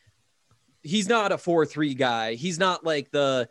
he's 0.82 1.08
not 1.08 1.32
a 1.32 1.38
four 1.38 1.64
three 1.64 1.94
guy. 1.94 2.34
He's 2.34 2.58
not 2.58 2.84
like 2.84 3.10
the 3.10 3.48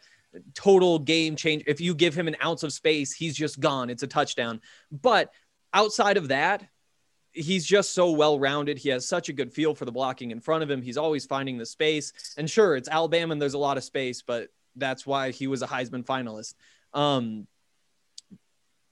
total 0.53 0.99
game 0.99 1.35
change. 1.35 1.63
If 1.67 1.81
you 1.81 1.93
give 1.93 2.15
him 2.15 2.27
an 2.27 2.35
ounce 2.43 2.63
of 2.63 2.73
space, 2.73 3.13
he's 3.13 3.35
just 3.35 3.59
gone. 3.59 3.89
It's 3.89 4.03
a 4.03 4.07
touchdown. 4.07 4.61
But 4.91 5.31
outside 5.73 6.17
of 6.17 6.29
that, 6.29 6.67
he's 7.31 7.65
just 7.65 7.93
so 7.93 8.11
well 8.11 8.39
rounded. 8.39 8.77
He 8.77 8.89
has 8.89 9.07
such 9.07 9.29
a 9.29 9.33
good 9.33 9.51
feel 9.51 9.75
for 9.75 9.85
the 9.85 9.91
blocking 9.91 10.31
in 10.31 10.39
front 10.39 10.63
of 10.63 10.69
him. 10.69 10.81
He's 10.81 10.97
always 10.97 11.25
finding 11.25 11.57
the 11.57 11.65
space. 11.65 12.13
And 12.37 12.49
sure, 12.49 12.75
it's 12.75 12.89
Alabama 12.89 13.33
and 13.33 13.41
there's 13.41 13.53
a 13.53 13.59
lot 13.59 13.77
of 13.77 13.83
space, 13.83 14.21
but 14.21 14.49
that's 14.75 15.05
why 15.05 15.31
he 15.31 15.47
was 15.47 15.61
a 15.61 15.67
Heisman 15.67 16.05
finalist. 16.05 16.55
Um, 16.93 17.47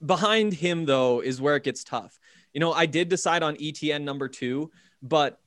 behind 0.05 0.53
him, 0.53 0.85
though, 0.85 1.21
is 1.21 1.41
where 1.41 1.55
it 1.55 1.63
gets 1.63 1.83
tough. 1.83 2.19
You 2.53 2.59
know, 2.59 2.73
I 2.73 2.85
did 2.85 3.09
decide 3.09 3.43
on 3.43 3.57
Etienne 3.59 4.05
number 4.05 4.27
two, 4.27 4.71
but 5.01 5.39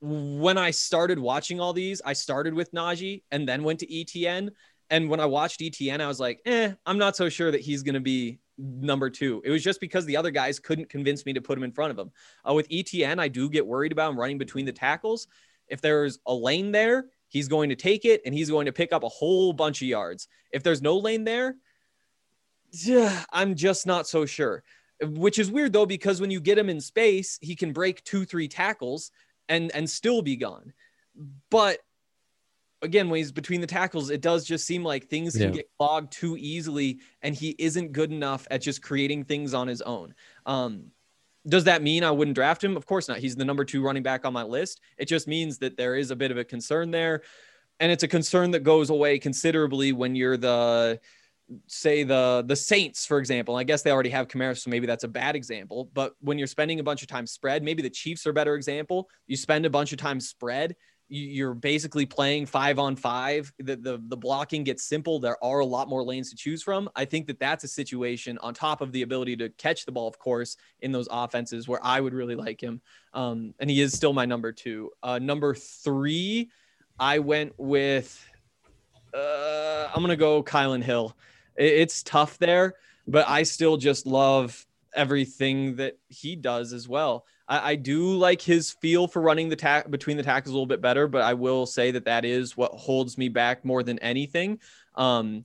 when 0.00 0.58
I 0.58 0.72
started 0.72 1.18
watching 1.18 1.60
all 1.60 1.72
these, 1.72 2.02
I 2.04 2.12
started 2.12 2.54
with 2.54 2.72
Najee 2.72 3.22
and 3.30 3.48
then 3.48 3.62
went 3.62 3.80
to 3.80 4.00
Etienne. 4.00 4.50
And 4.92 5.08
when 5.08 5.20
I 5.20 5.26
watched 5.26 5.62
Etienne, 5.62 6.02
I 6.02 6.06
was 6.06 6.20
like, 6.20 6.42
eh, 6.44 6.74
I'm 6.84 6.98
not 6.98 7.16
so 7.16 7.30
sure 7.30 7.50
that 7.50 7.62
he's 7.62 7.82
going 7.82 7.94
to 7.94 8.00
be 8.00 8.38
number 8.58 9.08
two. 9.08 9.40
It 9.42 9.50
was 9.50 9.64
just 9.64 9.80
because 9.80 10.04
the 10.04 10.18
other 10.18 10.30
guys 10.30 10.58
couldn't 10.58 10.90
convince 10.90 11.24
me 11.24 11.32
to 11.32 11.40
put 11.40 11.56
him 11.56 11.64
in 11.64 11.72
front 11.72 11.92
of 11.92 11.98
him. 11.98 12.12
Uh, 12.46 12.52
with 12.52 12.66
Etienne, 12.70 13.18
I 13.18 13.28
do 13.28 13.48
get 13.48 13.66
worried 13.66 13.90
about 13.90 14.12
him 14.12 14.20
running 14.20 14.36
between 14.36 14.66
the 14.66 14.72
tackles. 14.72 15.28
If 15.66 15.80
there's 15.80 16.18
a 16.26 16.34
lane 16.34 16.72
there, 16.72 17.06
he's 17.28 17.48
going 17.48 17.70
to 17.70 17.74
take 17.74 18.04
it 18.04 18.20
and 18.26 18.34
he's 18.34 18.50
going 18.50 18.66
to 18.66 18.72
pick 18.72 18.92
up 18.92 19.02
a 19.02 19.08
whole 19.08 19.54
bunch 19.54 19.80
of 19.80 19.88
yards. 19.88 20.28
If 20.52 20.62
there's 20.62 20.82
no 20.82 20.98
lane 20.98 21.24
there, 21.24 21.56
I'm 23.32 23.54
just 23.54 23.86
not 23.86 24.06
so 24.06 24.26
sure. 24.26 24.62
Which 25.02 25.38
is 25.38 25.50
weird 25.50 25.72
though, 25.72 25.86
because 25.86 26.20
when 26.20 26.30
you 26.30 26.38
get 26.38 26.58
him 26.58 26.68
in 26.68 26.82
space, 26.82 27.38
he 27.40 27.56
can 27.56 27.72
break 27.72 28.04
two, 28.04 28.26
three 28.26 28.46
tackles 28.46 29.10
and 29.48 29.74
and 29.74 29.88
still 29.88 30.20
be 30.20 30.36
gone. 30.36 30.74
But 31.48 31.78
again, 32.82 33.08
when 33.08 33.18
he's 33.18 33.32
between 33.32 33.60
the 33.60 33.66
tackles, 33.66 34.10
it 34.10 34.20
does 34.20 34.44
just 34.44 34.66
seem 34.66 34.84
like 34.84 35.08
things 35.08 35.34
can 35.34 35.48
Yeah. 35.48 35.50
get 35.50 35.70
clogged 35.78 36.12
too 36.12 36.36
easily, 36.38 37.00
and 37.22 37.34
he 37.34 37.54
isn't 37.58 37.92
good 37.92 38.12
enough 38.12 38.46
at 38.50 38.60
just 38.60 38.82
creating 38.82 39.24
things 39.24 39.54
on 39.54 39.68
his 39.68 39.80
own. 39.82 40.14
Um, 40.46 40.90
does 41.46 41.64
that 41.64 41.82
mean 41.82 42.04
I 42.04 42.10
wouldn't 42.10 42.34
draft 42.34 42.62
him? 42.62 42.76
Of 42.76 42.86
course 42.86 43.08
not. 43.08 43.18
He's 43.18 43.34
the 43.36 43.44
number 43.44 43.64
two 43.64 43.82
running 43.82 44.02
back 44.02 44.24
on 44.24 44.32
my 44.32 44.42
list. 44.44 44.80
It 44.98 45.06
just 45.06 45.26
means 45.26 45.58
that 45.58 45.76
there 45.76 45.96
is 45.96 46.10
a 46.10 46.16
bit 46.16 46.30
of 46.30 46.36
a 46.36 46.44
concern 46.44 46.90
there. 46.90 47.22
And 47.80 47.90
it's 47.90 48.04
a 48.04 48.08
concern 48.08 48.52
that 48.52 48.60
goes 48.60 48.90
away 48.90 49.18
considerably 49.18 49.92
when 49.92 50.14
you're 50.14 50.36
the 50.36 51.00
say 51.66 52.04
the 52.04 52.44
the 52.46 52.54
Saints, 52.54 53.04
for 53.04 53.18
example. 53.18 53.56
I 53.56 53.64
guess 53.64 53.82
they 53.82 53.90
already 53.90 54.10
have 54.10 54.28
Kamara, 54.28 54.56
so 54.56 54.70
maybe 54.70 54.86
that's 54.86 55.04
a 55.04 55.08
bad 55.08 55.34
example. 55.34 55.90
But 55.92 56.14
when 56.20 56.38
you're 56.38 56.46
spending 56.46 56.78
a 56.78 56.84
bunch 56.84 57.02
of 57.02 57.08
time 57.08 57.26
spread, 57.26 57.62
maybe 57.62 57.82
the 57.82 57.90
Chiefs 57.90 58.26
are 58.26 58.30
a 58.30 58.34
better 58.34 58.54
example. 58.54 59.08
You 59.26 59.36
spend 59.36 59.66
a 59.66 59.70
bunch 59.70 59.92
of 59.92 59.98
time 59.98 60.20
spread. 60.20 60.76
You- 61.12 61.28
You're 61.28 61.54
basically 61.54 62.06
playing 62.06 62.46
five 62.46 62.78
on 62.78 62.96
five. 62.96 63.52
The, 63.58 63.76
the 63.76 64.02
the 64.08 64.16
blocking 64.16 64.64
gets 64.64 64.82
simple. 64.82 65.20
There 65.20 65.36
are 65.44 65.58
a 65.58 65.66
lot 65.66 65.86
more 65.88 66.02
lanes 66.02 66.30
to 66.30 66.36
choose 66.36 66.62
from. 66.62 66.88
I 66.96 67.04
think 67.04 67.26
that 67.26 67.38
that's 67.38 67.64
a 67.64 67.68
situation 67.68 68.38
on 68.38 68.54
top 68.54 68.80
of 68.80 68.92
the 68.92 69.02
ability 69.02 69.36
to 69.36 69.50
catch 69.50 69.84
the 69.84 69.92
ball, 69.92 70.08
of 70.08 70.18
course, 70.18 70.56
in 70.80 70.90
those 70.90 71.08
offenses 71.10 71.68
where 71.68 71.84
I 71.84 72.00
would 72.00 72.14
really 72.14 72.34
like 72.34 72.62
him. 72.62 72.80
Um, 73.12 73.52
and 73.60 73.68
he 73.68 73.82
is 73.82 73.92
still 73.92 74.14
my 74.14 74.24
number 74.24 74.52
two. 74.52 74.90
Uh, 75.02 75.18
number 75.18 75.54
three, 75.54 76.50
I 76.98 77.18
went 77.18 77.52
with. 77.58 78.08
Uh, 79.12 79.90
I'm 79.94 80.00
gonna 80.02 80.16
go 80.16 80.42
Kylin 80.42 80.82
Hill. 80.82 81.14
It- 81.58 81.74
It's 81.74 82.02
tough 82.02 82.38
there, 82.38 82.76
but 83.06 83.28
I 83.28 83.42
still 83.42 83.76
just 83.76 84.06
love 84.06 84.66
everything 84.94 85.76
that 85.76 85.98
he 86.08 86.36
does 86.36 86.72
as 86.72 86.88
well. 86.88 87.26
I, 87.52 87.72
I 87.72 87.74
do 87.74 88.16
like 88.16 88.40
his 88.40 88.70
feel 88.70 89.06
for 89.06 89.20
running 89.20 89.50
the 89.50 89.56
tack 89.56 89.90
between 89.90 90.16
the 90.16 90.22
tackles 90.22 90.52
a 90.52 90.54
little 90.54 90.66
bit 90.66 90.80
better, 90.80 91.06
but 91.06 91.20
I 91.20 91.34
will 91.34 91.66
say 91.66 91.90
that 91.90 92.06
that 92.06 92.24
is 92.24 92.56
what 92.56 92.72
holds 92.72 93.18
me 93.18 93.28
back 93.28 93.62
more 93.62 93.82
than 93.82 93.98
anything. 93.98 94.58
Um, 94.94 95.44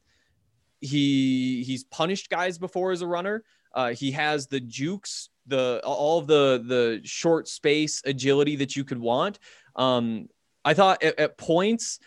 he 0.80 1.64
he's 1.64 1.84
punished 1.84 2.30
guys 2.30 2.58
before 2.58 2.92
as 2.94 3.02
a 3.02 3.08
runner. 3.08 3.44
Uh, 3.74 3.90
he 3.90 4.12
has 4.12 4.48
the 4.48 4.62
jukes, 4.62 5.30
the 5.48 5.82
all 5.84 6.22
the 6.22 6.64
the 6.66 7.02
short 7.04 7.50
space 7.50 8.02
agility 8.06 8.56
that 8.56 8.78
you 8.78 8.86
could 8.86 9.00
want. 9.00 9.40
Um, 9.76 10.30
I 10.64 10.74
thought 10.76 11.04
at, 11.04 11.20
at 11.20 11.38
points, 11.38 12.00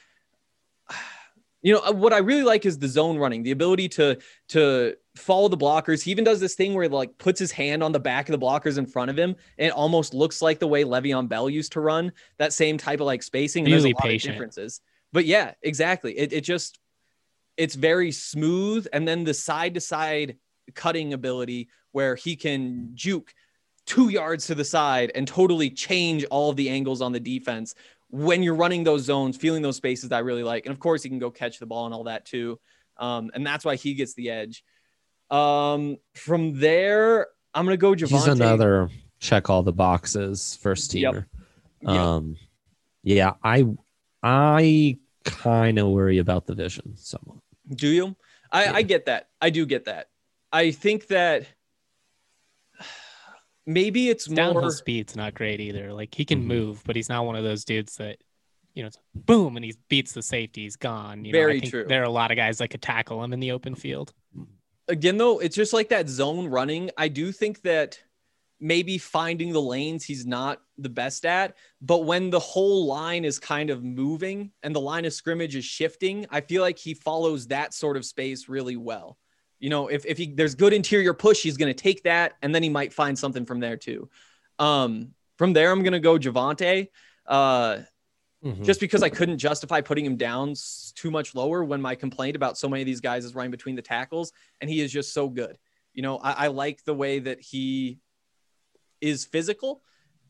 you 1.63 1.75
know, 1.75 1.93
what 1.93 2.15
I 2.15 2.19
really 2.19 2.45
like 2.45 2.65
is 2.65 2.79
the 2.79 2.89
zone 2.89 3.19
running, 3.19 3.43
the 3.43 3.51
ability 3.51 3.91
to 3.91 4.19
to 4.49 4.97
follow 5.17 5.49
the 5.49 5.57
blockers. 5.57 6.03
He 6.03 6.11
even 6.11 6.25
does 6.25 6.41
this 6.41 6.55
thing 6.55 6.75
where 6.75 6.85
he 6.85 6.89
like 6.89 7.17
puts 7.19 7.39
his 7.39 7.51
hand 7.51 7.83
on 7.83 7.93
the 7.93 8.01
back 8.01 8.29
of 8.29 8.39
the 8.39 8.45
blockers 8.45 8.79
in 8.79 8.87
front 8.87 9.11
of 9.11 9.19
him, 9.19 9.35
and 9.59 9.69
it 9.69 9.73
almost 9.73 10.15
looks 10.15 10.41
like 10.41 10.59
the 10.59 10.69
way 10.69 10.85
Le'Veon 10.85 11.29
Bell 11.29 11.51
used 11.51 11.73
to 11.73 11.81
run 11.81 12.13
that 12.39 12.53
same 12.53 12.79
type 12.79 13.01
of 13.01 13.07
like 13.07 13.23
spacing. 13.23 13.65
And 13.65 13.73
there's 13.73 13.83
Really 13.83 13.93
a 13.93 13.97
lot 13.97 14.05
patient. 14.05 14.31
of 14.31 14.35
differences, 14.37 14.81
but 15.13 15.25
yeah, 15.25 15.55
exactly. 15.63 16.17
It 16.19 16.33
it 16.33 16.43
just 16.43 16.79
it's 17.57 17.75
very 17.75 18.13
smooth, 18.13 18.87
and 18.93 19.07
then 19.07 19.25
the 19.25 19.35
side 19.35 19.75
to 19.75 19.81
side 19.81 20.37
cutting 20.75 21.13
ability 21.13 21.69
where 21.93 22.15
he 22.15 22.37
can 22.37 22.91
juke 22.95 23.35
two 23.87 24.09
yards 24.11 24.47
to 24.47 24.55
the 24.55 24.65
side 24.65 25.11
and 25.17 25.27
totally 25.27 25.69
change 25.69 26.25
all 26.31 26.51
of 26.51 26.57
the 26.57 26.69
angles 26.71 27.03
on 27.03 27.11
the 27.11 27.19
defense 27.19 27.75
when 28.11 28.43
you're 28.43 28.55
running 28.55 28.85
those 28.85 29.03
zones, 29.03 29.37
feeling 29.37 29.63
those 29.63 29.77
spaces 29.77 30.13
I 30.13 30.21
really 30.21 30.45
like. 30.45 30.67
And 30.67 30.73
of 30.73 30.79
course, 30.79 31.03
he 31.03 31.09
can 31.09 31.19
go 31.19 31.31
catch 31.31 31.59
the 31.59 31.67
ball 31.67 31.87
and 31.87 31.95
all 31.95 32.05
that 32.05 32.25
too. 32.25 32.61
Um, 32.99 33.31
and 33.35 33.45
that's 33.45 33.65
why 33.65 33.75
he 33.77 33.95
gets 33.95 34.15
the 34.15 34.31
edge. 34.31 34.63
Um, 35.31 35.97
from 36.15 36.59
there, 36.59 37.29
I'm 37.55 37.65
gonna 37.65 37.77
go 37.77 37.93
Javonte. 37.93 38.09
He's 38.11 38.27
another 38.27 38.91
check 39.21 39.49
all 39.51 39.63
the 39.63 39.73
boxes 39.73 40.57
first 40.61 40.93
Yep. 40.95 41.15
teamer. 41.15 41.27
Yep. 41.83 41.91
Um, 41.91 42.37
yeah, 43.03 43.33
I 43.45 43.65
I 44.23 44.99
kind 45.25 45.79
of 45.79 45.89
worry 45.89 46.19
about 46.19 46.47
the 46.47 46.55
vision 46.55 46.97
somewhat. 46.97 47.39
Do 47.69 47.89
you? 47.89 48.17
I, 48.53 48.65
Yeah. 48.65 48.73
I 48.75 48.83
get 48.83 49.07
that. 49.07 49.29
I 49.41 49.51
do 49.51 49.65
get 49.67 49.85
that. 49.85 50.09
I 50.53 50.71
think 50.73 51.07
that 51.09 51.47
maybe 53.67 54.09
it's 54.09 54.27
Downhill 54.27 54.63
more. 54.63 54.71
speed's 54.71 55.15
not 55.17 55.35
great 55.35 55.61
either. 55.61 55.93
Like 55.93 56.15
he 56.15 56.25
can 56.25 56.43
Mhm. 56.43 56.47
move, 56.47 56.83
but 56.85 56.97
he's 56.97 57.09
not 57.09 57.25
one 57.25 57.37
of 57.37 57.45
those 57.45 57.65
dudes 57.65 57.97
that, 57.97 58.19
you 58.75 58.83
know, 58.83 58.89
it's 58.89 58.99
boom 59.15 59.57
and 59.57 59.65
he 59.65 59.75
beats 59.89 60.13
the 60.13 60.23
safety. 60.23 60.63
He's 60.63 60.77
gone. 60.77 61.25
You 61.25 61.33
know, 61.33 61.39
Very 61.39 61.57
I 61.59 61.61
think 61.61 61.71
true. 61.71 61.85
There 61.87 62.01
are 62.01 62.05
a 62.07 62.11
lot 62.11 62.31
of 62.31 62.37
guys 62.37 62.59
that 62.59 62.69
could 62.69 62.83
tackle 62.83 63.23
him 63.23 63.33
in 63.33 63.41
the 63.41 63.53
open 63.53 63.75
field. 63.75 64.13
Again 64.89 65.19
though 65.19 65.39
it's 65.39 65.57
just 65.57 65.73
like 65.73 65.89
that 65.91 66.09
zone 66.09 66.49
running. 66.49 66.91
I 66.97 67.09
do 67.09 67.33
think 67.33 67.63
that 67.63 67.99
maybe 68.61 68.99
finding 68.99 69.53
the 69.53 69.61
lanes 69.61 70.05
he's 70.05 70.27
not 70.27 70.61
the 70.77 70.89
best 70.89 71.25
at 71.25 71.57
but 71.81 72.05
when 72.05 72.29
the 72.29 72.39
whole 72.39 72.87
line 72.87 73.25
is 73.25 73.39
kind 73.39 73.71
of 73.71 73.83
moving 73.83 74.51
and 74.63 74.77
the 74.77 74.81
line 74.81 75.07
of 75.07 75.15
scrimmage 75.15 75.57
is 75.57 75.65
shifting 75.65 76.27
i 76.31 76.41
feel 76.43 76.61
like 76.61 76.79
he 76.79 76.93
follows 76.93 77.47
that 77.47 77.73
sort 77.73 77.97
of 77.97 78.05
space 78.05 78.49
really 78.49 78.77
well. 78.77 79.17
You 79.59 79.71
know 79.71 79.89
if, 79.89 80.05
if 80.07 80.19
he 80.19 80.35
there's 80.35 80.55
good 80.55 80.73
interior 80.73 81.15
push 81.15 81.43
he's 81.43 81.57
going 81.57 81.75
to 81.75 81.83
take 81.83 82.03
that 82.05 82.33
and 82.43 82.55
then 82.55 82.63
he 82.63 82.69
might 82.69 82.93
find 82.93 83.19
something 83.19 83.45
from 83.45 83.61
there 83.61 83.77
too. 83.77 84.09
Um 84.59 85.15
from 85.39 85.53
there 85.53 85.71
i'm 85.71 85.83
going 85.83 85.93
to 85.93 86.01
go 86.01 86.19
javonte. 86.19 86.89
Uh 87.27 87.79
Mhm. 88.45 88.65
just 88.65 88.81
because 88.81 89.03
I 89.03 89.11
couldn't 89.11 89.39
justify 89.39 89.81
putting 89.83 90.05
him 90.05 90.17
down 90.17 90.55
too 90.95 91.11
much 91.11 91.35
lower 91.35 91.63
when 91.63 91.81
my 91.81 91.95
complaint 91.95 92.37
about 92.37 92.57
so 92.57 92.69
many 92.69 92.83
of 92.83 92.87
these 92.87 93.01
guys 93.01 93.25
is 93.25 93.35
running 93.35 93.51
between 93.51 93.77
the 93.77 93.83
tackles, 93.83 94.33
and 94.61 94.71
he 94.71 94.81
is 94.81 94.91
just 94.91 95.13
so 95.13 95.29
good. 95.29 95.59
You 95.93 96.03
know, 96.03 96.19
I, 96.19 96.45
I 96.45 96.47
like 96.47 96.85
the 96.85 96.95
way 96.95 97.19
that 97.19 97.41
he 97.41 97.99
is 99.01 99.25
physical, 99.27 99.83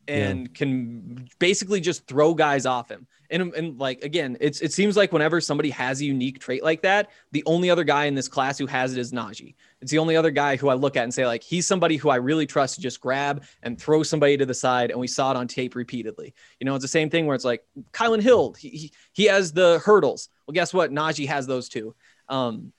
and 0.07 0.53
can 0.53 1.27
basically 1.39 1.79
just 1.79 2.07
throw 2.07 2.33
guys 2.33 2.65
off 2.65 2.89
him. 2.89 3.07
And, 3.29 3.53
and 3.53 3.79
like 3.79 4.03
again, 4.03 4.35
it's 4.41 4.59
it 4.59 4.73
seems 4.73 4.97
like 4.97 5.13
whenever 5.13 5.39
somebody 5.39 5.69
has 5.69 6.01
a 6.01 6.05
unique 6.05 6.39
trait 6.39 6.63
like 6.63 6.81
that, 6.81 7.11
the 7.31 7.43
only 7.45 7.69
other 7.69 7.85
guy 7.85 8.05
in 8.05 8.15
this 8.15 8.27
class 8.27 8.57
who 8.57 8.65
has 8.65 8.91
it 8.91 8.99
is 8.99 9.13
Najee. 9.13 9.55
It's 9.79 9.89
the 9.89 9.99
only 9.99 10.17
other 10.17 10.31
guy 10.31 10.57
who 10.57 10.67
I 10.67 10.73
look 10.73 10.97
at 10.97 11.03
and 11.03 11.13
say 11.13 11.25
like 11.25 11.41
he's 11.41 11.65
somebody 11.65 11.95
who 11.95 12.09
I 12.09 12.17
really 12.17 12.45
trust 12.45 12.75
to 12.75 12.81
just 12.81 12.99
grab 12.99 13.43
and 13.63 13.79
throw 13.79 14.03
somebody 14.03 14.35
to 14.35 14.45
the 14.45 14.53
side. 14.53 14.91
And 14.91 14.99
we 14.99 15.07
saw 15.07 15.31
it 15.31 15.37
on 15.37 15.47
tape 15.47 15.75
repeatedly. 15.75 16.33
You 16.59 16.65
know, 16.65 16.75
it's 16.75 16.83
the 16.83 16.89
same 16.89 17.09
thing 17.09 17.25
where 17.25 17.35
it's 17.35 17.45
like 17.45 17.63
Kylin 17.93 18.21
Hill, 18.21 18.53
he 18.53 18.69
he, 18.69 18.91
he 19.13 19.25
has 19.25 19.53
the 19.53 19.79
hurdles. 19.79 20.27
Well, 20.45 20.53
guess 20.53 20.73
what? 20.73 20.91
Najee 20.91 21.27
has 21.27 21.47
those 21.47 21.69
too. 21.69 21.95
Um, 22.27 22.73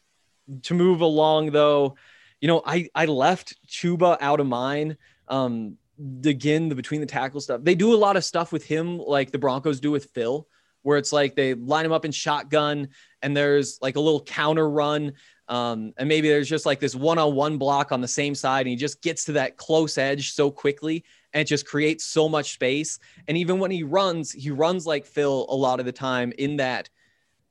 to 0.64 0.74
move 0.74 1.00
along 1.00 1.52
though, 1.52 1.96
you 2.42 2.48
know, 2.48 2.62
I 2.66 2.90
I 2.94 3.06
left 3.06 3.54
Chuba 3.66 4.18
out 4.20 4.40
of 4.40 4.46
mine. 4.46 4.98
Um, 5.28 5.78
again 6.24 6.68
the 6.68 6.74
between 6.74 7.00
the 7.00 7.06
tackle 7.06 7.40
stuff. 7.40 7.62
They 7.62 7.74
do 7.74 7.94
a 7.94 7.96
lot 7.96 8.16
of 8.16 8.24
stuff 8.24 8.52
with 8.52 8.64
him, 8.64 8.98
like 8.98 9.30
the 9.30 9.38
Broncos 9.38 9.80
do 9.80 9.90
with 9.90 10.10
Phil, 10.14 10.46
where 10.82 10.98
it's 10.98 11.12
like 11.12 11.36
they 11.36 11.54
line 11.54 11.84
him 11.84 11.92
up 11.92 12.04
in 12.04 12.12
shotgun 12.12 12.88
and 13.22 13.36
there's 13.36 13.78
like 13.80 13.96
a 13.96 14.00
little 14.00 14.22
counter 14.22 14.68
run. 14.68 15.12
Um, 15.48 15.92
and 15.98 16.08
maybe 16.08 16.28
there's 16.28 16.48
just 16.48 16.64
like 16.64 16.80
this 16.80 16.94
one-on-one 16.94 17.58
block 17.58 17.92
on 17.92 18.00
the 18.00 18.08
same 18.08 18.34
side, 18.34 18.60
and 18.60 18.68
he 18.68 18.76
just 18.76 19.02
gets 19.02 19.24
to 19.26 19.32
that 19.32 19.58
close 19.58 19.98
edge 19.98 20.32
so 20.32 20.50
quickly, 20.50 21.04
and 21.32 21.42
it 21.42 21.44
just 21.44 21.66
creates 21.66 22.04
so 22.04 22.26
much 22.26 22.54
space. 22.54 22.98
And 23.28 23.36
even 23.36 23.58
when 23.58 23.70
he 23.70 23.82
runs, 23.82 24.32
he 24.32 24.50
runs 24.50 24.86
like 24.86 25.04
Phil 25.04 25.46
a 25.50 25.54
lot 25.54 25.78
of 25.78 25.84
the 25.84 25.92
time 25.92 26.32
in 26.38 26.56
that 26.56 26.88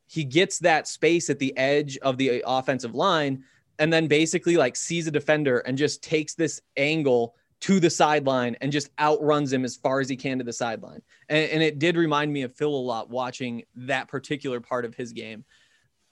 he 0.07 0.23
gets 0.23 0.59
that 0.59 0.87
space 0.87 1.29
at 1.29 1.37
the 1.37 1.55
edge 1.55 1.97
of 1.99 2.17
the 2.17 2.43
offensive 2.47 2.95
line, 2.95 3.43
and 3.77 3.93
then 3.93 4.07
basically 4.07 4.57
like 4.57 4.75
sees 4.75 5.05
a 5.05 5.11
defender 5.11 5.59
and 5.59 5.77
just 5.77 6.01
takes 6.01 6.33
this 6.33 6.59
angle 6.77 7.35
to 7.61 7.79
the 7.79 7.89
sideline 7.89 8.57
and 8.59 8.71
just 8.71 8.89
outruns 8.99 9.53
him 9.53 9.63
as 9.63 9.75
far 9.75 9.99
as 9.99 10.09
he 10.09 10.15
can 10.15 10.39
to 10.39 10.43
the 10.43 10.53
sideline. 10.53 11.01
And, 11.29 11.49
and, 11.51 11.63
it 11.63 11.77
did 11.77 11.95
remind 11.95 12.33
me 12.33 12.41
of 12.41 12.53
Phil 12.53 12.73
a 12.73 12.75
lot 12.75 13.09
watching 13.09 13.63
that 13.75 14.07
particular 14.07 14.59
part 14.59 14.83
of 14.83 14.95
his 14.95 15.13
game. 15.13 15.45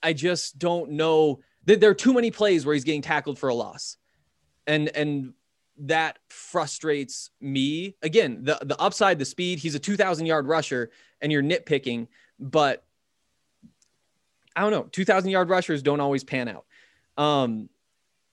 I 0.01 0.13
just 0.13 0.59
don't 0.59 0.91
know 0.91 1.39
that 1.65 1.81
there 1.81 1.89
are 1.89 1.95
too 1.95 2.13
many 2.13 2.29
plays 2.29 2.65
where 2.65 2.73
he's 2.73 2.83
getting 2.83 3.01
tackled 3.01 3.39
for 3.39 3.49
a 3.49 3.53
loss. 3.53 3.97
And 4.67 4.89
and 4.89 5.33
that 5.79 6.19
frustrates 6.29 7.31
me. 7.41 7.95
Again, 8.03 8.43
the 8.43 8.59
the 8.61 8.79
upside, 8.79 9.17
the 9.17 9.25
speed, 9.25 9.59
he's 9.59 9.75
a 9.75 9.79
2000 9.79 10.25
yard 10.25 10.47
rusher 10.47 10.91
and 11.21 11.31
you're 11.31 11.43
nitpicking, 11.43 12.07
but 12.39 12.83
I 14.55 14.61
don't 14.61 14.71
know, 14.71 14.83
2000 14.83 15.31
yard 15.31 15.49
rushers 15.49 15.81
don't 15.81 15.99
always 15.99 16.23
pan 16.23 16.47
out. 16.47 16.65
Um, 17.17 17.69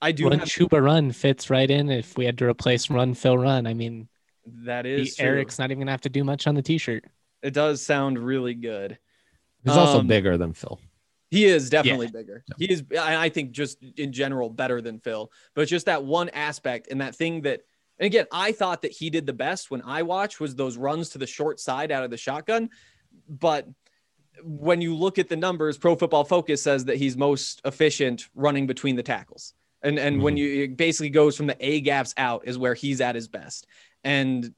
I 0.00 0.12
do. 0.12 0.28
Run 0.28 0.38
have, 0.40 0.48
Chuba 0.48 0.82
Run 0.82 1.12
fits 1.12 1.50
right 1.50 1.70
in 1.70 1.90
if 1.90 2.16
we 2.16 2.24
had 2.24 2.38
to 2.38 2.44
replace 2.46 2.90
Run 2.90 3.14
Phil 3.14 3.38
Run. 3.38 3.66
I 3.66 3.74
mean, 3.74 4.08
that 4.46 4.86
is 4.86 5.18
Eric's 5.18 5.58
not 5.58 5.70
even 5.70 5.80
gonna 5.80 5.90
have 5.90 6.02
to 6.02 6.08
do 6.08 6.24
much 6.24 6.46
on 6.46 6.54
the 6.54 6.62
T-shirt. 6.62 7.04
It 7.42 7.54
does 7.54 7.82
sound 7.82 8.18
really 8.18 8.54
good. 8.54 8.98
He's 9.64 9.76
also 9.76 10.00
Um, 10.00 10.06
bigger 10.06 10.36
than 10.36 10.52
Phil. 10.52 10.78
He 11.30 11.44
is 11.44 11.70
definitely 11.70 12.06
bigger. 12.06 12.44
He 12.56 12.70
is, 12.70 12.84
I 12.98 13.26
I 13.26 13.28
think, 13.30 13.50
just 13.50 13.82
in 13.96 14.12
general, 14.12 14.48
better 14.48 14.80
than 14.80 15.00
Phil. 15.00 15.30
But 15.54 15.66
just 15.66 15.86
that 15.86 16.04
one 16.04 16.28
aspect 16.28 16.88
and 16.90 17.00
that 17.00 17.16
thing 17.16 17.42
that, 17.42 17.62
and 17.98 18.06
again, 18.06 18.26
I 18.30 18.52
thought 18.52 18.82
that 18.82 18.92
he 18.92 19.10
did 19.10 19.26
the 19.26 19.32
best 19.32 19.70
when 19.70 19.82
I 19.82 20.02
watched 20.02 20.38
was 20.38 20.54
those 20.54 20.76
runs 20.76 21.10
to 21.10 21.18
the 21.18 21.26
short 21.26 21.58
side 21.58 21.90
out 21.90 22.04
of 22.04 22.10
the 22.10 22.16
shotgun. 22.16 22.70
But 23.28 23.66
when 24.44 24.80
you 24.80 24.94
look 24.94 25.18
at 25.18 25.28
the 25.28 25.36
numbers, 25.36 25.78
Pro 25.78 25.96
Football 25.96 26.24
Focus 26.24 26.62
says 26.62 26.84
that 26.84 26.96
he's 26.96 27.16
most 27.16 27.60
efficient 27.64 28.28
running 28.34 28.66
between 28.68 28.94
the 28.94 29.02
tackles. 29.02 29.54
And 29.86 30.00
and 30.00 30.20
when 30.20 30.36
you 30.36 30.64
it 30.64 30.76
basically 30.76 31.10
goes 31.10 31.36
from 31.36 31.46
the 31.46 31.56
A 31.60 31.80
gaps 31.80 32.12
out 32.16 32.42
is 32.46 32.58
where 32.58 32.74
he's 32.74 33.00
at 33.00 33.14
his 33.14 33.28
best. 33.28 33.68
And 34.02 34.52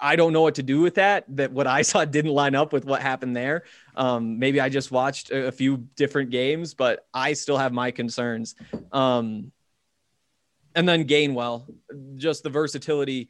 I 0.00 0.16
don't 0.16 0.32
know 0.32 0.40
what 0.40 0.54
to 0.54 0.62
do 0.62 0.80
with 0.80 0.94
that. 0.94 1.24
That 1.36 1.52
what 1.52 1.66
I 1.66 1.82
saw 1.90 2.06
didn't 2.06 2.32
line 2.32 2.54
up 2.54 2.72
with 2.72 2.86
what 2.86 3.02
happened 3.02 3.36
there. 3.36 3.64
Um, 3.94 4.38
maybe 4.38 4.58
I 4.58 4.70
just 4.70 4.90
watched 4.90 5.30
a, 5.30 5.48
a 5.48 5.52
few 5.52 5.86
different 5.94 6.30
games, 6.30 6.72
but 6.72 7.06
I 7.12 7.34
still 7.34 7.58
have 7.58 7.72
my 7.72 7.90
concerns. 7.90 8.54
Um, 8.92 9.52
and 10.74 10.88
then 10.88 11.06
Gainwell, 11.06 11.66
just 12.16 12.42
the 12.42 12.50
versatility. 12.50 13.28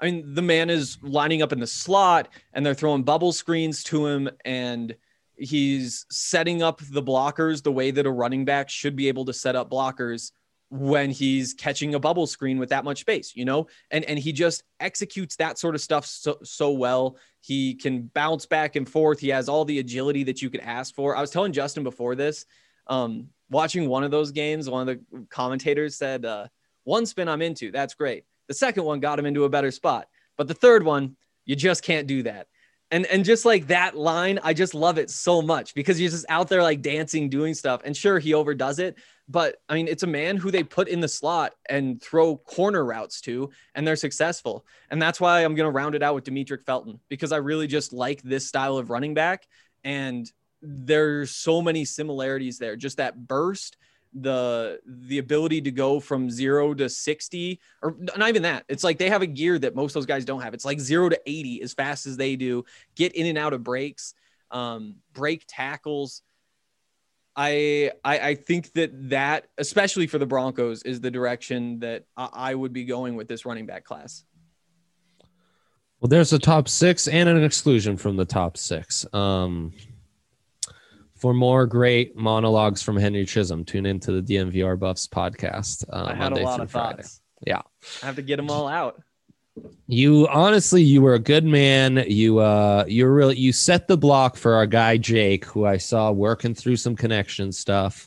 I 0.00 0.06
mean, 0.06 0.34
the 0.34 0.42
man 0.42 0.70
is 0.70 0.98
lining 1.02 1.42
up 1.42 1.52
in 1.52 1.60
the 1.60 1.66
slot, 1.66 2.28
and 2.54 2.64
they're 2.64 2.74
throwing 2.74 3.02
bubble 3.02 3.32
screens 3.32 3.84
to 3.84 4.06
him, 4.06 4.30
and 4.44 4.96
he's 5.36 6.06
setting 6.10 6.62
up 6.62 6.80
the 6.90 7.02
blockers 7.02 7.62
the 7.62 7.72
way 7.72 7.90
that 7.90 8.06
a 8.06 8.10
running 8.10 8.44
back 8.46 8.70
should 8.70 8.96
be 8.96 9.08
able 9.08 9.24
to 9.26 9.32
set 9.32 9.56
up 9.56 9.70
blockers 9.70 10.32
when 10.70 11.10
he's 11.10 11.54
catching 11.54 11.94
a 11.94 12.00
bubble 12.00 12.26
screen 12.26 12.58
with 12.58 12.70
that 12.70 12.84
much 12.84 13.00
space, 13.00 13.36
you 13.36 13.44
know, 13.44 13.66
and 13.90 14.04
and 14.04 14.18
he 14.18 14.32
just 14.32 14.64
executes 14.80 15.36
that 15.36 15.58
sort 15.58 15.74
of 15.74 15.80
stuff 15.80 16.06
so 16.06 16.38
so 16.42 16.72
well. 16.72 17.16
He 17.40 17.74
can 17.74 18.10
bounce 18.14 18.46
back 18.46 18.76
and 18.76 18.88
forth. 18.88 19.20
He 19.20 19.28
has 19.28 19.48
all 19.48 19.64
the 19.64 19.78
agility 19.78 20.24
that 20.24 20.42
you 20.42 20.50
could 20.50 20.60
ask 20.60 20.94
for. 20.94 21.16
I 21.16 21.20
was 21.20 21.30
telling 21.30 21.52
Justin 21.52 21.84
before 21.84 22.14
this, 22.14 22.46
um, 22.86 23.28
watching 23.50 23.88
one 23.88 24.04
of 24.04 24.10
those 24.10 24.32
games, 24.32 24.68
one 24.68 24.88
of 24.88 24.98
the 24.98 25.26
commentators 25.28 25.96
said, 25.96 26.24
uh, 26.24 26.48
"One 26.84 27.06
spin 27.06 27.28
I'm 27.28 27.42
into, 27.42 27.70
that's 27.70 27.94
great. 27.94 28.24
The 28.48 28.54
second 28.54 28.84
one 28.84 29.00
got 29.00 29.18
him 29.18 29.26
into 29.26 29.44
a 29.44 29.50
better 29.50 29.70
spot, 29.70 30.08
but 30.36 30.48
the 30.48 30.54
third 30.54 30.82
one, 30.84 31.16
you 31.44 31.56
just 31.56 31.84
can't 31.84 32.06
do 32.06 32.22
that." 32.24 32.48
And 32.94 33.06
and 33.06 33.24
just 33.24 33.44
like 33.44 33.66
that 33.66 33.96
line, 33.96 34.38
I 34.44 34.54
just 34.54 34.72
love 34.72 34.98
it 34.98 35.10
so 35.10 35.42
much 35.42 35.74
because 35.74 35.98
he's 35.98 36.12
just 36.12 36.26
out 36.28 36.48
there 36.48 36.62
like 36.62 36.80
dancing, 36.80 37.28
doing 37.28 37.52
stuff. 37.52 37.80
And 37.84 37.96
sure, 37.96 38.20
he 38.20 38.34
overdoes 38.34 38.78
it, 38.78 38.94
but 39.28 39.56
I 39.68 39.74
mean, 39.74 39.88
it's 39.88 40.04
a 40.04 40.06
man 40.06 40.36
who 40.36 40.52
they 40.52 40.62
put 40.62 40.86
in 40.86 41.00
the 41.00 41.08
slot 41.08 41.54
and 41.68 42.00
throw 42.00 42.36
corner 42.36 42.84
routes 42.84 43.20
to, 43.22 43.50
and 43.74 43.84
they're 43.84 43.96
successful. 43.96 44.64
And 44.92 45.02
that's 45.02 45.20
why 45.20 45.44
I'm 45.44 45.56
going 45.56 45.66
to 45.66 45.76
round 45.76 45.96
it 45.96 46.04
out 46.04 46.14
with 46.14 46.22
Demetric 46.22 46.64
Felton 46.66 47.00
because 47.08 47.32
I 47.32 47.38
really 47.38 47.66
just 47.66 47.92
like 47.92 48.22
this 48.22 48.46
style 48.46 48.76
of 48.76 48.90
running 48.90 49.14
back. 49.14 49.48
And 49.82 50.30
there's 50.62 51.32
so 51.32 51.60
many 51.60 51.84
similarities 51.84 52.58
there. 52.58 52.76
Just 52.76 52.98
that 52.98 53.26
burst, 53.26 53.76
the 54.14 54.80
the 54.86 55.18
ability 55.18 55.60
to 55.62 55.70
go 55.70 55.98
from 55.98 56.30
zero 56.30 56.72
to 56.74 56.88
60, 56.88 57.60
or 57.82 57.96
not 58.16 58.28
even 58.28 58.42
that. 58.42 58.64
It's 58.68 58.84
like 58.84 58.98
they 58.98 59.10
have 59.10 59.22
a 59.22 59.26
gear 59.26 59.58
that 59.58 59.74
most 59.74 59.92
those 59.92 60.06
guys 60.06 60.24
don't 60.24 60.40
have. 60.40 60.54
It's 60.54 60.64
like 60.64 60.80
zero 60.80 61.08
to 61.08 61.20
80 61.26 61.62
as 61.62 61.74
fast 61.74 62.06
as 62.06 62.16
they 62.16 62.36
do, 62.36 62.64
get 62.94 63.12
in 63.14 63.26
and 63.26 63.36
out 63.36 63.52
of 63.52 63.64
breaks, 63.64 64.14
um, 64.50 64.96
break 65.12 65.44
tackles. 65.48 66.22
I, 67.36 67.90
I 68.04 68.18
I 68.20 68.34
think 68.36 68.72
that 68.74 69.10
that 69.10 69.48
especially 69.58 70.06
for 70.06 70.18
the 70.18 70.26
Broncos 70.26 70.82
is 70.82 71.00
the 71.00 71.10
direction 71.10 71.80
that 71.80 72.04
I, 72.16 72.28
I 72.32 72.54
would 72.54 72.72
be 72.72 72.84
going 72.84 73.16
with 73.16 73.26
this 73.26 73.44
running 73.44 73.66
back 73.66 73.84
class. 73.84 74.24
Well, 76.00 76.08
there's 76.08 76.32
a 76.32 76.38
top 76.38 76.68
six 76.68 77.08
and 77.08 77.28
an 77.28 77.42
exclusion 77.42 77.96
from 77.96 78.16
the 78.16 78.24
top 78.24 78.56
six. 78.56 79.06
Um, 79.12 79.72
for 81.24 81.32
more 81.32 81.66
great 81.66 82.14
monologues 82.14 82.82
from 82.82 82.98
Henry 82.98 83.24
Chisholm, 83.24 83.64
tune 83.64 83.86
into 83.86 84.12
the 84.12 84.20
DNVR 84.20 84.78
Buffs 84.78 85.06
podcast. 85.06 85.82
Uh, 85.90 86.04
I 86.08 86.14
had 86.14 86.32
Monday 86.32 86.42
a 86.42 86.44
lot 86.44 86.56
through 86.56 86.64
of 86.64 86.70
Friday. 86.70 86.96
thoughts. 86.96 87.22
Yeah. 87.46 87.62
I 88.02 88.06
have 88.06 88.16
to 88.16 88.22
get 88.22 88.36
them 88.36 88.50
all 88.50 88.68
out. 88.68 89.02
You 89.86 90.28
honestly, 90.28 90.82
you 90.82 91.00
were 91.00 91.14
a 91.14 91.18
good 91.18 91.46
man. 91.46 92.04
You 92.06 92.40
uh, 92.40 92.84
you 92.86 93.06
were 93.06 93.14
really 93.14 93.38
you 93.38 93.52
set 93.54 93.88
the 93.88 93.96
block 93.96 94.36
for 94.36 94.52
our 94.52 94.66
guy 94.66 94.98
Jake, 94.98 95.46
who 95.46 95.64
I 95.64 95.78
saw 95.78 96.10
working 96.12 96.54
through 96.54 96.76
some 96.76 96.94
connection 96.94 97.52
stuff. 97.52 98.06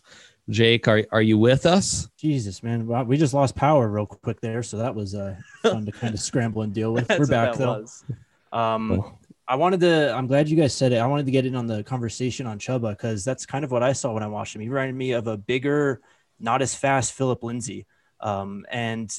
Jake, 0.51 0.87
are 0.87 1.03
are 1.11 1.23
you 1.23 1.39
with 1.39 1.65
us? 1.65 2.07
Jesus, 2.17 2.61
man, 2.61 2.85
Wow, 2.85 3.03
we 3.03 3.17
just 3.17 3.33
lost 3.33 3.55
power 3.55 3.87
real 3.87 4.05
quick 4.05 4.41
there, 4.41 4.61
so 4.61 4.77
that 4.77 4.93
was 4.93 5.15
uh, 5.15 5.37
fun 5.63 5.87
to 5.87 5.91
kind 5.91 6.13
of 6.13 6.19
scramble 6.29 6.61
and 6.61 6.71
deal 6.71 6.93
with. 6.93 7.09
We're 7.09 7.25
back 7.25 7.55
though. 7.55 7.79
was. 7.79 8.03
Um, 8.51 9.17
I 9.47 9.55
wanted 9.55 9.79
to. 9.81 10.13
I'm 10.13 10.27
glad 10.27 10.49
you 10.49 10.57
guys 10.57 10.73
said 10.73 10.91
it. 10.91 10.97
I 10.97 11.07
wanted 11.07 11.25
to 11.25 11.31
get 11.31 11.45
in 11.45 11.55
on 11.55 11.67
the 11.67 11.83
conversation 11.83 12.45
on 12.45 12.59
Chuba 12.59 12.91
because 12.91 13.23
that's 13.23 13.45
kind 13.45 13.63
of 13.63 13.71
what 13.71 13.81
I 13.81 13.93
saw 13.93 14.13
when 14.13 14.23
I 14.23 14.27
watched 14.27 14.55
him. 14.55 14.61
He 14.61 14.69
reminded 14.69 14.95
me 14.95 15.13
of 15.13 15.27
a 15.27 15.37
bigger, 15.37 16.01
not 16.39 16.61
as 16.61 16.75
fast 16.75 17.13
Philip 17.13 17.43
Lindsay. 17.43 17.85
Um, 18.19 18.65
and 18.69 19.17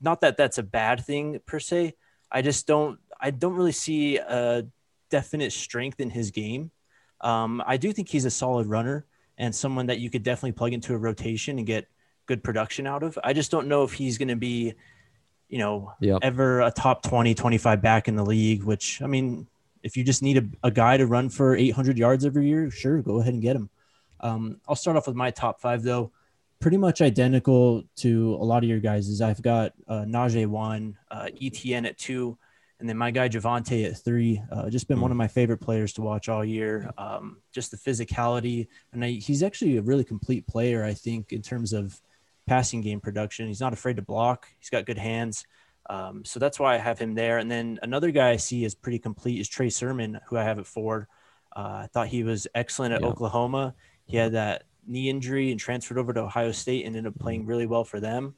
not 0.00 0.20
that 0.22 0.36
that's 0.36 0.58
a 0.58 0.62
bad 0.62 1.04
thing 1.04 1.40
per 1.46 1.60
se. 1.60 1.94
I 2.30 2.42
just 2.42 2.66
don't. 2.66 2.98
I 3.20 3.30
don't 3.30 3.54
really 3.54 3.72
see 3.72 4.16
a 4.16 4.66
definite 5.10 5.52
strength 5.52 6.00
in 6.00 6.10
his 6.10 6.30
game. 6.30 6.70
Um, 7.20 7.62
I 7.66 7.76
do 7.76 7.92
think 7.92 8.08
he's 8.08 8.24
a 8.24 8.30
solid 8.30 8.66
runner 8.66 9.06
and 9.38 9.54
someone 9.54 9.86
that 9.86 9.98
you 9.98 10.10
could 10.10 10.22
definitely 10.22 10.52
plug 10.52 10.72
into 10.72 10.94
a 10.94 10.98
rotation 10.98 11.58
and 11.58 11.66
get 11.66 11.88
good 12.26 12.42
production 12.44 12.86
out 12.86 13.02
of. 13.02 13.18
I 13.24 13.32
just 13.32 13.50
don't 13.50 13.68
know 13.68 13.84
if 13.84 13.92
he's 13.92 14.18
going 14.18 14.28
to 14.28 14.36
be, 14.36 14.74
you 15.48 15.58
know, 15.58 15.92
Yep. 16.00 16.18
ever 16.22 16.60
a 16.60 16.70
top 16.70 17.02
20, 17.02 17.34
25 17.34 17.80
back 17.80 18.06
in 18.08 18.16
the 18.16 18.24
league, 18.24 18.62
which 18.64 19.00
I 19.02 19.06
mean, 19.06 19.46
if 19.88 19.96
you 19.96 20.04
just 20.04 20.22
need 20.22 20.36
a, 20.36 20.68
a 20.68 20.70
guy 20.70 20.98
to 20.98 21.06
run 21.06 21.30
for 21.30 21.56
800 21.56 21.96
yards 21.96 22.26
every 22.26 22.46
year, 22.46 22.70
sure, 22.70 23.00
go 23.00 23.20
ahead 23.20 23.32
and 23.32 23.42
get 23.42 23.56
him. 23.56 23.70
Um, 24.20 24.60
I'll 24.68 24.76
start 24.76 24.98
off 24.98 25.06
with 25.06 25.16
my 25.16 25.30
top 25.30 25.62
five, 25.62 25.82
though. 25.82 26.12
Pretty 26.60 26.76
much 26.76 27.00
identical 27.00 27.84
to 27.96 28.34
a 28.34 28.44
lot 28.44 28.62
of 28.62 28.68
your 28.68 28.80
guys' 28.80 29.08
Is 29.08 29.22
I've 29.22 29.40
got 29.40 29.72
uh, 29.86 30.04
Najee 30.06 30.46
one, 30.46 30.98
uh, 31.10 31.28
Etienne 31.40 31.86
at 31.86 31.96
two, 31.96 32.36
and 32.80 32.86
then 32.88 32.98
my 32.98 33.10
guy 33.10 33.30
Javonte 33.30 33.88
at 33.88 33.96
three. 33.96 34.42
Uh, 34.52 34.68
just 34.68 34.88
been 34.88 35.00
one 35.00 35.10
of 35.10 35.16
my 35.16 35.28
favorite 35.28 35.58
players 35.58 35.94
to 35.94 36.02
watch 36.02 36.28
all 36.28 36.44
year. 36.44 36.90
Um, 36.98 37.38
just 37.50 37.70
the 37.70 37.78
physicality, 37.78 38.68
and 38.92 39.02
I, 39.02 39.12
he's 39.12 39.42
actually 39.42 39.78
a 39.78 39.82
really 39.82 40.04
complete 40.04 40.46
player, 40.46 40.84
I 40.84 40.92
think, 40.92 41.32
in 41.32 41.40
terms 41.40 41.72
of 41.72 41.98
passing 42.46 42.82
game 42.82 43.00
production. 43.00 43.46
He's 43.46 43.60
not 43.60 43.72
afraid 43.72 43.96
to 43.96 44.02
block. 44.02 44.48
He's 44.58 44.68
got 44.68 44.84
good 44.84 44.98
hands. 44.98 45.46
Um, 45.88 46.24
so 46.24 46.38
that's 46.38 46.58
why 46.58 46.74
I 46.74 46.78
have 46.78 46.98
him 46.98 47.14
there. 47.14 47.38
And 47.38 47.50
then 47.50 47.78
another 47.82 48.10
guy 48.10 48.30
I 48.30 48.36
see 48.36 48.64
is 48.64 48.74
pretty 48.74 48.98
complete 48.98 49.40
is 49.40 49.48
Trey 49.48 49.70
Sermon, 49.70 50.20
who 50.28 50.36
I 50.36 50.44
have 50.44 50.58
at 50.58 50.66
Ford. 50.66 51.06
Uh, 51.56 51.82
I 51.84 51.88
thought 51.92 52.08
he 52.08 52.24
was 52.24 52.46
excellent 52.54 52.94
at 52.94 53.00
Yeah. 53.00 53.06
Oklahoma. 53.08 53.74
He 54.04 54.16
had 54.16 54.32
that 54.32 54.64
knee 54.86 55.08
injury 55.08 55.50
and 55.50 55.58
transferred 55.58 55.98
over 55.98 56.12
to 56.12 56.20
Ohio 56.20 56.52
State 56.52 56.84
and 56.86 56.94
ended 56.96 57.12
up 57.12 57.18
playing 57.18 57.46
really 57.46 57.66
well 57.66 57.84
for 57.84 58.00
them. 58.00 58.34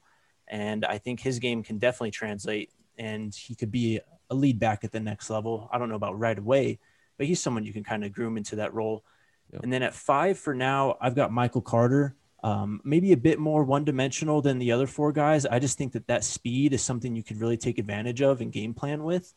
And 0.48 0.84
I 0.84 0.98
think 0.98 1.20
his 1.20 1.38
game 1.38 1.62
can 1.62 1.78
definitely 1.78 2.10
translate 2.12 2.70
and 2.98 3.34
he 3.34 3.54
could 3.54 3.70
be 3.70 4.00
a 4.30 4.34
lead 4.34 4.58
back 4.58 4.84
at 4.84 4.92
the 4.92 5.00
next 5.00 5.30
level. 5.30 5.68
I 5.72 5.78
don't 5.78 5.88
know 5.88 5.94
about 5.96 6.18
right 6.18 6.38
away, 6.38 6.78
but 7.18 7.26
he's 7.26 7.40
someone 7.40 7.64
you 7.64 7.72
can 7.72 7.84
kind 7.84 8.04
of 8.04 8.12
groom 8.12 8.36
into 8.36 8.56
that 8.56 8.74
role. 8.74 9.04
Yep. 9.52 9.62
And 9.64 9.72
then 9.72 9.82
at 9.82 9.94
five 9.94 10.38
for 10.38 10.54
now, 10.54 10.96
I've 11.00 11.16
got 11.16 11.32
Michael 11.32 11.62
Carter. 11.62 12.14
Um, 12.42 12.80
maybe 12.84 13.12
a 13.12 13.16
bit 13.16 13.38
more 13.38 13.64
one 13.64 13.84
dimensional 13.84 14.40
than 14.40 14.58
the 14.58 14.72
other 14.72 14.86
four 14.86 15.12
guys. 15.12 15.44
I 15.44 15.58
just 15.58 15.76
think 15.76 15.92
that 15.92 16.06
that 16.06 16.24
speed 16.24 16.72
is 16.72 16.82
something 16.82 17.14
you 17.14 17.22
could 17.22 17.40
really 17.40 17.58
take 17.58 17.78
advantage 17.78 18.22
of 18.22 18.40
and 18.40 18.50
game 18.50 18.72
plan 18.72 19.04
with. 19.04 19.34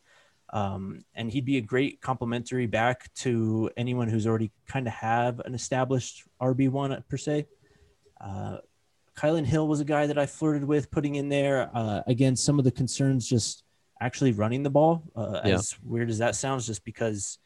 Um, 0.50 1.04
and 1.14 1.30
he'd 1.30 1.44
be 1.44 1.58
a 1.58 1.60
great 1.62 2.00
complementary 2.00 2.66
back 2.66 3.12
to 3.16 3.70
anyone 3.76 4.08
who's 4.08 4.26
already 4.26 4.52
kind 4.66 4.86
of 4.86 4.92
have 4.92 5.40
an 5.40 5.54
established 5.54 6.24
RB1 6.40 7.06
per 7.08 7.16
se. 7.16 7.46
Uh, 8.20 8.58
Kylin 9.16 9.44
Hill 9.44 9.68
was 9.68 9.80
a 9.80 9.84
guy 9.84 10.06
that 10.06 10.18
I 10.18 10.26
flirted 10.26 10.64
with 10.64 10.90
putting 10.90 11.16
in 11.16 11.28
there. 11.28 11.70
Uh, 11.74 12.02
again, 12.06 12.36
some 12.36 12.58
of 12.58 12.64
the 12.64 12.70
concerns 12.70 13.28
just 13.28 13.64
actually 14.00 14.32
running 14.32 14.62
the 14.62 14.70
ball. 14.70 15.02
Uh, 15.14 15.40
Yeah. 15.44 15.54
As 15.54 15.76
weird 15.82 16.10
as 16.10 16.18
that 16.18 16.36
sounds, 16.36 16.66
just 16.66 16.84
because 16.84 17.38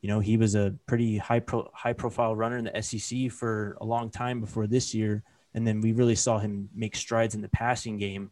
you 0.00 0.08
know 0.08 0.20
he 0.20 0.36
was 0.36 0.54
a 0.54 0.74
pretty 0.86 1.18
high 1.18 1.40
pro, 1.40 1.70
high 1.74 1.92
profile 1.92 2.34
runner 2.34 2.58
in 2.58 2.64
the 2.64 2.82
SEC 2.82 3.30
for 3.30 3.76
a 3.80 3.84
long 3.84 4.10
time 4.10 4.40
before 4.40 4.66
this 4.66 4.94
year, 4.94 5.22
and 5.54 5.66
then 5.66 5.80
we 5.80 5.92
really 5.92 6.14
saw 6.14 6.38
him 6.38 6.68
make 6.74 6.96
strides 6.96 7.34
in 7.34 7.42
the 7.42 7.48
passing 7.48 7.98
game. 7.98 8.30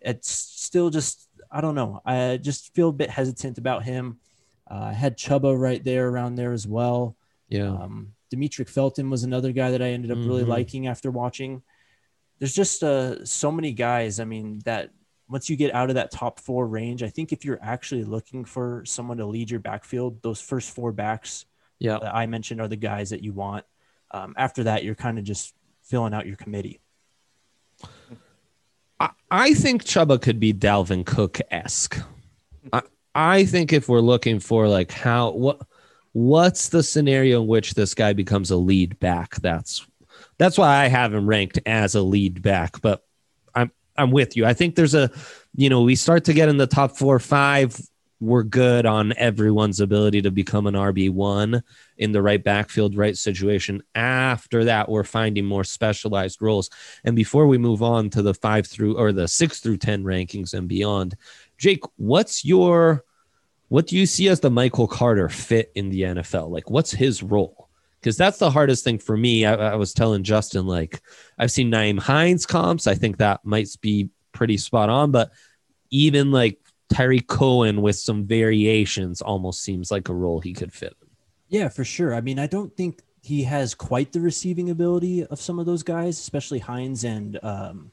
It's 0.00 0.30
still 0.30 0.90
just 0.90 1.28
I 1.50 1.60
don't 1.60 1.74
know. 1.74 2.00
I 2.04 2.38
just 2.40 2.74
feel 2.74 2.88
a 2.88 2.92
bit 2.92 3.10
hesitant 3.10 3.58
about 3.58 3.84
him. 3.84 4.18
Uh, 4.70 4.84
I 4.84 4.92
had 4.92 5.18
Chuba 5.18 5.58
right 5.58 5.82
there 5.84 6.08
around 6.08 6.36
there 6.36 6.52
as 6.52 6.66
well. 6.66 7.14
Yeah. 7.48 7.68
Um, 7.68 8.14
Demetric 8.32 8.70
Felton 8.70 9.10
was 9.10 9.24
another 9.24 9.52
guy 9.52 9.70
that 9.72 9.82
I 9.82 9.88
ended 9.90 10.10
up 10.10 10.16
really 10.18 10.44
Mhm. 10.44 10.48
liking 10.48 10.86
after 10.86 11.10
watching. 11.10 11.62
There's 12.38 12.54
just 12.54 12.82
uh, 12.82 13.22
so 13.26 13.52
many 13.52 13.72
guys. 13.72 14.18
I 14.18 14.24
mean, 14.24 14.60
that 14.64 14.90
once 15.32 15.48
you 15.48 15.56
get 15.56 15.74
out 15.74 15.88
of 15.88 15.94
that 15.94 16.10
top 16.10 16.38
four 16.38 16.66
range, 16.66 17.02
I 17.02 17.08
think 17.08 17.32
if 17.32 17.42
you're 17.42 17.58
actually 17.62 18.04
looking 18.04 18.44
for 18.44 18.84
someone 18.84 19.16
to 19.16 19.24
lead 19.24 19.50
your 19.50 19.60
backfield, 19.60 20.20
those 20.22 20.42
first 20.42 20.74
four 20.74 20.92
backs 20.92 21.46
yeah. 21.78 21.98
that 22.02 22.14
I 22.14 22.26
mentioned 22.26 22.60
are 22.60 22.68
the 22.68 22.76
guys 22.76 23.08
that 23.10 23.22
you 23.22 23.32
want. 23.32 23.64
Um, 24.10 24.34
after 24.36 24.64
that, 24.64 24.84
you're 24.84 24.94
kind 24.94 25.18
of 25.18 25.24
just 25.24 25.54
filling 25.84 26.12
out 26.12 26.26
your 26.26 26.36
committee. 26.36 26.80
I, 29.00 29.08
I 29.30 29.54
think 29.54 29.84
Chuba 29.84 30.20
could 30.20 30.38
be 30.38 30.52
Dalvin 30.52 31.06
Cook 31.06 31.40
esque. 31.50 31.98
I, 32.70 32.82
I 33.14 33.44
think 33.46 33.72
if 33.72 33.88
we're 33.88 34.00
looking 34.00 34.38
for 34.38 34.68
like 34.68 34.92
how 34.92 35.30
what 35.30 35.62
what's 36.12 36.68
the 36.68 36.82
scenario 36.82 37.40
in 37.40 37.48
which 37.48 37.72
this 37.72 37.94
guy 37.94 38.12
becomes 38.12 38.50
a 38.50 38.56
lead 38.56 39.00
back? 39.00 39.36
That's 39.36 39.86
that's 40.36 40.58
why 40.58 40.84
I 40.84 40.88
have 40.88 41.14
him 41.14 41.26
ranked 41.26 41.58
as 41.64 41.94
a 41.94 42.02
lead 42.02 42.42
back. 42.42 42.82
But 42.82 43.02
I'm 43.96 44.10
with 44.10 44.36
you. 44.36 44.44
I 44.46 44.54
think 44.54 44.74
there's 44.74 44.94
a 44.94 45.10
you 45.54 45.68
know 45.68 45.82
we 45.82 45.96
start 45.96 46.24
to 46.24 46.32
get 46.32 46.48
in 46.48 46.56
the 46.56 46.66
top 46.66 46.96
four 46.96 47.18
five. 47.18 47.78
We're 48.22 48.44
good 48.44 48.86
on 48.86 49.12
everyone's 49.16 49.80
ability 49.80 50.22
to 50.22 50.30
become 50.30 50.68
an 50.68 50.74
RB 50.74 51.10
one 51.10 51.64
in 51.98 52.12
the 52.12 52.22
right 52.22 52.42
backfield, 52.42 52.96
right 52.96 53.18
situation. 53.18 53.82
After 53.96 54.62
that, 54.62 54.88
we're 54.88 55.02
finding 55.02 55.44
more 55.44 55.64
specialized 55.64 56.40
roles. 56.40 56.70
And 57.02 57.16
before 57.16 57.48
we 57.48 57.58
move 57.58 57.82
on 57.82 58.10
to 58.10 58.22
the 58.22 58.32
five 58.32 58.68
through 58.68 58.96
or 58.96 59.10
the 59.10 59.26
six 59.26 59.58
through 59.58 59.78
10 59.78 60.04
rankings 60.04 60.54
and 60.54 60.68
beyond, 60.68 61.16
Jake, 61.58 61.82
what's 61.96 62.44
your, 62.44 63.04
what 63.70 63.88
do 63.88 63.96
you 63.96 64.06
see 64.06 64.28
as 64.28 64.38
the 64.38 64.50
Michael 64.50 64.86
Carter 64.86 65.28
fit 65.28 65.72
in 65.74 65.90
the 65.90 66.02
NFL? 66.02 66.48
Like, 66.48 66.70
what's 66.70 66.92
his 66.92 67.24
role? 67.24 67.61
Because 68.02 68.16
that's 68.16 68.38
the 68.38 68.50
hardest 68.50 68.82
thing 68.82 68.98
for 68.98 69.16
me. 69.16 69.46
I, 69.46 69.54
I 69.54 69.74
was 69.76 69.94
telling 69.94 70.24
Justin, 70.24 70.66
like, 70.66 71.00
I've 71.38 71.52
seen 71.52 71.70
Nyheim 71.70 72.00
Hines 72.00 72.46
comps. 72.46 72.88
I 72.88 72.96
think 72.96 73.18
that 73.18 73.44
might 73.44 73.68
be 73.80 74.08
pretty 74.32 74.56
spot 74.56 74.90
on, 74.90 75.12
but 75.12 75.30
even 75.90 76.32
like 76.32 76.58
Tarik 76.92 77.28
Cohen 77.28 77.80
with 77.80 77.94
some 77.94 78.26
variations 78.26 79.22
almost 79.22 79.62
seems 79.62 79.92
like 79.92 80.08
a 80.08 80.14
role 80.14 80.40
he 80.40 80.52
could 80.52 80.72
fit. 80.72 80.96
Yeah, 81.48 81.68
for 81.68 81.84
sure. 81.84 82.12
I 82.12 82.20
mean, 82.22 82.40
I 82.40 82.48
don't 82.48 82.76
think 82.76 83.00
he 83.22 83.44
has 83.44 83.72
quite 83.72 84.10
the 84.10 84.20
receiving 84.20 84.70
ability 84.70 85.24
of 85.24 85.40
some 85.40 85.60
of 85.60 85.66
those 85.66 85.84
guys, 85.84 86.18
especially 86.18 86.58
Hines 86.58 87.04
and 87.04 87.38
um, 87.44 87.92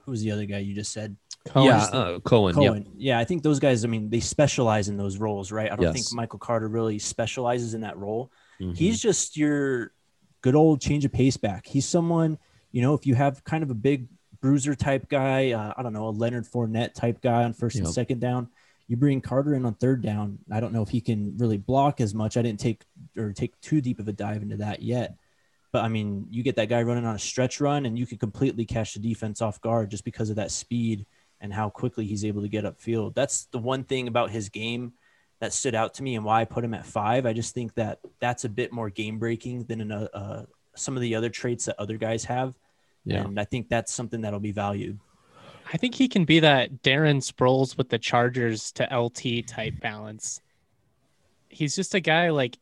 who 0.00 0.12
was 0.12 0.22
the 0.22 0.30
other 0.30 0.46
guy 0.46 0.58
you 0.58 0.74
just 0.74 0.92
said? 0.92 1.14
yeah, 1.54 1.76
uh, 1.92 2.20
Cohen. 2.20 2.58
Yeah. 2.58 2.68
Cohen. 2.68 2.86
Yeah, 2.96 3.18
I 3.18 3.24
think 3.24 3.42
those 3.42 3.58
guys. 3.58 3.84
I 3.84 3.88
mean, 3.88 4.08
they 4.08 4.20
specialize 4.20 4.88
in 4.88 4.96
those 4.96 5.18
roles, 5.18 5.52
right? 5.52 5.70
I 5.70 5.76
don't 5.76 5.84
Yes. 5.84 5.92
think 5.94 6.06
Michael 6.14 6.38
Carter 6.38 6.68
really 6.68 6.98
specializes 6.98 7.74
in 7.74 7.82
that 7.82 7.98
role. 7.98 8.32
Mhm. 8.60 8.76
He's 8.76 9.00
just 9.00 9.36
your 9.36 9.92
good 10.40 10.54
old 10.54 10.80
change 10.80 11.04
of 11.04 11.12
pace 11.12 11.36
back. 11.36 11.66
He's 11.66 11.86
someone, 11.86 12.38
you 12.72 12.82
know, 12.82 12.94
if 12.94 13.06
you 13.06 13.14
have 13.14 13.42
kind 13.44 13.62
of 13.62 13.70
a 13.70 13.74
big 13.74 14.08
bruiser 14.40 14.74
type 14.74 15.08
guy, 15.08 15.52
uh, 15.52 15.72
I 15.76 15.82
don't 15.82 15.92
know, 15.92 16.08
a 16.08 16.10
Leonard 16.10 16.44
Fournette 16.44 16.92
type 16.94 17.20
guy 17.22 17.44
on 17.44 17.52
first 17.54 17.76
and 17.76 17.86
second 17.94 18.20
down. 18.20 18.48
You 18.86 18.96
bring 18.98 19.22
Carter 19.22 19.54
in 19.54 19.64
on 19.64 19.74
third 19.74 20.02
down. 20.02 20.38
I 20.50 20.60
don't 20.60 20.74
know 20.74 20.82
if 20.82 20.90
he 20.90 21.00
can 21.00 21.36
really 21.38 21.56
block 21.56 22.00
as 22.02 22.14
much. 22.14 22.36
I 22.36 22.42
didn't 22.42 22.60
take 22.60 22.84
or 23.16 23.32
take 23.32 23.58
too 23.62 23.80
deep 23.80 23.98
of 23.98 24.08
a 24.08 24.12
dive 24.12 24.42
into 24.42 24.58
that 24.58 24.82
yet. 24.82 25.16
But 25.72 25.84
I 25.84 25.88
mean, 25.88 26.26
you 26.30 26.42
get 26.42 26.56
that 26.56 26.68
guy 26.68 26.82
running 26.82 27.06
on 27.06 27.14
a 27.14 27.18
stretch 27.18 27.60
run, 27.60 27.86
and 27.86 27.98
you 27.98 28.06
can 28.06 28.18
completely 28.18 28.66
catch 28.66 28.92
the 28.94 29.00
defense 29.00 29.40
off 29.40 29.60
guard 29.62 29.90
just 29.90 30.04
because 30.04 30.28
of 30.28 30.36
that 30.36 30.50
speed 30.50 31.06
and 31.40 31.52
how 31.52 31.70
quickly 31.70 32.04
he's 32.04 32.24
able 32.24 32.42
to 32.42 32.48
get 32.48 32.64
upfield. 32.64 33.14
That's 33.14 33.46
the 33.46 33.58
one 33.58 33.84
thing 33.84 34.06
about 34.06 34.30
his 34.30 34.50
game 34.50 34.92
that 35.40 35.52
stood 35.52 35.74
out 35.74 35.94
to 35.94 36.02
me 36.02 36.14
and 36.14 36.24
why 36.24 36.40
I 36.40 36.44
put 36.44 36.64
him 36.64 36.74
at 36.74 36.86
five. 36.86 37.26
I 37.26 37.32
just 37.32 37.54
think 37.54 37.74
that 37.74 38.00
that's 38.20 38.44
a 38.44 38.48
bit 38.48 38.72
more 38.72 38.90
game 38.90 39.18
breaking 39.18 39.64
than 39.64 39.80
in 39.80 39.90
a, 39.90 40.08
uh, 40.14 40.44
some 40.74 40.96
of 40.96 41.02
the 41.02 41.14
other 41.14 41.28
traits 41.28 41.66
that 41.66 41.78
other 41.78 41.96
guys 41.96 42.24
have. 42.24 42.56
Yeah. 43.04 43.24
And 43.24 43.38
I 43.38 43.44
think 43.44 43.68
that's 43.68 43.92
something 43.92 44.22
that'll 44.22 44.40
be 44.40 44.52
valued. 44.52 44.98
I 45.72 45.76
think 45.76 45.94
he 45.94 46.08
can 46.08 46.24
be 46.24 46.40
that 46.40 46.82
Darren 46.82 47.18
Sproles 47.18 47.76
with 47.76 47.88
the 47.88 47.98
Chargers 47.98 48.72
to 48.72 48.84
LT 48.84 49.46
type 49.46 49.80
balance. 49.80 50.40
He's 51.48 51.74
just 51.74 51.94
a 51.94 52.00
guy 52.00 52.30
like 52.30 52.58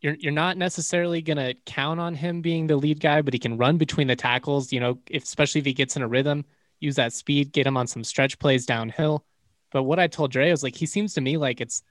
you're 0.00 0.14
you're 0.14 0.32
not 0.32 0.56
necessarily 0.56 1.22
gonna 1.22 1.54
count 1.64 2.00
on 2.00 2.14
him 2.14 2.42
being 2.42 2.66
the 2.66 2.76
lead 2.76 3.00
guy, 3.00 3.22
but 3.22 3.32
he 3.32 3.38
can 3.38 3.56
run 3.56 3.78
between 3.78 4.06
the 4.06 4.16
tackles. 4.16 4.72
You 4.72 4.80
know, 4.80 4.98
if, 5.08 5.24
especially 5.24 5.60
if 5.60 5.64
he 5.64 5.72
gets 5.72 5.96
in 5.96 6.02
a 6.02 6.08
rhythm, 6.08 6.44
use 6.80 6.96
that 6.96 7.12
speed, 7.12 7.52
get 7.52 7.66
him 7.66 7.76
on 7.76 7.86
some 7.86 8.04
stretch 8.04 8.38
plays 8.38 8.66
downhill. 8.66 9.24
But 9.72 9.84
what 9.84 9.98
I 9.98 10.06
told 10.06 10.30
Dre 10.30 10.50
was 10.50 10.62
like, 10.62 10.76
he 10.76 10.86
seems 10.86 11.14
to 11.14 11.20
me 11.20 11.36
like 11.36 11.60
it's 11.60 11.82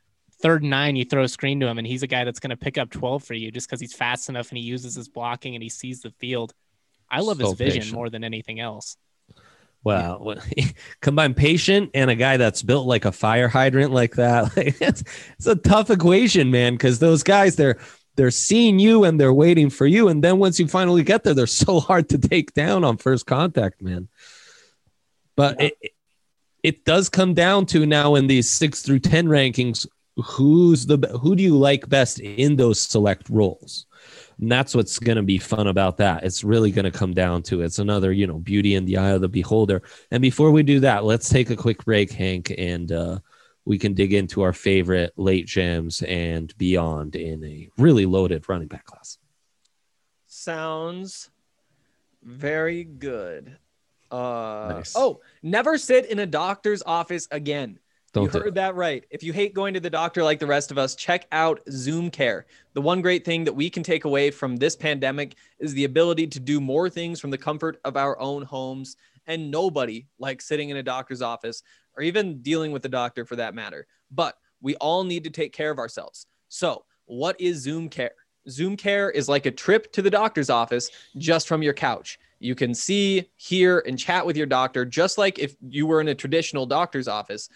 third 0.42 0.62
and 0.62 0.70
nine, 0.70 0.96
you 0.96 1.06
throw 1.06 1.24
a 1.24 1.28
screen 1.28 1.60
to 1.60 1.68
him, 1.68 1.78
and 1.78 1.88
he's 1.88 2.04
a 2.04 2.08
guy 2.08 2.24
that's 2.24 2.40
gonna 2.40 2.58
pick 2.58 2.78
up 2.78 2.90
twelve 2.90 3.24
for 3.24 3.34
you 3.34 3.52
just 3.52 3.68
because 3.68 3.80
he's 3.80 3.94
fast 3.94 4.30
enough 4.30 4.50
and 4.50 4.58
he 4.58 4.64
uses 4.64 4.96
his 4.96 5.08
blocking 5.08 5.56
and 5.56 5.64
he 5.64 5.70
sees 5.70 6.02
the 6.02 6.12
field. 6.12 6.54
I 7.10 7.22
love 7.22 7.38
his 7.38 7.54
vision 7.54 7.82
patient. 7.82 7.96
more 7.96 8.10
than 8.10 8.24
anything 8.24 8.60
else. 8.60 8.98
Wow. 9.86 10.36
Combine 11.02 11.36
patient 11.36 11.92
and 11.94 12.10
a 12.10 12.16
guy 12.16 12.38
that's 12.38 12.64
built 12.64 12.88
like 12.88 13.06
a 13.06 13.12
fire 13.12 13.48
hydrant 13.48 13.92
like 13.92 14.16
that. 14.16 14.52
Like, 14.58 14.82
it's, 14.82 15.04
it's 15.38 15.48
a 15.48 15.56
tough 15.56 15.92
equation, 15.92 16.50
man, 16.50 16.74
because 16.74 17.00
those 17.00 17.24
guys 17.24 17.56
they're 17.56 17.78
they're 18.16 18.32
seeing 18.32 18.80
you 18.80 19.04
and 19.04 19.20
they're 19.20 19.34
waiting 19.34 19.70
for 19.70 19.86
you. 19.86 20.08
And 20.08 20.24
then 20.24 20.40
once 20.40 20.60
you 20.60 20.68
finally 20.68 21.04
get 21.04 21.24
there, 21.24 21.34
they're 21.34 21.48
so 21.66 21.80
hard 21.80 22.10
to 22.10 22.18
take 22.18 22.54
down 22.54 22.84
on 22.84 22.98
first 22.98 23.26
contact, 23.26 23.82
man. 23.82 24.10
But 25.36 25.62
it, 25.62 25.78
it 25.82 25.92
it 26.64 26.86
does 26.86 27.10
come 27.10 27.36
down 27.36 27.68
to 27.68 27.86
now 27.86 28.16
in 28.16 28.26
these 28.26 28.50
six 28.50 28.82
through 28.82 29.00
ten 29.00 29.28
rankings, 29.28 29.86
who's 30.18 30.86
the 30.86 30.98
who 31.22 31.36
do 31.36 31.44
you 31.44 31.58
like 31.58 31.88
best 31.90 32.20
in 32.20 32.56
those 32.56 32.82
select 32.82 33.30
roles? 33.30 33.86
And 34.40 34.52
that's 34.52 34.76
what's 34.76 35.00
going 35.00 35.18
to 35.18 35.24
be 35.24 35.38
fun 35.38 35.68
about 35.68 35.98
that. 35.98 36.24
It's 36.24 36.44
really 36.44 36.72
going 36.72 36.86
to 36.86 36.92
come 36.92 37.14
down 37.14 37.42
to 37.44 37.62
it's 37.62 37.80
another, 37.80 38.12
you 38.12 38.28
know, 38.28 38.38
beauty 38.38 38.76
in 38.76 38.86
the 38.86 38.98
eye 38.98 39.12
of 39.12 39.22
the 39.22 39.30
beholder. 39.30 39.82
And 40.12 40.22
before 40.22 40.52
we 40.52 40.64
do 40.64 40.80
that, 40.82 41.06
let's 41.06 41.30
take 41.30 41.50
a 41.50 41.56
quick 41.56 41.84
break, 41.86 42.12
Hank, 42.12 42.54
and 42.58 42.92
uh, 42.92 43.20
we 43.66 43.78
can 43.78 43.94
dig 43.94 44.14
into 44.14 44.42
our 44.42 44.54
favorite 44.54 45.14
late 45.18 45.48
gems 45.48 46.02
and 46.04 46.56
beyond 46.58 47.16
in 47.16 47.44
a 47.44 47.70
really 47.78 48.06
loaded 48.06 48.48
running 48.48 48.68
back 48.68 48.86
class. 48.86 49.18
Sounds 50.28 51.30
very 52.22 52.84
good. 52.84 53.58
Uh, 54.12 54.68
Nice. 54.76 54.94
Oh, 54.96 55.22
never 55.42 55.78
sit 55.78 56.06
in 56.06 56.20
a 56.20 56.26
doctor's 56.26 56.84
office 56.86 57.28
again. 57.32 57.80
Don't 58.16 58.34
you 58.34 58.40
heard 58.40 58.48
it. 58.50 58.56
that 58.56 58.76
right. 58.76 59.06
If 59.10 59.24
you 59.24 59.34
hate 59.34 59.54
going 59.54 59.74
to 59.74 59.80
the 59.80 59.90
doctor 59.90 60.24
like 60.24 60.40
the 60.40 60.48
rest 60.48 60.72
of 60.72 60.78
us, 60.78 60.96
check 60.96 61.28
out 61.32 61.60
Zoom 61.70 62.10
Care. 62.10 62.46
The 62.74 62.82
one 62.82 63.02
great 63.02 63.26
thing 63.26 63.44
that 63.44 63.54
we 63.54 63.70
can 63.70 63.84
take 63.84 64.06
away 64.06 64.32
from 64.32 64.56
this 64.56 64.76
pandemic 64.76 65.36
is 65.60 65.74
the 65.74 65.84
ability 65.84 66.28
to 66.28 66.40
do 66.40 66.62
more 66.62 66.90
things 66.90 67.20
from 67.20 67.30
the 67.30 67.38
comfort 67.38 67.80
of 67.84 67.98
our 67.98 68.18
own 68.20 68.44
homes. 68.44 68.96
And 69.28 69.52
nobody 69.52 70.08
likes 70.18 70.46
sitting 70.46 70.70
in 70.70 70.78
a 70.78 70.84
doctor's 70.84 71.22
office 71.22 71.62
or 71.98 72.04
even 72.04 72.42
dealing 72.42 72.72
with 72.72 72.84
the 72.84 72.90
doctor 72.90 73.26
for 73.26 73.36
that 73.36 73.54
matter. 73.54 73.86
But 74.12 74.38
we 74.62 74.76
all 74.76 75.04
need 75.04 75.24
to 75.26 75.30
take 75.30 75.52
care 75.52 75.72
of 75.72 75.78
ourselves. 75.78 76.26
So, 76.48 76.86
what 77.06 77.40
is 77.40 77.58
Zoom 77.58 77.90
Care? 77.90 78.16
Zoom 78.50 78.78
Care 78.78 79.10
is 79.10 79.28
like 79.28 79.46
a 79.46 79.52
trip 79.52 79.92
to 79.94 80.02
the 80.02 80.10
doctor's 80.10 80.50
office 80.50 80.90
just 81.18 81.48
from 81.48 81.62
your 81.62 81.74
couch. 81.74 82.20
You 82.40 82.56
can 82.56 82.74
see, 82.74 83.30
hear, 83.36 83.80
and 83.88 83.98
chat 83.98 84.26
with 84.26 84.38
your 84.38 84.46
doctor 84.46 84.86
just 84.86 85.18
like 85.18 85.40
if 85.40 85.56
you 85.68 85.88
were 85.88 86.02
in 86.02 86.08
a 86.10 86.16
traditional 86.16 86.66
doctor's 86.66 87.08
office. 87.08 87.50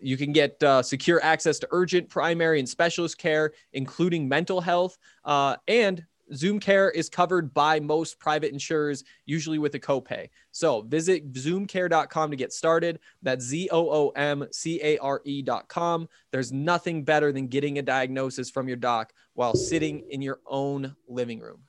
You 0.00 0.16
can 0.16 0.32
get 0.32 0.62
uh, 0.62 0.82
secure 0.82 1.20
access 1.22 1.58
to 1.60 1.68
urgent, 1.70 2.08
primary, 2.08 2.58
and 2.58 2.68
specialist 2.68 3.18
care, 3.18 3.52
including 3.72 4.28
mental 4.28 4.60
health. 4.60 4.98
Uh, 5.24 5.56
and 5.68 6.04
Zoom 6.34 6.60
Care 6.60 6.90
is 6.90 7.08
covered 7.08 7.52
by 7.52 7.80
most 7.80 8.18
private 8.18 8.52
insurers, 8.52 9.04
usually 9.26 9.58
with 9.58 9.74
a 9.74 9.80
copay. 9.80 10.28
So 10.52 10.82
visit 10.82 11.32
zoomcare.com 11.32 12.30
to 12.30 12.36
get 12.36 12.52
started. 12.52 13.00
That's 13.22 13.44
Z 13.44 13.68
O 13.72 13.90
O 13.90 14.08
M 14.10 14.46
C 14.52 14.80
A 14.82 14.98
R 14.98 15.20
E.com. 15.24 16.08
There's 16.30 16.52
nothing 16.52 17.04
better 17.04 17.32
than 17.32 17.48
getting 17.48 17.78
a 17.78 17.82
diagnosis 17.82 18.50
from 18.50 18.68
your 18.68 18.76
doc 18.76 19.12
while 19.34 19.54
sitting 19.54 20.04
in 20.10 20.22
your 20.22 20.40
own 20.46 20.94
living 21.08 21.40
room. 21.40 21.60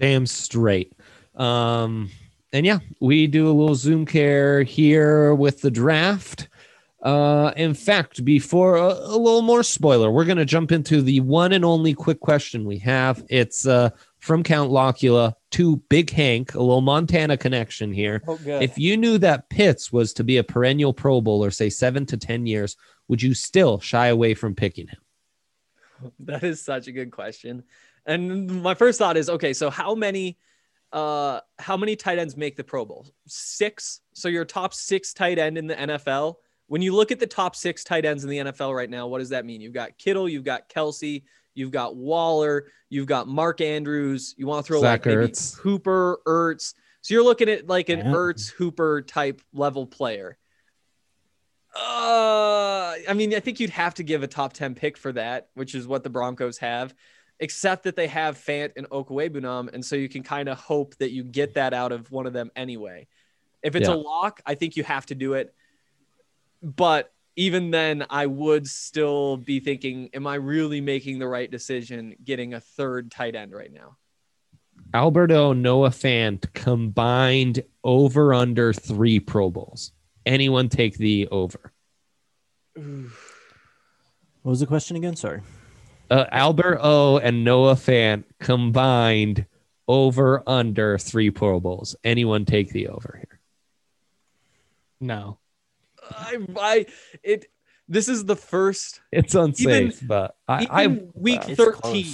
Damn 0.00 0.26
straight. 0.26 0.94
Um, 1.34 2.10
and 2.52 2.64
yeah, 2.64 2.78
we 3.00 3.26
do 3.26 3.48
a 3.48 3.52
little 3.52 3.74
Zoom 3.74 4.06
care 4.06 4.62
here 4.62 5.34
with 5.34 5.60
the 5.60 5.70
draft. 5.70 6.48
Uh, 7.06 7.52
in 7.56 7.72
fact, 7.72 8.24
before 8.24 8.74
a, 8.74 8.88
a 8.88 9.16
little 9.16 9.40
more 9.40 9.62
spoiler, 9.62 10.10
we're 10.10 10.24
going 10.24 10.36
to 10.38 10.44
jump 10.44 10.72
into 10.72 11.00
the 11.00 11.20
one 11.20 11.52
and 11.52 11.64
only 11.64 11.94
quick 11.94 12.18
question 12.18 12.64
we 12.64 12.78
have. 12.78 13.24
It's 13.28 13.64
uh, 13.64 13.90
from 14.18 14.42
Count 14.42 14.72
Locula 14.72 15.36
to 15.52 15.76
Big 15.88 16.10
Hank, 16.10 16.56
a 16.56 16.58
little 16.58 16.80
Montana 16.80 17.36
connection 17.36 17.92
here. 17.92 18.24
Oh, 18.26 18.36
good. 18.36 18.60
If 18.60 18.76
you 18.76 18.96
knew 18.96 19.18
that 19.18 19.48
Pitts 19.50 19.92
was 19.92 20.12
to 20.14 20.24
be 20.24 20.38
a 20.38 20.42
perennial 20.42 20.92
Pro 20.92 21.20
Bowler, 21.20 21.52
say 21.52 21.70
seven 21.70 22.06
to 22.06 22.16
10 22.16 22.44
years, 22.44 22.76
would 23.06 23.22
you 23.22 23.34
still 23.34 23.78
shy 23.78 24.08
away 24.08 24.34
from 24.34 24.56
picking 24.56 24.88
him? 24.88 24.98
That 26.18 26.42
is 26.42 26.60
such 26.60 26.88
a 26.88 26.92
good 26.92 27.12
question. 27.12 27.62
And 28.04 28.64
my 28.64 28.74
first 28.74 28.98
thought 28.98 29.16
is 29.16 29.30
okay, 29.30 29.52
so 29.52 29.70
how 29.70 29.94
many 29.94 30.38
uh 30.90 31.38
how 31.60 31.76
many 31.76 31.94
tight 31.94 32.18
ends 32.18 32.36
make 32.36 32.56
the 32.56 32.64
Pro 32.64 32.84
Bowl? 32.84 33.06
6. 33.28 34.00
So 34.12 34.26
your 34.28 34.44
top 34.44 34.74
6 34.74 35.14
tight 35.14 35.38
end 35.38 35.56
in 35.56 35.68
the 35.68 35.76
NFL. 35.76 36.34
When 36.68 36.82
you 36.82 36.94
look 36.94 37.12
at 37.12 37.20
the 37.20 37.26
top 37.26 37.54
6 37.54 37.84
tight 37.84 38.04
ends 38.04 38.24
in 38.24 38.30
the 38.30 38.38
NFL 38.38 38.74
right 38.74 38.90
now, 38.90 39.06
what 39.06 39.18
does 39.18 39.28
that 39.28 39.44
mean? 39.44 39.60
You've 39.60 39.72
got 39.72 39.96
Kittle, 39.98 40.28
you've 40.28 40.44
got 40.44 40.68
Kelce, 40.68 41.22
you've 41.54 41.70
got 41.70 41.96
Waller, 41.96 42.66
you've 42.88 43.06
got 43.06 43.28
Mark 43.28 43.60
Andrews, 43.60 44.34
you 44.36 44.46
want 44.46 44.64
to 44.64 44.66
throw 44.66 44.80
Zach 44.80 45.06
like 45.06 45.16
maybe 45.16 45.32
Ertz. 45.32 45.56
Hooper, 45.58 46.20
Ertz. 46.26 46.74
So 47.02 47.14
you're 47.14 47.24
looking 47.24 47.48
at 47.48 47.68
like 47.68 47.88
an 47.88 48.00
Yeah. 48.00 48.04
Ertz 48.06 48.50
Hooper 48.50 49.02
type 49.02 49.40
level 49.52 49.86
player. 49.86 50.38
Uh, 51.74 52.94
I 53.08 53.12
mean, 53.14 53.34
I 53.34 53.40
think 53.40 53.60
you'd 53.60 53.70
have 53.70 53.94
to 53.94 54.02
give 54.02 54.22
a 54.22 54.26
top 54.26 54.52
10 54.52 54.74
pick 54.74 54.96
for 54.96 55.12
that, 55.12 55.48
which 55.54 55.74
is 55.74 55.86
what 55.86 56.02
the 56.02 56.10
Broncos 56.10 56.58
have, 56.58 56.94
except 57.38 57.84
that 57.84 57.96
they 57.96 58.06
have 58.06 58.38
Fant 58.38 58.72
and 58.76 58.88
Okwuegbunam. 58.90 59.72
And 59.72 59.84
so 59.84 59.94
you 59.94 60.08
can 60.08 60.22
kind 60.22 60.48
of 60.48 60.58
hope 60.58 60.96
that 60.96 61.10
you 61.10 61.22
get 61.22 61.54
that 61.54 61.74
out 61.74 61.92
of 61.92 62.10
one 62.10 62.26
of 62.26 62.32
them 62.32 62.50
anyway. 62.56 63.06
If 63.62 63.76
it's 63.76 63.88
Yeah. 63.88 63.94
a 63.94 63.96
lock, 63.96 64.40
I 64.46 64.54
think 64.54 64.76
you 64.76 64.84
have 64.84 65.06
to 65.06 65.14
do 65.14 65.34
it. 65.34 65.54
But 66.62 67.12
even 67.36 67.70
then, 67.70 68.06
I 68.08 68.26
would 68.26 68.66
still 68.66 69.36
be 69.36 69.60
thinking, 69.60 70.10
am 70.14 70.26
I 70.26 70.36
really 70.36 70.80
making 70.80 71.18
the 71.18 71.28
right 71.28 71.50
decision 71.50 72.16
getting 72.24 72.54
a 72.54 72.60
third 72.60 73.10
tight 73.10 73.34
end 73.34 73.52
right 73.52 73.72
now? 73.72 73.96
Alberto 74.94 75.52
Noah 75.52 75.90
Fant 75.90 76.52
combined 76.54 77.62
over 77.84 78.32
under 78.32 78.72
three 78.72 79.20
Pro 79.20 79.50
Bowls. 79.50 79.92
Anyone 80.24 80.68
take 80.68 80.96
the 80.96 81.28
over? 81.28 81.72
What 82.74 84.50
was 84.50 84.60
the 84.60 84.66
question 84.66 84.96
again? 84.96 85.16
Sorry. 85.16 85.40
Uh, 86.10 86.24
Albert 86.30 86.78
O 86.80 87.18
and 87.18 87.44
Noah 87.44 87.74
Fant 87.74 88.24
combined 88.38 89.46
over 89.88 90.42
under 90.46 90.98
three 90.98 91.30
Pro 91.30 91.60
Bowls. 91.60 91.96
Anyone 92.04 92.44
take 92.44 92.70
the 92.70 92.88
over 92.88 93.16
here? 93.18 93.40
No. 95.00 95.38
I, 96.10 96.38
I, 96.58 96.86
it, 97.22 97.46
this 97.88 98.08
is 98.08 98.24
the 98.24 98.36
first 98.36 99.00
It's 99.12 99.34
unsafe, 99.34 100.00
but 100.06 100.36
I, 100.48 100.66
I 100.70 100.84
even 100.84 101.10
week 101.14 101.40
uh, 101.40 101.46
it's 101.50 101.56
13. 101.62 102.06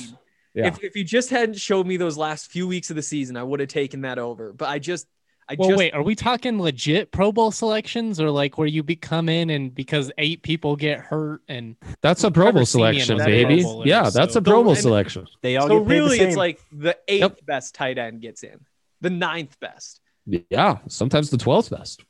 Yeah. 0.55 0.67
if, 0.67 0.83
if 0.85 0.97
you 0.97 1.05
just 1.05 1.31
hadn't 1.31 1.59
showed 1.59 1.87
me 1.87 1.97
those 1.97 2.19
last 2.19 2.51
few 2.51 2.69
weeks 2.69 2.91
of 2.91 2.97
the 2.97 3.03
season 3.03 3.39
i 3.39 3.43
would 3.43 3.61
have 3.61 3.71
taken 3.71 4.03
that 4.03 4.19
over 4.19 4.53
but 4.53 4.69
i 4.69 4.79
just 4.79 5.07
i 5.49 5.57
Well, 5.59 5.71
just 5.71 5.79
wait, 5.79 5.95
are 5.95 6.03
we 6.03 6.15
talking 6.15 6.61
legit 6.61 7.11
Pro 7.11 7.33
Bowl 7.33 7.51
selections 7.51 8.21
or 8.21 8.31
like 8.31 8.59
where 8.59 8.67
you 8.69 8.83
become 8.83 9.31
in 9.31 9.49
and 9.49 9.75
because 9.75 10.13
eight 10.19 10.43
people 10.43 10.77
get 10.77 10.99
hurt 11.01 11.41
and 11.49 11.77
that's 12.03 12.23
a 12.25 12.31
Pro 12.31 12.53
Bowl 12.53 12.67
selection, 12.67 13.15
was 13.15 13.23
a 13.23 13.27
baby. 13.27 13.63
Pro 13.63 13.73
Bowler, 13.73 13.87
yeah, 13.87 14.11
that's 14.11 14.35
so- 14.35 14.41
a 14.41 14.43
Pro 14.43 14.63
Bowl 14.63 14.73
and- 14.73 14.81
selection. 14.81 15.27
They 15.41 15.57
all 15.57 15.69
so 15.69 15.79
get 15.81 15.89
paid 15.89 15.95
really 16.01 16.19
the 16.19 16.29
it's 16.29 16.37
like 16.37 16.61
the 16.71 16.99
eighth 17.09 17.21
Yep. 17.23 17.47
best 17.47 17.75
tight 17.75 17.97
end 17.97 18.21
gets 18.21 18.43
in 18.43 18.61
the 19.01 19.09
ninth 19.11 19.59
best 19.59 20.03
Yeah, 20.27 20.79
sometimes 20.87 21.31
the 21.31 21.39
12th 21.39 21.71
best. 21.71 22.05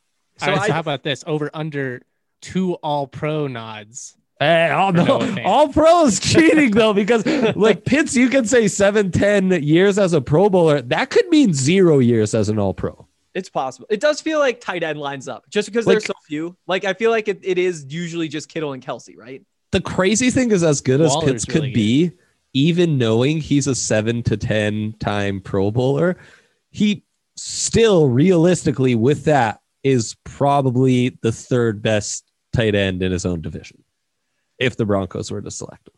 So 0.44 0.50
all 0.50 0.56
right, 0.58 0.66
so 0.66 0.72
how 0.72 0.80
about 0.80 1.02
this? 1.02 1.24
Over 1.26 1.50
under 1.54 2.02
two 2.40 2.74
all 2.74 3.06
pro 3.06 3.46
nods. 3.46 4.16
Hey, 4.40 4.70
all, 4.70 4.90
For 4.90 4.96
no, 4.96 5.04
Noah 5.04 5.26
Fant. 5.28 5.44
all 5.44 5.68
pros 5.68 6.18
cheating 6.20 6.72
though, 6.72 6.92
because 6.92 7.24
like 7.54 7.84
Pitts, 7.84 8.16
you 8.16 8.28
can 8.28 8.44
say 8.44 8.66
seven, 8.66 9.12
10 9.12 9.62
years 9.62 9.98
as 10.00 10.14
a 10.14 10.20
Pro 10.20 10.50
Bowler. 10.50 10.82
That 10.82 11.10
could 11.10 11.28
mean 11.28 11.54
zero 11.54 12.00
years 12.00 12.34
as 12.34 12.48
an 12.48 12.58
All 12.58 12.74
Pro. 12.74 13.06
it's 13.34 13.48
possible 13.48 13.86
it 13.88 14.00
does 14.00 14.20
feel 14.20 14.40
like 14.40 14.60
tight 14.60 14.82
end 14.82 14.98
lines 14.98 15.28
up 15.28 15.48
just 15.48 15.68
because 15.68 15.86
Like- 15.86 15.94
there's 15.94 16.04
so 16.06 16.12
few 16.26 16.54
like 16.66 16.84
i 16.84 16.92
feel 16.92 17.10
like 17.10 17.28
it, 17.28 17.40
it 17.42 17.56
is 17.56 17.86
usually 17.88 18.28
just 18.28 18.46
kittle 18.50 18.74
and 18.74 18.84
kelce 18.84 19.16
right 19.16 19.40
The 19.70 19.80
crazy 19.80 20.28
thing 20.30 20.50
is, 20.50 20.62
as 20.62 20.82
good 20.82 21.00
as 21.00 21.12
Waller's 21.12 21.30
Pitts 21.32 21.44
could 21.46 21.62
really 21.62 21.72
be, 21.72 22.12
even 22.52 22.98
knowing 22.98 23.40
he's 23.40 23.66
a 23.68 23.74
seven 23.74 24.22
to 24.24 24.36
10 24.36 24.96
time 24.98 25.40
Pro 25.40 25.70
Bowler, 25.70 26.18
he 26.70 27.04
still 27.36 28.08
realistically, 28.10 28.94
with 28.94 29.24
that, 29.24 29.61
is 29.82 30.16
probably 30.24 31.18
the 31.22 31.32
third 31.32 31.82
best 31.82 32.24
tight 32.52 32.74
end 32.74 33.02
in 33.02 33.12
his 33.12 33.26
own 33.26 33.40
division 33.40 33.82
if 34.58 34.76
the 34.76 34.84
Broncos 34.84 35.30
were 35.30 35.42
to 35.42 35.50
select 35.50 35.88
him. 35.88 35.94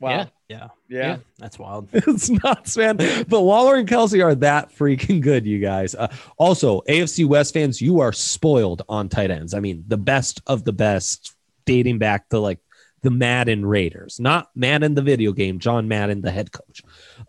wow 0.00 0.28
yeah, 0.48 0.68
yeah, 0.88 1.16
that's 1.38 1.58
wild. 1.58 1.88
it's 1.92 2.28
nuts, 2.28 2.76
man. 2.76 2.96
But 2.96 3.42
Waller 3.42 3.76
and 3.76 3.88
Kelce 3.88 4.22
are 4.22 4.34
that 4.36 4.74
freaking 4.74 5.22
good, 5.22 5.46
you 5.46 5.58
guys. 5.58 5.94
Uh, 5.94 6.08
also, 6.36 6.82
AFC 6.82 7.26
West 7.26 7.54
fans, 7.54 7.80
you 7.80 8.00
are 8.00 8.12
spoiled 8.12 8.82
on 8.88 9.08
tight 9.08 9.30
ends. 9.30 9.54
I 9.54 9.60
mean, 9.60 9.84
the 9.88 9.96
best 9.96 10.42
of 10.46 10.64
the 10.64 10.72
best, 10.72 11.34
dating 11.64 11.98
back 11.98 12.28
to 12.28 12.38
like 12.38 12.58
the 13.02 13.10
Madden 13.10 13.64
Raiders, 13.64 14.20
not 14.20 14.50
Madden 14.54 14.94
the 14.94 15.02
video 15.02 15.32
game, 15.32 15.58
John 15.58 15.88
Madden 15.88 16.20
the 16.20 16.30
head 16.30 16.52
coach. 16.52 16.82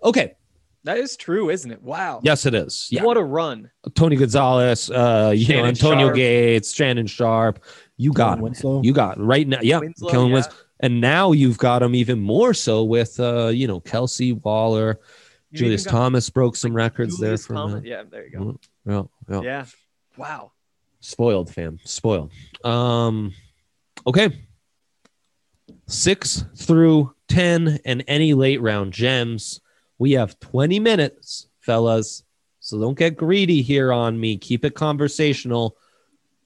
Okay, 0.04 0.36
that 0.86 0.98
is 0.98 1.18
true 1.18 1.50
isn't 1.50 1.72
it 1.72 1.82
wow 1.84 2.20
yes, 2.24 2.46
it 2.46 2.54
is. 2.56 2.88
Yeah, 2.90 3.04
what 3.04 3.18
a 3.18 3.24
run 3.24 3.70
Tony 3.96 4.16
Gonzalez, 4.16 4.90
uh, 4.90 5.34
you 5.36 5.56
know, 5.58 5.66
Antonio 5.66 6.08
Sharp. 6.08 6.16
Gates, 6.16 6.74
Shannon 6.74 7.08
Sharpe. 7.08 7.60
You 7.98 8.14
got 8.14 8.24
Kellen 8.26 8.38
him. 8.40 8.44
Winslow. 8.44 8.82
You 8.84 8.94
got 8.94 9.20
right 9.20 9.48
now. 9.48 9.60
Yeah, 9.62 9.80
Winslow, 9.80 10.10
Kellen 10.12 10.28
yeah. 10.30 10.34
Wins- 10.36 10.48
and 10.80 11.00
now 11.02 11.32
you've 11.32 11.58
got 11.58 11.82
him 11.84 11.96
even 11.96 12.20
more 12.20 12.54
so 12.54 12.84
with 12.84 13.20
uh, 13.20 13.48
you 13.48 13.68
know, 13.68 13.80
Kelce 13.82 14.42
Waller. 14.44 15.00
You 15.52 15.60
Julius 15.60 15.86
got 15.86 15.92
Thomas 15.92 16.30
broke 16.30 16.56
some 16.56 16.74
records 16.74 17.18
there 17.18 17.28
Julius 17.30 17.46
for 17.48 17.54
a 17.54 17.58
Thomas. 17.58 17.84
yeah 17.86 18.04
there 18.10 18.26
you 18.28 18.32
go 18.32 18.60
Yeah, 18.86 19.04
yeah. 19.30 19.42
yeah 19.42 19.66
wow 20.18 20.52
Spoiled, 21.00 21.54
fam. 21.54 21.80
Spoiled. 21.84 22.32
Um, 22.64 23.34
okay. 24.08 24.42
Six 25.88 26.44
through 26.58 27.14
10 27.28 27.80
and 27.86 28.04
any 28.08 28.34
late 28.34 28.60
round 28.60 28.92
gems. 28.92 29.62
We 29.98 30.14
have 30.14 30.40
20 30.40 30.80
minutes, 30.80 31.48
fellas. 31.60 32.24
So 32.60 32.80
don't 32.80 32.98
get 32.98 33.16
greedy 33.16 33.62
here 33.62 33.94
on 33.94 34.20
me. 34.20 34.38
Keep 34.38 34.66
it 34.66 34.76
conversational. 34.76 35.78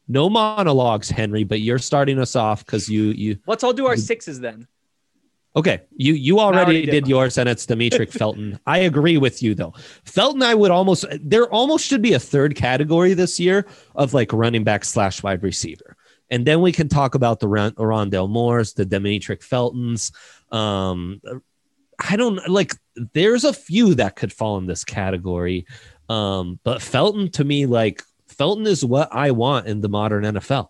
No 0.08 0.30
monologues, 0.30 1.10
Henry, 1.10 1.44
but 1.44 1.62
you're 1.62 1.78
starting 1.80 2.20
us 2.20 2.36
off 2.36 2.66
because 2.66 2.90
you 2.90 3.04
you 3.06 3.38
let's 3.48 3.64
all 3.64 3.74
do 3.74 3.86
our 3.86 3.96
You- 3.96 4.02
sixes 4.02 4.40
then 4.40 4.68
Okay, 5.56 5.82
you 5.96 6.14
you 6.14 6.40
already, 6.40 6.64
already 6.64 6.86
did, 6.86 6.92
did 6.92 7.08
yours, 7.08 7.40
and 7.40 7.50
it's 7.50 7.66
Demetric 7.66 8.12
Felton. 8.12 8.60
I 8.68 8.80
agree 8.80 9.18
with 9.18 9.42
you 9.42 9.56
though. 9.56 9.74
Felton, 10.06 10.44
I 10.44 10.54
would 10.54 10.70
almost 10.70 11.06
there 11.24 11.52
almost 11.52 11.88
should 11.88 12.04
be 12.04 12.14
a 12.14 12.20
third 12.20 12.56
category 12.56 13.16
this 13.16 13.40
year 13.40 13.66
of 13.96 14.14
like 14.14 14.32
running 14.32 14.64
back 14.64 14.86
slash 14.86 15.24
wide 15.24 15.42
receiver, 15.42 15.98
and 16.30 16.46
then 16.46 16.62
we 16.62 16.72
can 16.72 16.88
talk 16.88 17.16
about 17.16 17.40
the 17.40 17.48
Ron, 17.48 17.72
Rondale 17.72 18.30
Moores, 18.30 18.74
the 18.74 18.86
Demetric 18.86 19.42
Feltons. 19.44 20.12
Um, 20.52 21.20
I 22.08 22.16
don't 22.16 22.48
like. 22.48 22.76
There's 23.14 23.44
a 23.44 23.54
few 23.54 23.96
that 23.96 24.16
could 24.16 24.34
fall 24.34 24.58
in 24.58 24.66
this 24.66 24.84
category, 24.84 25.66
um, 26.10 26.60
but 26.64 26.82
Felton 26.82 27.32
to 27.32 27.44
me, 27.44 27.66
like 27.66 28.04
Felton 28.28 28.68
is 28.68 28.86
what 28.86 29.10
I 29.12 29.32
want 29.32 29.68
in 29.68 29.82
the 29.82 29.90
modern 29.90 30.24
NFL. 30.24 30.70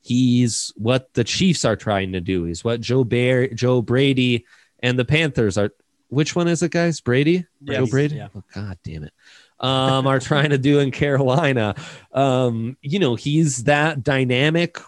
He's 0.00 0.72
what 0.76 1.12
the 1.14 1.24
Chiefs 1.24 1.64
are 1.64 1.76
trying 1.76 2.12
to 2.12 2.20
do. 2.20 2.44
He's 2.44 2.64
what 2.64 2.80
Joe 2.80 3.04
Bear, 3.04 3.48
Joe 3.48 3.82
Brady, 3.82 4.46
and 4.80 4.98
the 4.98 5.04
Panthers 5.04 5.58
are. 5.58 5.70
Which 6.08 6.34
one 6.34 6.48
is 6.48 6.62
it, 6.62 6.70
guys? 6.70 7.00
Brady, 7.00 7.44
Joe 7.62 7.86
Brady. 7.86 8.16
Yeah. 8.16 8.28
Oh, 8.34 8.42
God 8.54 8.78
damn 8.82 9.04
it. 9.04 9.12
Um, 9.60 10.06
are 10.06 10.20
trying 10.20 10.50
to 10.50 10.58
do 10.58 10.78
in 10.78 10.90
Carolina. 10.90 11.74
Um, 12.12 12.76
you 12.80 12.98
know, 12.98 13.14
he's 13.14 13.64
that 13.64 14.02
dynamic, 14.02 14.78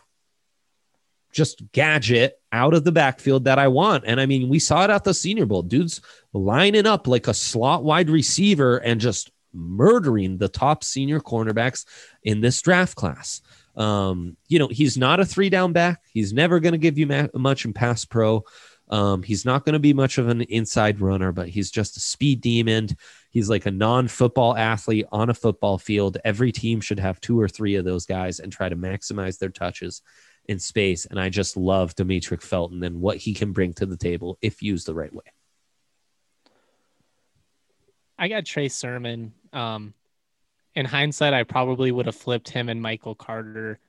just 1.32 1.70
gadget 1.72 2.40
out 2.52 2.74
of 2.74 2.84
the 2.84 2.92
backfield 2.92 3.44
that 3.44 3.58
I 3.58 3.68
want. 3.68 4.04
And 4.06 4.20
I 4.20 4.26
mean, 4.26 4.48
we 4.48 4.58
saw 4.58 4.84
it 4.84 4.90
at 4.90 5.04
the 5.04 5.12
Senior 5.12 5.46
Bowl. 5.46 5.62
Dudes 5.62 6.00
lining 6.32 6.86
up 6.86 7.06
like 7.06 7.28
a 7.28 7.34
slot 7.34 7.84
wide 7.84 8.10
receiver 8.10 8.78
and 8.78 9.00
just 9.00 9.30
murdering 9.52 10.38
the 10.38 10.48
top 10.48 10.84
senior 10.84 11.20
cornerbacks 11.20 11.84
in 12.22 12.40
this 12.40 12.60
draft 12.62 12.96
class. 12.96 13.40
Um, 13.76 14.36
you 14.48 14.58
know, 14.58 14.68
he's 14.68 14.96
not 14.96 15.20
a 15.20 15.24
three 15.24 15.48
down 15.48 15.72
back. 15.72 16.02
He's 16.12 16.32
never 16.32 16.60
going 16.60 16.72
to 16.72 16.78
give 16.78 16.98
you 16.98 17.06
ma- 17.06 17.28
much 17.34 17.64
in 17.64 17.72
pass 17.72 18.04
pro. 18.04 18.44
Um, 18.88 19.22
he's 19.22 19.44
not 19.44 19.64
going 19.64 19.74
to 19.74 19.78
be 19.78 19.92
much 19.92 20.18
of 20.18 20.28
an 20.28 20.42
inside 20.42 21.00
runner, 21.00 21.30
but 21.30 21.48
he's 21.48 21.70
just 21.70 21.96
a 21.96 22.00
speed 22.00 22.40
demon. 22.40 22.88
He's 23.30 23.48
like 23.48 23.66
a 23.66 23.70
non 23.70 24.08
football 24.08 24.56
athlete 24.56 25.06
on 25.12 25.30
a 25.30 25.34
football 25.34 25.78
field. 25.78 26.18
Every 26.24 26.50
team 26.50 26.80
should 26.80 26.98
have 26.98 27.20
two 27.20 27.40
or 27.40 27.48
three 27.48 27.76
of 27.76 27.84
those 27.84 28.04
guys 28.04 28.40
and 28.40 28.52
try 28.52 28.68
to 28.68 28.76
maximize 28.76 29.38
their 29.38 29.50
touches 29.50 30.02
in 30.46 30.58
space. 30.58 31.06
And 31.06 31.20
I 31.20 31.28
just 31.28 31.56
love 31.56 31.94
Demetric 31.94 32.42
Felton 32.42 32.82
and 32.82 33.00
what 33.00 33.18
he 33.18 33.32
can 33.32 33.52
bring 33.52 33.72
to 33.74 33.86
the 33.86 33.96
table 33.96 34.36
if 34.42 34.62
used 34.62 34.86
the 34.86 34.94
right 34.94 35.14
way. 35.14 35.22
I 38.20 38.28
got 38.28 38.44
Trey 38.44 38.68
Sermon. 38.68 39.32
Um, 39.52 39.94
in 40.74 40.84
hindsight, 40.86 41.32
I 41.32 41.42
probably 41.42 41.90
would 41.90 42.06
have 42.06 42.14
flipped 42.14 42.48
him 42.50 42.68
and 42.68 42.80
Michael 42.80 43.14
Carter. 43.16 43.80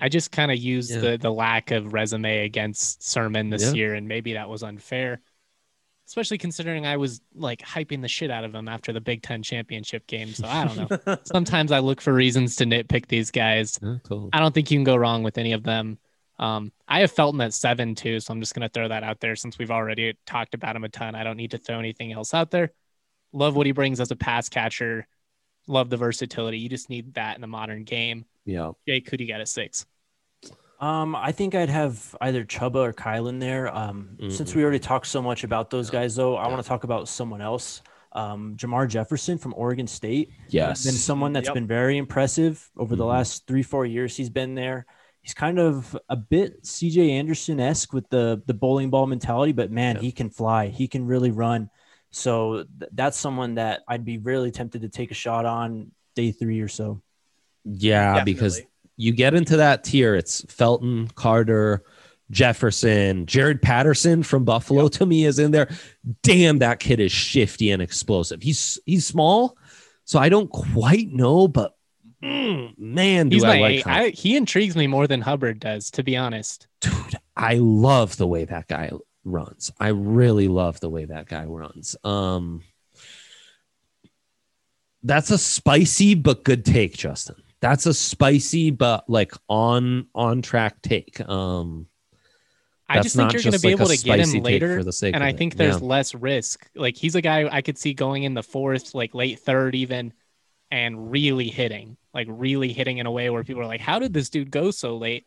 I 0.00 0.08
just 0.08 0.30
kind 0.30 0.50
of 0.50 0.56
used 0.58 0.90
Yeah. 0.92 1.00
the 1.00 1.16
the 1.18 1.32
lack 1.32 1.70
of 1.72 1.92
resume 1.92 2.44
against 2.44 3.02
Sermon 3.02 3.50
this 3.50 3.64
Yeah. 3.64 3.72
year, 3.72 3.94
and 3.94 4.06
maybe 4.08 4.34
that 4.34 4.48
was 4.48 4.62
unfair, 4.62 5.20
especially 6.06 6.38
considering 6.38 6.86
I 6.86 6.96
was 6.96 7.20
like 7.34 7.60
hyping 7.60 8.02
the 8.02 8.08
shit 8.08 8.30
out 8.30 8.44
of 8.44 8.54
him 8.54 8.68
after 8.68 8.92
the 8.92 9.00
Big 9.00 9.22
Ten 9.22 9.42
championship 9.42 10.06
game. 10.06 10.28
So 10.32 10.46
I 10.46 10.64
don't 10.66 11.06
know. 11.06 11.16
Sometimes 11.24 11.72
I 11.72 11.80
look 11.80 12.00
for 12.00 12.12
reasons 12.12 12.56
to 12.56 12.64
nitpick 12.64 13.06
these 13.08 13.30
guys. 13.30 13.78
Yeah, 13.82 13.96
totally. 14.04 14.30
I 14.32 14.38
don't 14.38 14.54
think 14.54 14.70
you 14.70 14.76
can 14.78 14.84
go 14.84 14.96
wrong 14.96 15.22
with 15.22 15.38
any 15.38 15.52
of 15.52 15.64
them. 15.64 15.98
Um, 16.38 16.70
I 16.86 17.00
have 17.00 17.10
Felton 17.10 17.40
at 17.40 17.54
seven 17.54 17.94
too, 17.94 18.20
so 18.20 18.32
I'm 18.32 18.40
just 18.40 18.54
gonna 18.54 18.68
throw 18.68 18.88
that 18.88 19.02
out 19.02 19.20
there 19.20 19.34
since 19.34 19.58
we've 19.58 19.70
already 19.70 20.14
talked 20.26 20.54
about 20.54 20.76
him 20.76 20.84
a 20.84 20.88
ton. 20.88 21.14
I 21.14 21.24
don't 21.24 21.36
need 21.38 21.50
to 21.52 21.58
throw 21.58 21.78
anything 21.78 22.12
else 22.12 22.32
out 22.34 22.50
there. 22.50 22.72
Love 23.36 23.54
what 23.54 23.66
he 23.66 23.72
brings 23.72 24.00
as 24.00 24.10
a 24.10 24.16
pass 24.16 24.48
catcher. 24.48 25.06
Love 25.68 25.90
the 25.90 25.96
versatility. 25.98 26.58
You 26.58 26.68
just 26.70 26.88
need 26.88 27.12
that 27.14 27.34
in 27.34 27.40
the 27.42 27.46
modern 27.46 27.84
game. 27.84 28.24
Yeah. 28.46 28.70
Jake, 28.88 29.10
who 29.10 29.16
do 29.18 29.24
you 29.24 29.30
got 29.30 29.40
at 29.42 29.48
six? 29.48 29.84
Um, 30.80 31.14
I 31.14 31.32
think 31.32 31.54
I'd 31.54 31.68
have 31.68 32.14
either 32.20 32.44
Chuba 32.44 32.76
or 32.76 32.92
Kylin 32.92 33.40
there. 33.40 33.74
Um, 33.74 34.16
since 34.30 34.54
we 34.54 34.62
already 34.62 34.78
talked 34.78 35.06
so 35.06 35.20
much 35.22 35.42
about 35.44 35.70
those 35.70 35.90
guys, 35.90 36.14
though, 36.16 36.36
I 36.36 36.48
want 36.48 36.62
to 36.62 36.68
talk 36.68 36.84
about 36.84 37.08
someone 37.08 37.40
else. 37.40 37.82
Um, 38.12 38.56
Jermar 38.56 38.88
Jefferson 38.88 39.36
from 39.36 39.52
Oregon 39.56 39.86
State. 39.86 40.30
Yes. 40.48 40.84
been 40.84 40.94
someone 40.94 41.32
that's 41.34 41.48
Yep. 41.48 41.54
been 41.54 41.66
very 41.66 41.98
impressive 41.98 42.70
over 42.78 42.96
the 42.96 43.04
Mhm. 43.04 43.08
last 43.08 43.46
three, 43.46 43.62
four 43.62 43.84
years. 43.84 44.16
He's 44.16 44.30
been 44.30 44.54
there. 44.54 44.86
He's 45.20 45.34
kind 45.34 45.58
of 45.58 45.98
a 46.08 46.16
bit 46.16 46.64
CJ 46.64 47.10
Anderson 47.10 47.58
esque 47.60 47.92
with 47.92 48.08
the 48.10 48.42
the 48.46 48.54
bowling 48.54 48.88
ball 48.90 49.06
mentality, 49.06 49.52
but 49.52 49.70
man, 49.70 49.96
Yeah. 49.96 50.02
he 50.02 50.12
can 50.12 50.30
fly. 50.30 50.68
He 50.68 50.86
can 50.88 51.04
really 51.06 51.30
run. 51.30 51.68
So 52.16 52.64
th- 52.78 52.90
that's 52.94 53.18
someone 53.18 53.56
that 53.56 53.82
I'd 53.86 54.04
be 54.04 54.16
really 54.16 54.50
tempted 54.50 54.82
to 54.82 54.88
take 54.88 55.10
a 55.10 55.14
shot 55.14 55.44
on 55.44 55.92
day 56.14 56.32
three 56.32 56.60
or 56.60 56.68
so. 56.68 57.02
Yeah, 57.64 58.24
because 58.24 58.62
you 58.96 59.12
get 59.12 59.34
into 59.34 59.58
that 59.58 59.84
tier. 59.84 60.14
It's 60.14 60.40
Felton, 60.48 61.08
Carter, 61.08 61.84
Jefferson, 62.30 63.26
Jaret 63.26 63.60
Patterson 63.60 64.22
from 64.22 64.44
Buffalo 64.44 64.88
to 64.88 65.04
me 65.04 65.26
is 65.26 65.38
in 65.38 65.50
there. 65.50 65.68
Damn, 66.22 66.60
that 66.60 66.80
kid 66.80 67.00
is 67.00 67.12
shifty 67.12 67.70
and 67.70 67.82
explosive. 67.82 68.42
He's 68.42 68.78
he's 68.86 69.06
small, 69.06 69.58
so 70.04 70.18
I 70.18 70.30
don't 70.30 70.48
quite 70.48 71.12
know, 71.12 71.48
but 71.48 71.76
mm, 72.22 72.78
man, 72.78 73.28
do 73.28 73.36
He's 73.36 73.44
I 73.44 73.60
like 73.60 73.84
him. 73.84 73.92
I, 73.92 74.08
he 74.08 74.36
intrigues 74.36 74.74
me 74.74 74.86
more 74.86 75.06
than 75.06 75.20
Hubbard 75.20 75.60
does, 75.60 75.90
to 75.90 76.02
be 76.02 76.16
honest. 76.16 76.66
Dude, 76.80 77.16
I 77.36 77.56
love 77.56 78.16
the 78.16 78.26
way 78.26 78.46
that 78.46 78.68
guy 78.68 78.90
runs. 79.26 79.70
I 79.78 79.88
really 79.88 80.48
love 80.48 80.80
the 80.80 80.88
way 80.88 81.04
that 81.04 81.26
guy 81.26 81.44
runs. 81.44 81.96
Um, 82.04 82.62
that's 85.02 85.30
a 85.30 85.38
spicy 85.38 86.14
but 86.14 86.44
good 86.44 86.64
take, 86.64 86.96
Justin. 86.96 87.36
That's 87.60 87.86
a 87.86 87.94
spicy 87.94 88.70
but 88.70 89.08
like 89.08 89.32
on 89.48 90.06
on 90.14 90.42
track 90.42 90.82
take. 90.82 91.20
Um, 91.28 91.86
I 92.88 93.00
just 93.00 93.16
think 93.16 93.32
you're 93.32 93.42
going 93.42 93.52
to 93.52 93.58
be 93.58 93.68
like 93.68 93.80
able 93.80 93.88
to 93.88 93.98
get 93.98 94.20
him 94.20 94.42
later, 94.42 94.76
for 94.78 94.84
the 94.84 94.92
sake 94.92 95.14
and 95.14 95.24
I 95.24 95.30
it. 95.30 95.38
think 95.38 95.56
there's 95.56 95.80
Yeah. 95.80 95.86
less 95.88 96.14
risk. 96.14 96.68
Like 96.76 96.96
he's 96.96 97.16
a 97.16 97.20
guy 97.20 97.48
I 97.50 97.62
could 97.62 97.78
see 97.78 97.94
going 97.94 98.22
in 98.22 98.34
the 98.34 98.42
fourth, 98.44 98.94
like 98.94 99.14
late 99.14 99.40
third, 99.40 99.74
even, 99.74 100.12
and 100.70 101.10
really 101.10 101.48
hitting, 101.48 101.96
like 102.14 102.28
really 102.30 102.72
hitting 102.72 102.98
in 102.98 103.06
a 103.06 103.10
way 103.10 103.28
where 103.30 103.42
people 103.42 103.62
are 103.62 103.66
like, 103.66 103.80
"How 103.80 103.98
did 103.98 104.12
this 104.12 104.30
dude 104.30 104.50
go 104.50 104.70
so 104.70 104.96
late?" 104.96 105.26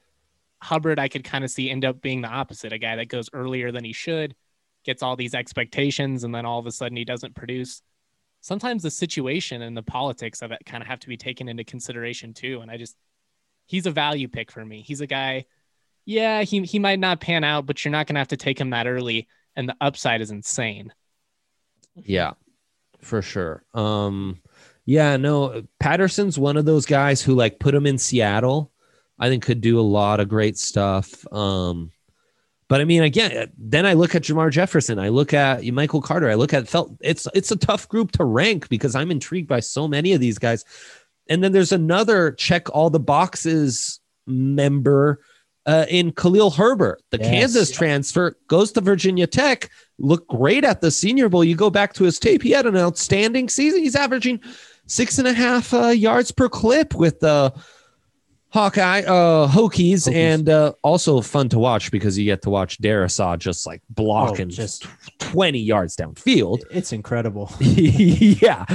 Hubbard, 0.62 1.00
I 1.00 1.08
could 1.08 1.24
kind 1.24 1.44
of 1.44 1.52
see 1.52 1.70
end 1.70 1.86
up 1.86 2.02
being 2.02 2.22
the 2.22 2.28
opposite, 2.28 2.74
a 2.74 2.78
guy 2.78 2.96
that 2.98 3.08
goes 3.08 3.30
earlier 3.34 3.72
than 3.72 3.84
he 3.84 3.94
should, 3.94 4.36
gets 4.84 5.02
all 5.02 5.16
these 5.16 5.34
expectations, 5.34 6.24
and 6.24 6.34
then 6.34 6.46
all 6.46 6.60
of 6.60 6.66
a 6.66 6.72
sudden 6.72 6.98
he 6.98 7.06
doesn't 7.06 7.36
produce. 7.36 7.82
Sometimes 8.42 8.84
the 8.84 8.92
situation 8.92 9.62
and 9.62 9.76
the 9.76 9.84
politics 9.84 10.42
of 10.42 10.52
it 10.52 10.66
kind 10.66 10.82
of 10.82 10.88
have 10.88 11.00
to 11.02 11.08
be 11.08 11.18
taken 11.18 11.50
into 11.50 11.64
consideration 11.64 12.34
too. 12.34 12.62
And 12.62 12.72
I 12.72 12.78
just, 12.78 12.96
he's 13.66 13.86
a 13.86 13.92
value 13.92 14.28
pick 14.28 14.52
for 14.52 14.64
me. 14.64 14.82
He's 14.82 15.02
a 15.02 15.08
guy 15.08 15.46
yeah, 16.10 16.42
he 16.42 16.64
he 16.64 16.80
might 16.80 16.98
not 17.00 17.22
pan 17.22 17.44
out, 17.44 17.68
but 17.68 17.86
you're 17.86 17.92
not 17.92 18.08
gonna 18.08 18.20
have 18.20 18.30
to 18.30 18.38
take 18.38 18.60
him 18.60 18.72
that 18.72 18.88
early, 18.88 19.28
and 19.56 19.70
the 19.70 19.76
upside 19.80 20.22
is 20.22 20.32
insane. 20.32 20.92
Yeah, 21.96 22.34
for 23.00 23.22
sure. 23.22 23.64
Um, 23.76 24.42
yeah, 24.86 25.18
no, 25.18 25.62
Patterson's 25.80 26.40
one 26.40 26.58
of 26.58 26.66
those 26.66 26.88
guys 26.88 27.22
who 27.22 27.36
like 27.36 27.60
put 27.60 27.76
him 27.76 27.86
in 27.86 28.00
Seattle. 28.00 28.72
I 29.20 29.30
think 29.30 29.44
could 29.44 29.62
do 29.62 29.80
a 29.80 29.82
lot 29.82 30.20
of 30.20 30.30
great 30.30 30.58
stuff. 30.58 31.26
Um, 31.34 31.92
but 32.68 32.82
I 32.82 32.86
mean, 32.86 33.02
again, 33.04 33.52
then 33.58 33.86
I 33.86 33.94
look 33.94 34.14
at 34.14 34.22
Jermar 34.22 34.52
Jefferson. 34.52 35.00
I 35.00 35.10
look 35.10 35.34
at 35.34 35.66
Michael 35.66 36.02
Carter. 36.02 36.30
I 36.30 36.36
look 36.36 36.54
at 36.54 36.68
Felt. 36.68 36.96
It's 37.02 37.28
it's 37.34 37.52
a 37.52 37.56
tough 37.56 37.90
group 37.90 38.12
to 38.14 38.24
rank 38.24 38.70
because 38.70 38.96
I'm 38.96 39.10
intrigued 39.12 39.48
by 39.48 39.60
so 39.60 39.88
many 39.88 40.14
of 40.14 40.22
these 40.22 40.38
guys. 40.38 40.64
And 41.30 41.44
then 41.44 41.52
there's 41.52 41.72
another 41.72 42.32
check 42.32 42.70
all 42.70 42.90
the 42.90 43.00
boxes 43.00 44.00
member 44.28 45.22
uh, 45.66 45.86
in 45.90 46.12
Khalil 46.12 46.52
Herbert, 46.52 47.02
the 47.12 47.18
Yes. 47.18 47.28
Kansas 47.28 47.72
transfer, 47.72 48.36
goes 48.48 48.72
to 48.72 48.82
Virginia 48.82 49.28
Tech. 49.28 49.70
Looked 49.98 50.28
great 50.30 50.64
at 50.64 50.82
the 50.82 50.92
Senior 50.92 51.28
Bowl. 51.30 51.44
You 51.44 51.56
go 51.56 51.70
back 51.70 51.94
to 51.94 52.04
his 52.04 52.20
tape; 52.20 52.42
he 52.44 52.52
had 52.52 52.66
an 52.66 52.78
outstanding 52.78 53.50
season. 53.50 53.82
He's 53.82 53.96
averaging 53.96 54.40
six 54.86 55.20
and 55.20 55.28
a 55.28 55.34
half 55.34 55.74
uh, 55.74 55.88
yards 55.88 56.32
per 56.32 56.50
clip 56.50 56.94
with 56.96 57.20
the 57.20 57.54
Hawkeye 58.52 59.02
uh, 59.04 59.48
Hokies, 59.48 60.08
Hokies. 60.10 60.14
and 60.16 60.50
uh, 60.50 60.74
also 60.82 61.22
fun 61.22 61.50
to 61.50 61.60
watch 61.60 61.92
because 61.92 62.18
you 62.18 62.26
get 62.26 62.42
to 62.44 62.50
watch 62.50 62.82
Darrisaw 62.82 63.38
just 63.38 63.68
like 63.68 63.82
blocking 63.90 64.48
Oh, 64.48 64.50
just- 64.50 64.82
just 64.84 65.20
twenty 65.20 65.60
yards 65.60 65.96
downfield. 65.96 66.62
It's 66.72 66.92
incredible. 66.92 67.52
yeah 67.60 68.66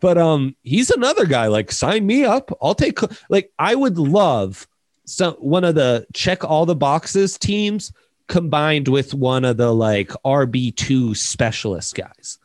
but 0.00 0.18
um 0.18 0.54
he's 0.62 0.90
another 0.90 1.24
guy 1.26 1.46
like 1.46 1.72
sign 1.72 2.06
me 2.06 2.24
up 2.24 2.50
i'll 2.62 2.74
take 2.74 2.98
like 3.30 3.50
i 3.58 3.74
would 3.74 3.96
love 3.98 4.66
some 5.06 5.34
one 5.34 5.64
of 5.64 5.74
the 5.74 6.06
check 6.12 6.44
all 6.44 6.66
the 6.66 6.74
boxes 6.74 7.38
teams 7.38 7.92
combined 8.28 8.86
with 8.88 9.14
one 9.14 9.44
of 9.44 9.56
the 9.56 9.72
like 9.74 10.08
rb2 10.24 11.16
specialist 11.16 11.94
guys 11.94 12.38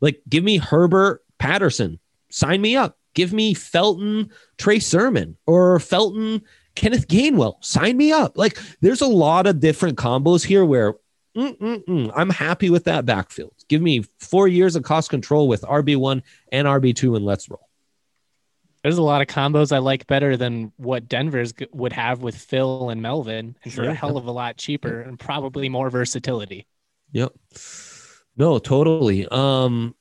like 0.00 0.20
give 0.28 0.44
me 0.44 0.58
herbert 0.58 1.22
patterson 1.38 1.98
sign 2.28 2.60
me 2.60 2.76
up 2.76 2.98
give 3.16 3.32
me 3.32 3.52
felton 3.52 4.30
trey 4.58 4.78
sermon 4.78 5.36
or 5.46 5.80
felton 5.80 6.40
kenneth 6.76 7.08
gainwell 7.08 7.56
sign 7.64 7.96
me 7.96 8.12
up 8.12 8.38
like 8.38 8.56
there's 8.80 9.00
a 9.00 9.06
lot 9.06 9.48
of 9.48 9.58
different 9.58 9.98
combos 9.98 10.44
here 10.44 10.64
where 10.64 10.94
Mm-mm-mm. 11.36 12.10
I'm 12.16 12.30
happy 12.30 12.70
with 12.70 12.84
that 12.84 13.04
backfield. 13.04 13.52
Give 13.68 13.82
me 13.82 14.04
four 14.18 14.48
years 14.48 14.74
of 14.74 14.84
cost 14.84 15.10
control 15.10 15.48
with 15.48 15.60
RB1 15.62 16.22
and 16.50 16.66
RB2, 16.66 17.14
and 17.14 17.26
let's 17.26 17.50
roll. 17.50 17.68
There's 18.82 18.98
a 18.98 19.02
lot 19.02 19.20
of 19.20 19.26
combos 19.26 19.72
I 19.72 19.78
like 19.78 20.06
better 20.06 20.36
than 20.36 20.72
what 20.76 21.08
Denver's 21.08 21.52
would 21.72 21.92
have 21.92 22.22
with 22.22 22.36
Phil 22.36 22.88
and 22.88 23.02
Melvin, 23.02 23.56
and 23.64 23.72
for 23.72 23.82
a 23.82 23.92
hell 23.92 24.16
of 24.16 24.26
a 24.26 24.30
lot 24.30 24.56
cheaper 24.56 25.00
and 25.00 25.18
probably 25.18 25.68
more 25.68 25.90
versatility. 25.90 26.68
Yep. 27.10 27.32
No, 28.36 28.58
totally. 28.58 29.26
Um, 29.28 29.95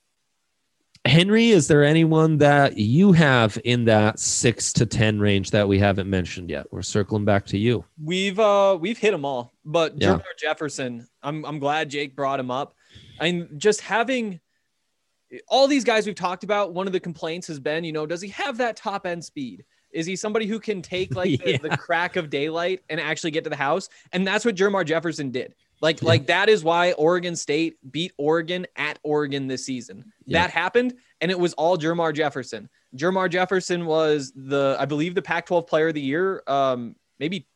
Henry, 1.05 1.49
is 1.49 1.67
there 1.67 1.83
anyone 1.83 2.37
that 2.39 2.77
you 2.77 3.11
have 3.11 3.59
in 3.63 3.85
that 3.85 4.19
six 4.19 4.73
to 4.73 4.85
ten 4.85 5.19
range 5.19 5.51
that 5.51 5.67
we 5.67 5.77
haven't 5.77 6.09
mentioned 6.09 6.49
yet? 6.49 6.65
We're 6.71 6.81
circling 6.81 7.25
back 7.25 7.45
to 7.47 7.57
you. 7.57 7.85
We've 8.03 8.39
uh 8.39 8.77
we've 8.79 8.97
hit 8.97 9.11
them 9.11 9.23
all, 9.23 9.53
but 9.63 9.93
Yeah. 10.01 10.19
Jefferson, 10.39 11.07
I'm 11.21 11.45
I'm 11.45 11.59
glad 11.59 11.89
Jake 11.89 12.15
brought 12.15 12.39
him 12.39 12.49
up. 12.49 12.75
And 13.19 13.47
just 13.57 13.81
having 13.81 14.39
all 15.47 15.67
these 15.67 15.83
guys 15.83 16.05
we've 16.05 16.15
talked 16.15 16.43
about, 16.43 16.73
one 16.73 16.87
of 16.87 16.93
the 16.93 16.99
complaints 16.99 17.47
has 17.47 17.59
been, 17.59 17.83
you 17.83 17.91
know, 17.91 18.05
does 18.05 18.21
he 18.21 18.29
have 18.29 18.57
that 18.57 18.75
top 18.75 19.05
end 19.05 19.23
speed? 19.23 19.63
Is 19.91 20.05
he 20.05 20.15
somebody 20.15 20.45
who 20.45 20.59
can 20.59 20.81
take 20.81 21.15
like 21.15 21.39
the, 21.45 21.57
the 21.57 21.77
crack 21.77 22.15
of 22.15 22.29
daylight 22.29 22.81
and 22.89 22.99
actually 22.99 23.31
get 23.31 23.43
to 23.43 23.49
the 23.49 23.55
house? 23.55 23.89
And 24.11 24.25
that's 24.25 24.43
what 24.43 24.55
Jermar 24.55 24.85
Jefferson 24.85 25.31
did. 25.31 25.55
Like, 25.81 26.01
Yeah. 26.01 26.07
like 26.07 26.27
that 26.27 26.49
is 26.49 26.63
why 26.63 26.93
Oregon 26.93 27.35
State 27.35 27.77
beat 27.91 28.11
Oregon 28.17 28.65
at 28.75 28.97
Oregon 29.03 29.47
this 29.47 29.65
season. 29.65 30.11
Yeah. 30.25 30.41
That 30.43 30.51
happened, 30.51 30.95
and 31.21 31.29
it 31.31 31.39
was 31.39 31.53
all 31.53 31.77
Jermar 31.77 32.13
Jefferson. 32.13 32.69
Jermar 32.95 33.29
Jefferson 33.29 33.85
was 33.85 34.31
the, 34.35 34.77
I 34.79 34.85
believe, 34.85 35.15
the 35.15 35.21
Pac-12 35.21 35.67
Player 35.67 35.89
of 35.89 35.93
the 35.93 36.01
Year, 36.01 36.41
um, 36.47 36.95
maybe 37.19 37.47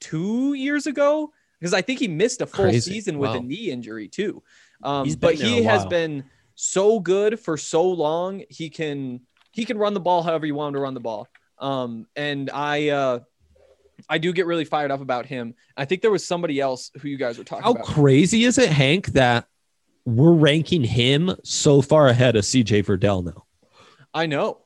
two 0.00 0.54
years 0.54 0.86
ago. 0.86 1.32
because 1.58 1.72
I 1.72 1.80
think 1.80 1.98
he 2.00 2.06
missed 2.08 2.42
a 2.42 2.46
full 2.46 2.66
Crazy. 2.66 2.92
season 2.92 3.18
with 3.18 3.30
Wow. 3.30 3.36
a 3.38 3.40
knee 3.40 3.70
injury 3.70 4.08
too. 4.08 4.42
Um, 4.82 5.10
but 5.18 5.36
he 5.36 5.62
has 5.62 5.86
been 5.86 6.24
so 6.54 7.00
good 7.00 7.40
for 7.40 7.56
so 7.56 7.82
long. 7.88 8.42
He 8.50 8.68
can 8.68 9.20
he 9.52 9.64
can 9.64 9.78
run 9.78 9.94
the 9.94 10.00
ball 10.00 10.22
however 10.22 10.44
you 10.44 10.54
want 10.54 10.68
him 10.68 10.74
to 10.74 10.80
run 10.80 10.92
the 10.92 11.00
ball. 11.00 11.28
Um, 11.58 12.06
and 12.14 12.50
I 12.50 12.88
uh, 12.90 13.20
I 14.08 14.18
do 14.18 14.32
get 14.32 14.46
really 14.46 14.64
fired 14.64 14.90
up 14.90 15.00
about 15.00 15.26
him. 15.26 15.54
I 15.76 15.84
think 15.84 16.02
there 16.02 16.10
was 16.10 16.26
somebody 16.26 16.60
else 16.60 16.90
who 17.00 17.08
you 17.08 17.16
guys 17.16 17.38
were 17.38 17.44
talking 17.44 17.64
about. 17.64 17.76
How 17.78 17.82
about. 17.82 17.94
crazy 17.94 18.44
is 18.44 18.58
it, 18.58 18.68
Hank, 18.68 19.08
that 19.08 19.48
we're 20.04 20.32
ranking 20.34 20.84
him 20.84 21.34
so 21.42 21.82
far 21.82 22.08
ahead 22.08 22.36
of 22.36 22.44
CJ 22.44 22.84
Verdell 22.84 23.24
now? 23.24 23.44
I 24.14 24.26
know. 24.26 24.58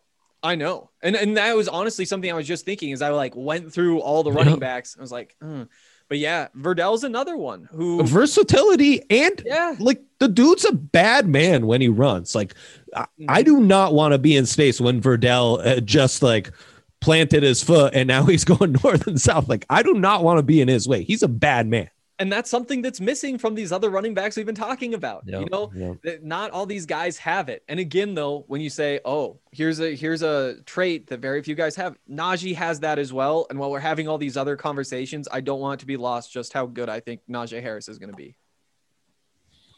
I 0.42 0.54
know. 0.54 0.90
And 1.02 1.16
and 1.16 1.36
that 1.36 1.54
was 1.56 1.68
honestly 1.68 2.04
something 2.04 2.30
I 2.30 2.34
was 2.34 2.46
just 2.46 2.64
thinking 2.64 2.92
as 2.92 3.02
I 3.02 3.10
like 3.10 3.34
went 3.36 3.72
through 3.72 4.00
all 4.00 4.22
the 4.22 4.32
running 4.32 4.54
Yeah. 4.54 4.60
backs. 4.60 4.96
I 4.98 5.02
was 5.02 5.12
like, 5.12 5.36
"Hmm." 5.40 5.64
but 6.08 6.18
yeah, 6.18 6.48
Verdell's 6.58 7.04
another 7.04 7.36
one 7.36 7.68
who 7.70 8.02
Versatility 8.04 9.02
and 9.10 9.42
yeah. 9.44 9.76
like 9.78 10.02
the 10.18 10.28
dude's 10.28 10.64
a 10.64 10.72
bad 10.72 11.28
man 11.28 11.66
when 11.66 11.80
he 11.80 11.88
runs. 11.88 12.34
Like 12.34 12.54
I, 12.96 13.06
I 13.28 13.42
do 13.42 13.60
not 13.60 13.92
want 13.92 14.12
to 14.12 14.18
be 14.18 14.34
in 14.36 14.46
space 14.46 14.80
when 14.80 15.00
Verdell 15.00 15.64
uh, 15.64 15.80
just 15.80 16.22
like 16.22 16.52
planted 17.00 17.42
his 17.42 17.62
foot 17.62 17.94
and 17.94 18.06
now 18.06 18.24
he's 18.26 18.44
going 18.44 18.76
north 18.82 19.06
and 19.06 19.20
south. 19.20 19.48
Like 19.48 19.66
I 19.70 19.82
do 19.82 19.94
not 19.94 20.22
want 20.22 20.38
to 20.38 20.42
be 20.42 20.60
in 20.60 20.68
his 20.68 20.88
way. 20.88 21.02
He's 21.02 21.22
a 21.22 21.28
bad 21.28 21.66
man. 21.66 21.90
And 22.18 22.30
that's 22.30 22.50
something 22.50 22.82
that's 22.82 23.00
missing 23.00 23.38
from 23.38 23.54
these 23.54 23.72
other 23.72 23.88
running 23.88 24.12
backs 24.12 24.36
we've 24.36 24.44
been 24.44 24.54
talking 24.54 24.92
about. 24.92 25.22
You 25.40 25.48
know, 25.50 25.98
that 26.02 26.22
not 26.22 26.50
all 26.50 26.66
these 26.66 26.84
guys 26.84 27.16
have 27.16 27.48
it. 27.48 27.64
And 27.66 27.80
again, 27.80 28.12
though, 28.14 28.44
when 28.46 28.60
you 28.60 28.68
say, 28.68 29.00
"Oh, 29.06 29.38
here's 29.52 29.80
a 29.80 29.94
here's 29.94 30.20
a 30.20 30.56
trait 30.66 31.06
that 31.06 31.20
very 31.20 31.42
few 31.42 31.54
guys 31.54 31.74
have," 31.76 31.96
Najee 32.10 32.54
has 32.56 32.80
that 32.80 32.98
as 32.98 33.10
well. 33.10 33.46
And 33.48 33.58
while 33.58 33.70
we're 33.70 33.78
having 33.78 34.06
all 34.06 34.18
these 34.18 34.36
other 34.36 34.54
conversations, 34.54 35.28
I 35.32 35.40
don't 35.40 35.60
want 35.60 35.78
it 35.78 35.80
to 35.80 35.86
be 35.86 35.96
lost 35.96 36.30
just 36.30 36.52
how 36.52 36.66
good 36.66 36.90
I 36.90 37.00
think 37.00 37.22
Najee 37.26 37.62
Harris 37.62 37.88
is 37.88 37.98
going 37.98 38.10
to 38.10 38.16
be. 38.16 38.36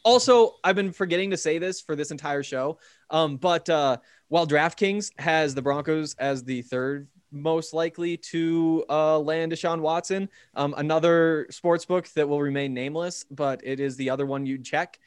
Also, 0.03 0.55
I've 0.65 0.75
been 0.75 0.91
forgetting 0.91 1.31
to 1.31 1.37
say 1.37 1.59
this 1.59 1.79
for 1.79 1.95
this 1.95 2.11
entire 2.11 2.43
show, 2.43 2.77
um, 3.09 3.37
but 3.37 3.69
uh, 3.69 3.97
while 4.27 4.45
DraftKings 4.45 5.11
has 5.17 5.55
the 5.55 5.61
Broncos 5.61 6.13
as 6.15 6.43
the 6.43 6.61
third 6.63 7.07
most 7.33 7.73
likely 7.73 8.17
to 8.17 8.85
uh, 8.89 9.19
land 9.19 9.51
Deshaun 9.51 9.81
Watson, 9.81 10.29
um, 10.55 10.73
another 10.77 11.47
sports 11.49 11.85
book 11.85 12.07
that 12.09 12.29
will 12.29 12.41
remain 12.41 12.73
nameless, 12.73 13.25
but 13.31 13.61
it 13.63 13.79
is 13.79 13.95
the 13.97 14.09
other 14.09 14.25
one 14.25 14.45
you'd 14.45 14.63
check. 14.63 14.99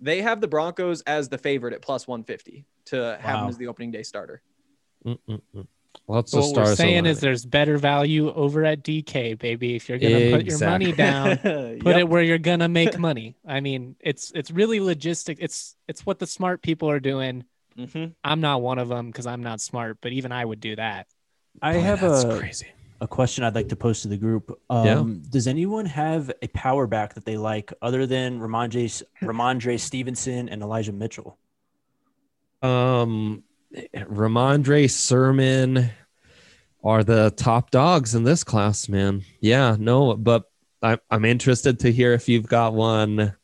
They 0.00 0.22
have 0.22 0.40
the 0.40 0.48
Broncos 0.48 1.00
as 1.02 1.28
the 1.28 1.38
favorite 1.38 1.74
at 1.74 1.82
plus 1.82 2.06
150 2.06 2.64
to 2.86 3.18
have 3.20 3.40
him 3.40 3.48
as 3.48 3.56
the 3.56 3.68
opening 3.68 3.90
day 3.90 4.02
starter. 4.02 4.42
Mm-mm-mm. 5.06 5.66
Lots 6.06 6.32
So 6.32 6.38
of 6.38 6.44
what 6.46 6.56
we're 6.56 6.74
saying 6.74 7.06
is 7.06 7.20
there's 7.20 7.44
better 7.44 7.76
value 7.78 8.32
over 8.32 8.64
at 8.64 8.82
DK, 8.82 9.34
baby. 9.34 9.76
If 9.76 9.88
you're 9.88 9.98
gonna 9.98 10.30
put 10.30 10.46
your 10.46 10.58
money 10.58 10.92
down, 10.92 11.38
put 11.80 11.96
it 11.96 12.08
where 12.08 12.22
you're 12.22 12.38
gonna 12.38 12.68
make 12.68 12.98
money. 12.98 13.36
I 13.46 13.60
mean, 13.60 13.96
it's 14.00 14.30
it's 14.34 14.50
really 14.50 14.80
logistic. 14.80 15.36
It's 15.40 15.76
it's 15.86 16.06
what 16.06 16.18
the 16.18 16.26
smart 16.26 16.62
people 16.62 16.90
are 16.90 17.00
doing. 17.00 17.44
hmm 17.76 18.06
I'm 18.24 18.40
not 18.40 18.62
one 18.62 18.78
of 18.78 18.88
them 18.88 19.06
because 19.06 19.26
I'm 19.26 19.42
not 19.42 19.60
smart, 19.60 19.98
but 20.00 20.12
even 20.12 20.32
I 20.32 20.44
would 20.44 20.60
do 20.60 20.76
that. 20.76 21.06
I 21.62 21.74
Boy, 21.74 21.80
have 21.80 22.02
a, 22.02 22.38
crazy. 22.38 22.66
a 23.00 23.08
question 23.08 23.44
I'd 23.44 23.54
like 23.54 23.68
to 23.68 23.76
pose 23.76 24.02
to 24.02 24.08
the 24.08 24.16
group. 24.16 24.58
Um, 24.70 25.22
Does 25.30 25.46
anyone 25.46 25.86
have 25.86 26.30
a 26.42 26.48
power 26.48 26.86
back 26.86 27.14
that 27.14 27.24
they 27.24 27.36
like 27.36 27.72
other 27.82 28.06
than 28.06 28.40
Rhamondre, 28.40 29.02
Rhamondre 29.22 29.78
Stevenson 29.80 30.48
and 30.48 30.62
Elijah 30.62 30.92
Mitchell? 30.92 31.38
Um, 32.62 33.44
Rhamondre 33.94 34.90
Sermon 34.90 35.90
are 36.82 37.04
the 37.04 37.32
top 37.36 37.70
dogs 37.70 38.14
in 38.14 38.24
this 38.24 38.44
class, 38.44 38.88
man. 38.88 39.24
Yeah, 39.40 39.76
no, 39.78 40.14
but 40.16 40.44
I'm 40.82 40.98
I'm 41.10 41.24
interested 41.24 41.80
to 41.80 41.92
hear 41.92 42.12
if 42.14 42.28
you've 42.28 42.46
got 42.46 42.72
one. 42.74 43.34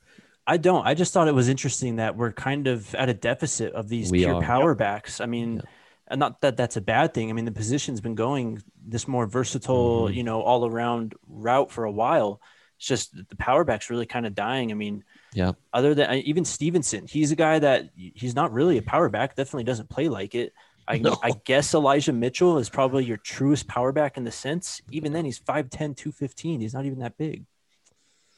I 0.46 0.56
don't. 0.56 0.86
I 0.86 0.94
just 0.94 1.12
thought 1.12 1.26
it 1.28 1.34
was 1.34 1.48
interesting 1.48 1.96
that 1.96 2.16
we're 2.16 2.32
kind 2.32 2.66
of 2.66 2.94
at 2.94 3.08
a 3.08 3.14
deficit 3.14 3.72
of 3.72 3.88
these 3.88 4.10
We 4.10 4.18
pure 4.18 4.36
are. 4.36 4.42
power 4.42 4.74
backs. 4.74 5.20
I 5.20 5.26
mean, 5.26 5.62
and 6.08 6.20
not 6.20 6.40
that 6.42 6.56
that's 6.56 6.76
a 6.76 6.80
bad 6.80 7.14
thing. 7.14 7.30
I 7.30 7.32
mean, 7.32 7.44
the 7.44 7.52
position's 7.52 8.00
been 8.00 8.14
going 8.14 8.62
this 8.86 9.08
more 9.08 9.26
versatile, 9.26 10.08
Mhm. 10.08 10.14
you 10.14 10.22
know, 10.22 10.42
all 10.42 10.66
around 10.66 11.14
route 11.26 11.70
for 11.70 11.84
a 11.84 11.90
while. 11.90 12.40
It's 12.76 12.86
just 12.86 13.16
that 13.16 13.28
the 13.28 13.36
power 13.36 13.64
back's 13.64 13.88
really 13.90 14.04
kind 14.06 14.26
of 14.26 14.34
dying. 14.34 14.70
I 14.70 14.74
mean, 14.74 15.04
Yeah. 15.32 15.52
Other 15.72 15.94
than 15.94 16.12
even 16.18 16.44
Stevenson, 16.44 17.06
he's 17.08 17.32
a 17.32 17.36
guy 17.36 17.58
that 17.58 17.90
he's 17.96 18.34
not 18.36 18.52
really 18.52 18.78
a 18.78 18.82
power 18.82 19.08
back. 19.08 19.34
Definitely 19.34 19.64
doesn't 19.64 19.88
play 19.90 20.08
like 20.08 20.34
it. 20.34 20.52
I, 20.86 20.98
No. 20.98 21.16
I 21.22 21.32
guess 21.44 21.72
Elijah 21.74 22.12
Mitchell 22.12 22.58
is 22.58 22.68
probably 22.68 23.04
your 23.04 23.16
truest 23.16 23.66
power 23.66 23.90
back 23.90 24.16
in 24.16 24.24
the 24.24 24.30
sense. 24.30 24.80
Even 24.92 25.12
then, 25.12 25.24
he's 25.24 25.38
5'10, 25.38 25.94
215. 25.96 26.60
He's 26.60 26.74
not 26.74 26.84
even 26.84 26.98
that 27.00 27.16
big. 27.16 27.46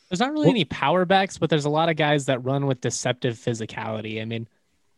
There's 0.09 0.21
not 0.21 0.31
really 0.33 0.47
Well- 0.47 0.51
any 0.55 0.65
power 0.65 1.05
backs, 1.05 1.37
but 1.39 1.51
there's 1.51 1.65
a 1.65 1.71
lot 1.71 1.89
of 1.89 1.97
guys 1.97 2.27
that 2.27 2.45
run 2.45 2.67
with 2.67 2.81
deceptive 2.81 3.35
physicality. 3.37 4.23
I 4.23 4.25
mean, 4.25 4.49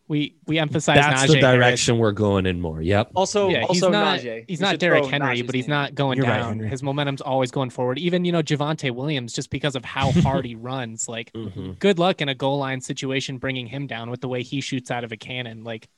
we 0.08 0.34
we 0.46 0.58
emphasize 0.58 0.96
That's 0.96 1.24
Najee 1.24 1.40
the 1.40 1.46
Harris. 1.46 1.58
direction 1.58 1.98
we're 1.98 2.12
going 2.12 2.46
in 2.46 2.60
more. 2.60 2.80
Yep. 2.80 3.10
Also, 3.14 3.50
Yeah, 3.50 3.60
he's 3.60 3.68
also 3.82 3.90
not 3.90 4.20
Najee. 4.20 4.44
he's 4.48 4.58
We 4.58 4.62
not 4.64 4.70
should 4.72 4.80
Derrick 4.80 5.04
Henry, 5.04 5.36
Najee's 5.36 5.42
but 5.46 5.54
he's 5.54 5.64
name. 5.68 5.70
not 5.76 5.94
going 5.94 6.16
You're 6.16 6.26
right, 6.26 6.38
down. 6.38 6.48
Henry. 6.54 6.68
His 6.68 6.82
momentum's 6.82 7.20
always 7.20 7.50
going 7.50 7.68
forward. 7.70 7.98
Even 7.98 8.24
you 8.24 8.32
know 8.32 8.42
Javonte 8.42 8.90
Williams, 8.94 9.32
just 9.34 9.50
because 9.50 9.76
of 9.76 9.84
how 9.84 10.10
hard 10.22 10.46
he 10.46 10.54
runs, 10.54 11.08
like 11.08 11.30
Mhm. 11.34 11.78
good 11.78 11.98
luck 11.98 12.20
in 12.22 12.28
a 12.30 12.34
goal 12.34 12.58
line 12.58 12.80
situation 12.80 13.36
bringing 13.38 13.66
him 13.66 13.86
down 13.86 14.10
with 14.10 14.20
the 14.22 14.28
way 14.28 14.42
he 14.42 14.60
shoots 14.62 14.90
out 14.90 15.04
of 15.04 15.12
a 15.12 15.16
cannon. 15.16 15.62
Like, 15.62 15.88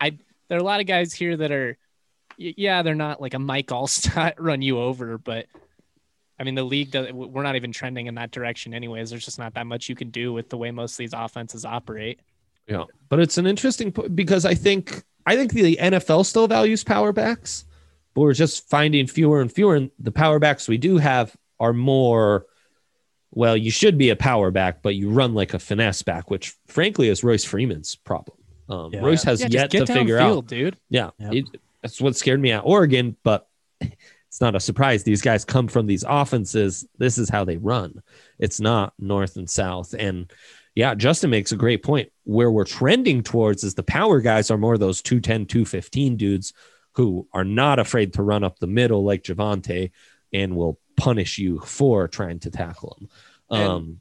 I 0.00 0.16
there 0.48 0.56
are 0.58 0.60
a 0.60 0.64
lot 0.64 0.80
of 0.80 0.86
guys 0.86 1.12
here 1.12 1.36
that 1.36 1.52
are, 1.52 1.76
yeah, 2.38 2.82
they're 2.82 2.94
not 2.94 3.20
like 3.20 3.34
a 3.34 3.38
Mike 3.38 3.66
Alstott 3.68 4.34
run 4.38 4.62
you 4.62 4.78
over, 4.78 5.18
but 5.18 5.46
I 6.38 6.44
mean 6.44 6.54
the 6.54 6.64
league 6.64 6.90
does. 6.92 7.12
We're 7.12 7.42
not 7.42 7.56
even 7.56 7.72
trending 7.72 8.06
in 8.06 8.14
that 8.16 8.30
direction, 8.30 8.72
anyways. 8.74 9.10
There's 9.10 9.24
just 9.24 9.38
not 9.38 9.52
that 9.54 9.66
much 9.66 9.88
you 9.90 9.94
can 9.94 10.08
do 10.08 10.32
with 10.32 10.48
the 10.48 10.56
way 10.56 10.70
most 10.70 10.94
of 10.94 10.98
these 10.98 11.12
offenses 11.12 11.64
operate. 11.66 12.20
Yeah, 12.66 12.84
but 13.08 13.20
it's 13.20 13.38
an 13.38 13.46
interesting 13.46 13.92
po- 13.92 14.08
because 14.08 14.44
I 14.44 14.54
think 14.54 15.02
I 15.26 15.36
think 15.36 15.52
the 15.52 15.76
NFL 15.80 16.24
still 16.26 16.46
values 16.48 16.84
power 16.84 17.12
backs, 17.12 17.64
but 18.14 18.22
we're 18.22 18.32
just 18.34 18.68
finding 18.68 19.06
fewer 19.06 19.40
and 19.40 19.52
fewer. 19.52 19.74
And 19.76 19.90
the 19.98 20.12
power 20.12 20.38
backs 20.38 20.68
we 20.68 20.78
do 20.78 20.98
have 20.98 21.34
are 21.60 21.72
more. 21.72 22.46
Well, 23.36 23.56
you 23.56 23.72
should 23.72 23.98
be 23.98 24.10
a 24.10 24.16
power 24.16 24.50
back, 24.52 24.80
but 24.82 24.94
you 24.94 25.10
run 25.10 25.34
like 25.34 25.54
a 25.54 25.58
finesse 25.58 26.02
back, 26.02 26.30
which 26.30 26.54
frankly 26.68 27.08
is 27.08 27.24
Royce 27.24 27.44
Freeman's 27.44 27.96
problem. 27.96 28.36
Um, 28.68 28.92
Yeah. 28.92 29.00
Royce 29.00 29.24
has 29.24 29.40
Yeah, 29.40 29.48
yet 29.50 29.70
just 29.72 29.86
to 29.88 29.92
figure 29.92 30.18
downfield, 30.18 30.36
out. 30.38 30.46
dude. 30.46 30.76
Yeah, 30.88 31.10
Yep. 31.18 31.32
it- 31.34 31.60
that's 31.82 32.00
what 32.00 32.16
scared 32.16 32.40
me 32.40 32.52
at 32.52 32.60
Oregon, 32.64 33.16
but 33.24 33.48
it's 33.80 34.40
not 34.40 34.54
a 34.54 34.60
surprise. 34.60 35.02
These 35.02 35.20
guys 35.20 35.44
come 35.44 35.66
from 35.66 35.86
these 35.86 36.04
offenses. 36.08 36.86
This 36.98 37.18
is 37.18 37.28
how 37.28 37.44
they 37.44 37.56
run. 37.56 38.02
It's 38.38 38.60
not 38.60 38.94
north 39.00 39.36
and 39.36 39.50
south. 39.50 39.94
And 39.98 40.30
yeah, 40.74 40.94
Justin 40.94 41.30
makes 41.30 41.52
a 41.52 41.56
great 41.56 41.82
point. 41.82 42.10
Where 42.24 42.50
we're 42.50 42.64
trending 42.64 43.22
towards 43.22 43.62
is 43.62 43.74
the 43.74 43.82
power 43.82 44.20
guys 44.20 44.50
are 44.50 44.58
more 44.58 44.76
those 44.76 45.02
210, 45.02 45.46
215 45.46 46.16
dudes 46.16 46.52
who 46.94 47.28
are 47.32 47.44
not 47.44 47.78
afraid 47.78 48.12
to 48.14 48.22
run 48.22 48.44
up 48.44 48.58
the 48.58 48.66
middle 48.66 49.04
like 49.04 49.22
Javonte 49.22 49.90
and 50.32 50.56
will 50.56 50.78
punish 50.96 51.38
you 51.38 51.60
for 51.60 52.08
trying 52.08 52.40
to 52.40 52.50
tackle 52.50 52.96
him. 53.00 53.08
Um, 53.56 54.00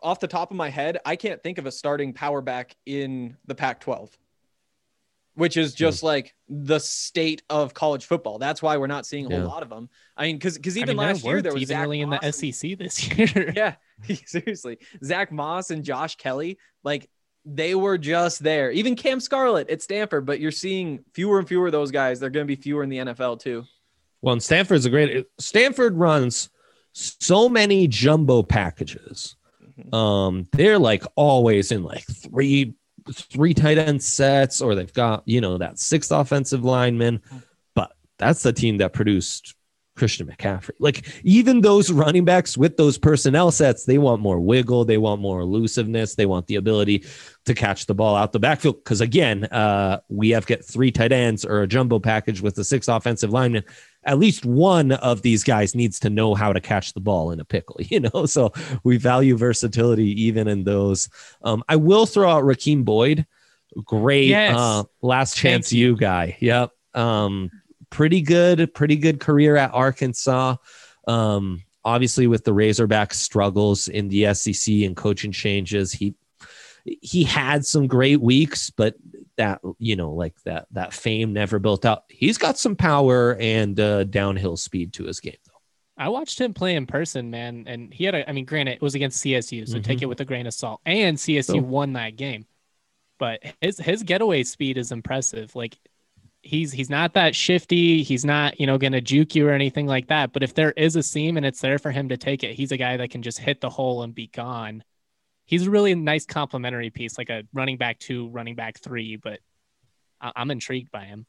Off 0.00 0.20
the 0.20 0.28
top 0.28 0.50
of 0.50 0.56
my 0.56 0.68
head, 0.68 0.98
I 1.04 1.16
can't 1.16 1.42
think 1.42 1.58
of 1.58 1.66
a 1.66 1.72
starting 1.72 2.12
power 2.12 2.40
back 2.40 2.76
in 2.86 3.36
the 3.46 3.54
Pac-12, 3.54 4.10
which 5.34 5.56
is 5.56 5.74
just 5.74 6.02
like 6.02 6.34
the 6.48 6.78
state 6.78 7.42
of 7.48 7.72
college 7.74 8.04
football. 8.04 8.38
That's 8.38 8.60
why 8.62 8.76
we're 8.76 8.86
not 8.86 9.06
seeing 9.06 9.26
a 9.26 9.30
whole 9.30 9.38
Yeah. 9.38 9.46
lot 9.46 9.62
of 9.62 9.68
them. 9.70 9.88
I 10.16 10.24
mean, 10.26 10.36
because 10.36 10.56
because 10.56 10.76
I 10.76 10.80
even 10.80 10.96
mean, 10.96 11.06
last 11.06 11.24
year 11.24 11.40
there 11.42 11.52
was 11.52 11.62
even 11.62 11.74
Zach 11.76 11.82
really 11.82 12.00
in 12.00 12.10
the 12.10 12.22
and- 12.22 12.34
SEC 12.34 12.74
this 12.78 13.08
year. 13.18 13.52
Yeah, 13.56 13.74
seriously. 14.26 14.78
Zach 15.04 15.32
Moss 15.32 15.70
and 15.70 15.82
Josh 15.84 16.16
Kelley, 16.16 16.58
like 16.84 17.08
they 17.44 17.74
were 17.74 17.98
just 17.98 18.42
there. 18.42 18.70
Even 18.70 18.94
Cam 18.94 19.18
Scarlett 19.20 19.68
at 19.70 19.82
Stanford, 19.82 20.26
but 20.26 20.38
you're 20.38 20.50
seeing 20.52 21.04
fewer 21.12 21.38
and 21.38 21.48
fewer 21.48 21.66
of 21.66 21.72
those 21.72 21.90
guys. 21.90 22.20
They're 22.20 22.30
going 22.30 22.46
to 22.46 22.56
be 22.56 22.60
fewer 22.60 22.82
in 22.84 22.88
the 22.88 22.98
NFL 22.98 23.40
too. 23.40 23.64
Well, 24.20 24.34
and 24.34 24.42
Stanford's 24.42 24.86
a 24.86 24.90
great. 24.90 25.26
Stanford 25.38 25.96
runs 25.96 26.50
so 26.92 27.48
many 27.48 27.88
jumbo 27.88 28.42
packages. 28.44 29.34
Mhm. 29.78 29.94
Um, 29.94 30.48
they're 30.52 30.78
like 30.78 31.02
always 31.16 31.72
in 31.72 31.82
like 31.82 32.04
three 32.04 32.74
three 33.10 33.54
tight 33.54 33.78
end 33.78 34.02
sets, 34.02 34.60
or 34.60 34.74
they've 34.74 34.92
got 34.92 35.22
you 35.26 35.40
know 35.40 35.58
that 35.58 35.78
sixth 35.78 36.12
offensive 36.12 36.64
lineman. 36.64 37.22
But 37.74 37.92
that's 38.18 38.42
the 38.42 38.52
team 38.52 38.78
that 38.78 38.92
produced 38.92 39.54
Christian 39.96 40.26
McCaffrey. 40.26 40.70
Like 40.78 41.06
even 41.22 41.60
those 41.60 41.92
running 41.92 42.24
backs 42.24 42.56
with 42.56 42.76
those 42.76 42.98
personnel 42.98 43.50
sets, 43.50 43.84
they 43.84 43.98
want 43.98 44.22
more 44.22 44.40
wiggle, 44.40 44.84
they 44.84 44.98
want 44.98 45.20
more 45.20 45.40
elusiveness, 45.40 46.14
they 46.14 46.26
want 46.26 46.46
the 46.46 46.56
ability 46.56 47.04
to 47.44 47.54
catch 47.54 47.86
the 47.86 47.94
ball 47.94 48.16
out 48.16 48.32
the 48.32 48.38
backfield. 48.38 48.76
Because 48.76 49.00
again, 49.00 49.44
uh, 49.44 50.00
we 50.08 50.30
have 50.30 50.46
get 50.46 50.64
three 50.64 50.90
tight 50.90 51.12
ends 51.12 51.44
or 51.44 51.62
a 51.62 51.66
jumbo 51.66 51.98
package 51.98 52.40
with 52.40 52.54
the 52.54 52.64
six 52.64 52.88
offensive 52.88 53.30
linemen 53.30 53.64
at 54.04 54.18
least 54.18 54.44
one 54.44 54.92
of 54.92 55.22
these 55.22 55.44
guys 55.44 55.74
needs 55.74 56.00
to 56.00 56.10
know 56.10 56.34
how 56.34 56.52
to 56.52 56.60
catch 56.60 56.92
the 56.92 57.00
ball 57.00 57.30
in 57.30 57.40
a 57.40 57.44
pickle, 57.44 57.76
you 57.80 58.00
know? 58.00 58.26
So 58.26 58.52
we 58.84 58.96
value 58.96 59.36
versatility 59.36 60.22
even 60.22 60.48
in 60.48 60.64
those. 60.64 61.08
Um, 61.42 61.62
I 61.68 61.76
will 61.76 62.06
throw 62.06 62.28
out 62.28 62.44
Rakeem 62.44 62.84
Boyd. 62.84 63.26
Great 63.84 64.26
Yes. 64.26 64.56
uh, 64.56 64.84
last 65.00 65.34
Thank 65.34 65.42
chance 65.42 65.72
you 65.72 65.96
guy. 65.96 66.36
Yep. 66.40 66.72
Um, 66.94 67.50
pretty 67.88 68.20
good, 68.20 68.74
pretty 68.74 68.96
good 68.96 69.18
career 69.18 69.56
at 69.56 69.72
Arkansas. 69.72 70.56
Um, 71.08 71.62
obviously 71.84 72.26
with 72.26 72.44
the 72.44 72.52
Razorback 72.52 73.14
struggles 73.14 73.88
in 73.88 74.08
the 74.08 74.32
SEC 74.34 74.74
and 74.74 74.96
coaching 74.96 75.32
changes, 75.32 75.92
he 75.92 76.14
he 76.84 77.22
had 77.22 77.64
some 77.64 77.86
great 77.86 78.20
weeks, 78.20 78.70
but 78.70 78.96
that 79.36 79.60
you 79.78 79.96
know, 79.96 80.12
like 80.12 80.40
that 80.42 80.66
that 80.72 80.92
fame 80.92 81.32
never 81.32 81.58
built 81.58 81.84
out. 81.84 82.04
He's 82.08 82.38
got 82.38 82.58
some 82.58 82.76
power 82.76 83.36
and 83.40 83.78
uh, 83.80 84.04
downhill 84.04 84.56
speed 84.56 84.92
to 84.94 85.04
his 85.04 85.20
game, 85.20 85.36
though. 85.46 85.52
I 85.96 86.08
watched 86.08 86.40
him 86.40 86.54
play 86.54 86.74
in 86.74 86.86
person, 86.86 87.30
man, 87.30 87.64
and 87.66 87.92
he 87.92 88.04
had 88.04 88.14
a. 88.14 88.28
I 88.28 88.32
mean, 88.32 88.44
granted, 88.44 88.72
it 88.72 88.82
was 88.82 88.94
against 88.94 89.22
CSU, 89.22 89.66
so 89.68 89.78
take 89.78 89.98
Mhm. 89.98 90.02
it 90.02 90.06
with 90.06 90.20
a 90.20 90.24
grain 90.24 90.46
of 90.46 90.54
salt. 90.54 90.80
And 90.84 91.16
CSU 91.18 91.42
So- 91.42 91.58
won 91.58 91.92
that 91.94 92.16
game, 92.16 92.46
but 93.18 93.40
his 93.60 93.78
his 93.78 94.02
getaway 94.02 94.42
speed 94.42 94.78
is 94.78 94.92
impressive. 94.92 95.54
Like 95.54 95.76
he's 96.42 96.72
he's 96.72 96.90
not 96.90 97.14
that 97.14 97.34
shifty. 97.36 98.02
He's 98.02 98.24
not 98.24 98.58
you 98.58 98.66
know 98.66 98.78
going 98.78 98.92
to 98.94 99.00
juke 99.00 99.34
you 99.34 99.46
or 99.46 99.52
anything 99.52 99.86
like 99.86 100.08
that. 100.08 100.32
But 100.32 100.42
if 100.42 100.54
there 100.54 100.72
is 100.72 100.96
a 100.96 101.02
seam 101.02 101.36
and 101.36 101.46
it's 101.46 101.60
there 101.60 101.78
for 101.78 101.90
him 101.90 102.08
to 102.08 102.16
take 102.16 102.42
it, 102.42 102.54
he's 102.54 102.72
a 102.72 102.76
guy 102.76 102.96
that 102.96 103.10
can 103.10 103.22
just 103.22 103.38
hit 103.38 103.60
the 103.60 103.70
hole 103.70 104.02
and 104.02 104.14
be 104.14 104.26
gone. 104.26 104.82
He's 105.44 105.66
a 105.66 105.70
really 105.70 105.94
nice 105.94 106.24
complementary 106.24 106.90
piece, 106.90 107.18
like 107.18 107.30
a 107.30 107.42
running 107.52 107.76
back 107.76 107.98
two, 107.98 108.28
running 108.28 108.54
back 108.54 108.78
three. 108.80 109.16
But 109.16 109.40
I- 110.20 110.32
I'm 110.36 110.50
intrigued 110.50 110.90
by 110.90 111.04
him. 111.04 111.26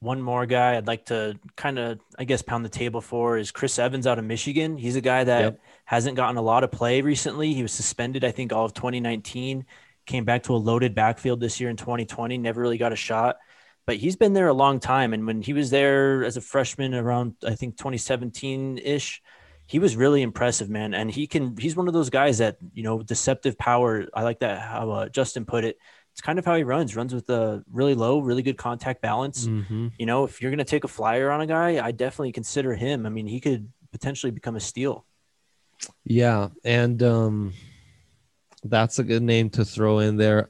One 0.00 0.20
more 0.20 0.44
guy 0.44 0.76
I'd 0.76 0.86
like 0.86 1.06
to 1.06 1.38
kind 1.56 1.78
of, 1.78 1.98
I 2.18 2.24
guess, 2.24 2.42
pound 2.42 2.64
the 2.64 2.68
table 2.68 3.00
for 3.00 3.38
is 3.38 3.50
Chris 3.50 3.78
Evans 3.78 4.06
out 4.06 4.18
of 4.18 4.26
Michigan. 4.26 4.76
He's 4.76 4.94
a 4.94 5.00
guy 5.00 5.24
that 5.24 5.40
Yep. 5.40 5.60
hasn't 5.86 6.16
gotten 6.16 6.36
a 6.36 6.42
lot 6.42 6.64
of 6.64 6.70
play 6.70 7.00
recently. 7.00 7.54
He 7.54 7.62
was 7.62 7.72
suspended, 7.72 8.22
I 8.22 8.30
think, 8.30 8.52
all 8.52 8.66
of 8.66 8.74
2019. 8.74 9.64
Came 10.04 10.24
back 10.26 10.42
to 10.44 10.54
a 10.54 10.58
loaded 10.58 10.94
backfield 10.94 11.40
this 11.40 11.58
year 11.60 11.70
in 11.70 11.76
2020. 11.76 12.36
Never 12.38 12.60
really 12.60 12.76
got 12.78 12.92
a 12.92 12.96
shot, 12.96 13.38
but 13.86 13.96
he's 13.96 14.16
been 14.16 14.34
there 14.34 14.48
a 14.48 14.52
long 14.54 14.80
time. 14.80 15.14
And 15.14 15.26
when 15.26 15.40
he 15.40 15.54
was 15.54 15.70
there 15.70 16.22
as 16.24 16.36
a 16.36 16.42
freshman 16.42 16.94
around, 16.94 17.34
I 17.42 17.54
think 17.54 17.76
2017 17.78 18.78
ish, 18.78 19.22
he 19.66 19.78
was 19.78 19.96
really 19.96 20.22
impressive, 20.22 20.70
man. 20.70 20.94
And 20.94 21.10
he 21.10 21.26
can, 21.26 21.56
he's 21.56 21.76
one 21.76 21.88
of 21.88 21.94
those 21.94 22.10
guys 22.10 22.38
that, 22.38 22.56
you 22.72 22.82
know, 22.82 23.02
deceptive 23.02 23.58
power. 23.58 24.06
I 24.14 24.22
like 24.22 24.40
that 24.40 24.60
how 24.60 24.90
uh, 24.90 25.08
Justin 25.08 25.44
put 25.44 25.64
it. 25.64 25.76
It's 26.12 26.20
kind 26.20 26.38
of 26.38 26.44
how 26.44 26.54
he 26.54 26.62
runs, 26.62 26.96
runs 26.96 27.12
with 27.12 27.28
a 27.28 27.62
really 27.70 27.94
low, 27.94 28.20
really 28.20 28.42
good 28.42 28.56
contact 28.56 29.02
balance 29.02 29.46
Mm-hmm. 29.46 29.88
you 29.98 30.06
know, 30.06 30.24
if 30.24 30.40
you're 30.40 30.50
going 30.50 30.58
to 30.58 30.64
take 30.64 30.84
a 30.84 30.88
flyer 30.88 31.30
on 31.30 31.40
a 31.40 31.46
guy, 31.46 31.84
I 31.84 31.90
definitely 31.90 32.32
consider 32.32 32.74
him. 32.74 33.04
I 33.04 33.10
mean, 33.10 33.26
he 33.26 33.40
could 33.40 33.70
potentially 33.92 34.30
become 34.30 34.56
a 34.56 34.60
steal. 34.60 35.04
Yeah, 36.04 36.48
and 36.64 37.02
um, 37.02 37.52
that's 38.64 38.98
a 38.98 39.04
good 39.04 39.22
name 39.22 39.50
to 39.50 39.64
throw 39.64 39.98
in 39.98 40.16
there. 40.16 40.48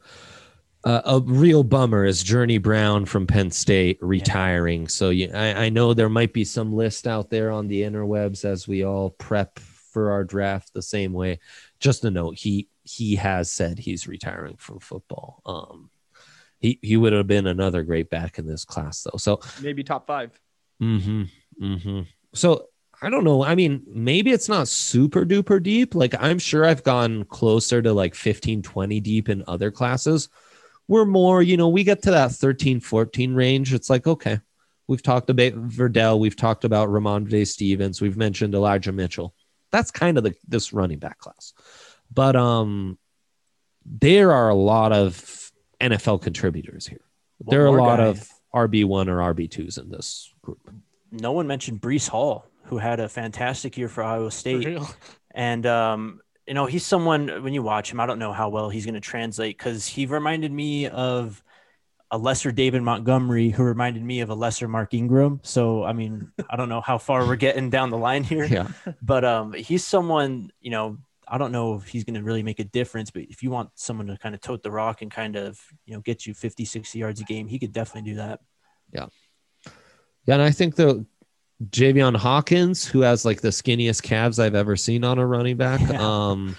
Uh, 0.86 1.02
a 1.04 1.20
real 1.20 1.64
bummer 1.64 2.04
is 2.04 2.22
Journey 2.22 2.58
Brown 2.58 3.06
from 3.06 3.26
Penn 3.26 3.50
State 3.50 3.98
retiring. 4.00 4.86
So 4.86 5.10
you, 5.10 5.28
I, 5.34 5.64
I 5.64 5.68
know 5.68 5.92
there 5.92 6.08
might 6.08 6.32
be 6.32 6.44
some 6.44 6.72
list 6.72 7.08
out 7.08 7.28
there 7.28 7.50
on 7.50 7.66
the 7.66 7.82
interwebs 7.82 8.44
as 8.44 8.68
we 8.68 8.84
all 8.84 9.10
prep 9.10 9.58
for 9.58 10.12
our 10.12 10.22
draft 10.22 10.72
the 10.72 10.82
same 10.82 11.12
way. 11.12 11.40
Just 11.80 12.04
a 12.04 12.10
note, 12.12 12.36
he 12.36 12.68
he 12.84 13.16
has 13.16 13.50
said 13.50 13.80
he's 13.80 14.06
retiring 14.06 14.58
from 14.58 14.78
football. 14.78 15.42
Um, 15.44 15.90
he 16.60 16.78
he 16.82 16.96
would 16.96 17.12
have 17.12 17.26
been 17.26 17.48
another 17.48 17.82
great 17.82 18.08
back 18.08 18.38
in 18.38 18.46
this 18.46 18.64
class 18.64 19.02
though. 19.02 19.18
So 19.18 19.40
Maybe 19.60 19.82
top 19.82 20.06
five. 20.06 20.40
Mm-hmm. 20.80 21.22
Mm-hmm. 21.60 22.00
So 22.32 22.68
I 23.02 23.10
don't 23.10 23.24
know. 23.24 23.42
I 23.42 23.56
mean, 23.56 23.82
maybe 23.88 24.30
it's 24.30 24.48
not 24.48 24.68
super 24.68 25.26
duper 25.26 25.60
deep. 25.60 25.96
Like 25.96 26.14
I'm 26.20 26.38
sure 26.38 26.64
I've 26.64 26.84
gone 26.84 27.24
closer 27.24 27.82
to 27.82 27.92
like 27.92 28.14
15, 28.14 28.62
20 28.62 29.00
deep 29.00 29.28
in 29.28 29.42
other 29.48 29.72
classes. 29.72 30.28
We're 30.88 31.04
more, 31.04 31.42
you 31.42 31.56
know, 31.56 31.68
we 31.68 31.84
get 31.84 32.02
to 32.02 32.10
that 32.12 32.32
13, 32.32 32.80
14 32.80 33.34
range. 33.34 33.74
It's 33.74 33.90
like, 33.90 34.06
okay, 34.06 34.40
we've 34.86 35.02
talked 35.02 35.30
about 35.30 35.52
Verdell, 35.52 36.18
we've 36.18 36.36
talked 36.36 36.64
about 36.64 36.88
Rhamondre 36.88 37.46
Stevens, 37.46 38.00
we've 38.00 38.16
mentioned 38.16 38.54
Elijah 38.54 38.92
Mitchell. 38.92 39.34
That's 39.72 39.90
kind 39.90 40.16
of 40.16 40.24
the 40.24 40.34
this 40.46 40.72
running 40.72 40.98
back 40.98 41.18
class. 41.18 41.52
But 42.12 42.36
um 42.36 42.98
there 43.84 44.32
are 44.32 44.48
a 44.48 44.54
lot 44.54 44.92
of 44.92 45.52
NFL 45.80 46.22
contributors 46.22 46.86
here. 46.86 47.00
One 47.38 47.54
there 47.54 47.62
are 47.64 47.76
a 47.76 47.82
lot 47.82 47.98
guy. 47.98 48.06
of 48.06 48.28
RB1 48.54 49.08
or 49.08 49.34
RB2s 49.34 49.78
in 49.78 49.90
this 49.90 50.32
group. 50.42 50.70
No 51.12 51.32
one 51.32 51.46
mentioned 51.46 51.80
Breece 51.80 52.08
Hall, 52.08 52.46
who 52.64 52.78
had 52.78 52.98
a 53.00 53.08
fantastic 53.08 53.76
year 53.76 53.88
for 53.88 54.02
Iowa 54.02 54.30
For 54.30 54.36
State. 54.36 54.64
real. 54.66 54.88
And, 55.32 55.66
um, 55.66 56.20
you 56.46 56.54
know, 56.54 56.66
he's 56.66 56.84
someone, 56.86 57.42
when 57.42 57.52
you 57.52 57.62
watch 57.62 57.90
him, 57.90 58.00
I 58.00 58.06
don't 58.06 58.18
know 58.18 58.32
how 58.32 58.48
well 58.48 58.68
he's 58.70 58.84
going 58.84 58.94
to 58.94 59.00
translate 59.00 59.58
because 59.58 59.86
he 59.86 60.06
reminded 60.06 60.52
me 60.52 60.88
of 60.88 61.42
a 62.12 62.18
lesser 62.18 62.52
David 62.52 62.82
Montgomery 62.82 63.50
who 63.50 63.64
reminded 63.64 64.02
me 64.04 64.20
of 64.20 64.30
a 64.30 64.34
lesser 64.34 64.68
Mark 64.68 64.94
Ingram. 64.94 65.40
So, 65.42 65.82
I 65.82 65.92
mean, 65.92 66.30
I 66.48 66.54
don't 66.56 66.68
know 66.68 66.80
how 66.80 66.98
far 66.98 67.26
we're 67.26 67.34
getting 67.36 67.68
down 67.68 67.90
the 67.90 67.98
line 67.98 68.22
here. 68.22 68.44
Yeah. 68.44 68.68
but 69.02 69.24
um, 69.24 69.52
he's 69.52 69.84
someone 69.84 70.50
you 70.60 70.70
know. 70.70 70.98
I 71.28 71.38
don't 71.38 71.50
know 71.50 71.74
if 71.74 71.88
he's 71.88 72.04
going 72.04 72.14
to 72.14 72.22
really 72.22 72.44
make 72.44 72.60
a 72.60 72.64
difference, 72.64 73.10
but 73.10 73.22
if 73.22 73.42
you 73.42 73.50
want 73.50 73.70
someone 73.74 74.06
to 74.06 74.16
kind 74.16 74.32
of 74.36 74.40
tote 74.40 74.62
the 74.62 74.70
rock 74.70 75.02
and 75.02 75.10
kind 75.10 75.34
of 75.34 75.60
you 75.84 75.94
know 75.94 76.00
get 76.00 76.24
you 76.24 76.32
50, 76.34 76.64
60 76.64 76.96
yards 77.00 77.20
a 77.20 77.24
game, 77.24 77.48
he 77.48 77.58
could 77.58 77.72
definitely 77.72 78.08
do 78.12 78.16
that. 78.18 78.38
Yeah, 78.92 79.06
Yeah. 80.26 80.34
and 80.34 80.42
I 80.42 80.52
think 80.52 80.76
the 80.76 81.04
Javian 81.70 82.16
Hawkins, 82.16 82.84
who 82.86 83.00
has 83.00 83.24
like 83.24 83.40
the 83.40 83.48
skinniest 83.48 84.02
calves 84.02 84.38
I've 84.38 84.54
ever 84.54 84.76
seen 84.76 85.04
on 85.04 85.18
a 85.18 85.26
running 85.26 85.56
back, 85.56 85.80
Yeah. 85.80 86.00
um, 86.00 86.56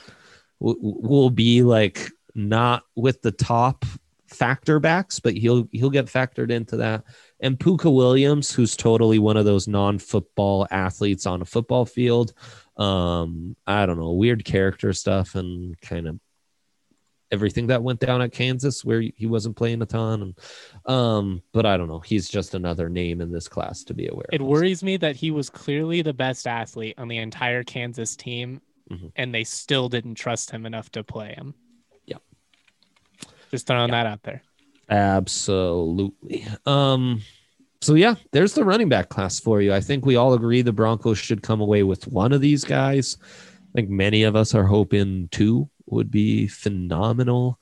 w- 0.59 0.77
w- 0.79 1.07
will 1.07 1.29
be 1.29 1.61
like 1.61 2.09
not 2.33 2.83
with 2.95 3.21
the 3.21 3.31
top 3.31 3.85
factor 4.27 4.79
backs, 4.79 5.19
but 5.19 5.35
he'll 5.35 5.67
he'll 5.71 5.89
get 5.89 6.05
factored 6.07 6.51
into 6.51 6.77
that. 6.77 7.03
And 7.39 7.57
Pooka 7.59 7.93
Williams, 7.93 8.51
who's 8.51 8.75
totally 8.75 9.19
one 9.19 9.37
of 9.37 9.45
those 9.45 9.67
non-football 9.67 10.67
athletes 10.71 11.25
on 11.25 11.41
a 11.41 11.45
football 11.45 11.85
field. 11.85 12.33
Um, 12.77 13.55
I 13.65 13.85
don't 13.85 13.97
know, 13.99 14.11
weird 14.11 14.45
character 14.45 14.93
stuff 14.93 15.35
and 15.35 15.79
kind 15.81 16.07
of 16.07 16.19
everything 17.31 17.67
that 17.67 17.83
went 17.83 17.99
down 17.99 18.21
at 18.21 18.31
Kansas 18.31 18.85
where 18.85 19.01
he 19.01 19.25
wasn't 19.25 19.55
playing 19.55 19.81
a 19.81 19.85
ton. 19.85 20.21
And 20.85 20.91
um, 20.93 21.41
but 21.53 21.65
I 21.65 21.75
don't 21.77 21.87
know. 21.89 21.99
He's 21.99 22.29
just 22.29 22.53
another 22.55 22.89
name 22.89 23.19
in 23.21 23.31
this 23.31 23.47
class 23.47 23.83
to 23.85 23.93
be 23.93 24.07
aware. 24.07 24.25
It 24.31 24.41
of. 24.41 24.47
worries 24.47 24.83
me 24.83 24.97
that 24.97 25.15
he 25.15 25.31
was 25.31 25.49
clearly 25.49 26.01
the 26.01 26.13
best 26.13 26.47
athlete 26.47 26.95
on 26.97 27.07
the 27.07 27.17
entire 27.17 27.63
Kansas 27.63 28.15
team, 28.15 28.61
Mhm. 28.91 29.11
and 29.17 29.33
they 29.35 29.43
still 29.43 29.89
didn't 29.89 30.15
trust 30.15 30.49
him 30.51 30.65
enough 30.65 30.89
to 30.91 31.03
play 31.03 31.33
him. 31.35 31.53
Yeah. 32.05 32.17
Just 33.51 33.67
throwing 33.67 33.91
that 33.91 34.05
out 34.07 34.23
there. 34.23 34.41
Absolutely. 34.89 36.45
Um, 36.65 37.21
so 37.81 37.95
yeah, 37.95 38.15
there's 38.31 38.53
the 38.53 38.63
running 38.63 38.89
back 38.89 39.09
class 39.09 39.39
for 39.39 39.61
you. 39.61 39.73
I 39.73 39.81
think 39.81 40.05
we 40.05 40.15
all 40.15 40.33
agree 40.33 40.61
the 40.61 40.71
Broncos 40.71 41.17
should 41.17 41.43
come 41.43 41.59
away 41.61 41.83
with 41.83 42.07
one 42.07 42.31
of 42.31 42.41
these 42.41 42.63
guys. 42.63 43.17
I 43.21 43.71
think 43.75 43.89
many 43.89 44.23
of 44.23 44.35
us 44.35 44.55
are 44.55 44.63
hoping 44.63 45.27
two 45.31 45.69
would 45.87 46.11
be 46.11 46.47
phenomenal. 46.47 47.59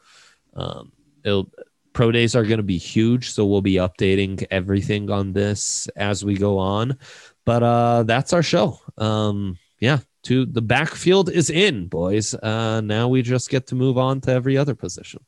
Um, 0.54 0.92
it'll, 1.24 1.52
pro 1.94 2.12
days 2.12 2.36
are 2.36 2.44
going 2.44 2.58
to 2.58 2.64
be 2.64 2.78
huge, 2.78 3.32
so 3.32 3.46
we'll 3.46 3.62
be 3.62 3.76
updating 3.76 4.46
everything 4.52 5.10
on 5.10 5.34
this 5.34 5.88
as 5.96 6.24
we 6.24 6.36
go 6.36 6.58
on. 6.58 6.98
But 7.46 7.64
uh, 7.64 8.04
that's 8.04 8.34
our 8.34 8.44
show. 8.44 8.80
Um, 8.98 9.58
yeah, 9.80 10.00
to 10.24 10.46
the 10.46 10.62
backfield 10.62 11.30
is 11.30 11.50
in, 11.50 11.88
boys. 11.88 12.34
Uh, 12.34 12.82
now 12.82 13.08
we 13.08 13.22
just 13.22 13.50
get 13.50 13.68
to 13.68 13.76
move 13.76 13.98
on 13.98 14.22
to 14.22 14.32
every 14.32 14.58
other 14.58 14.76
position. 14.76 15.24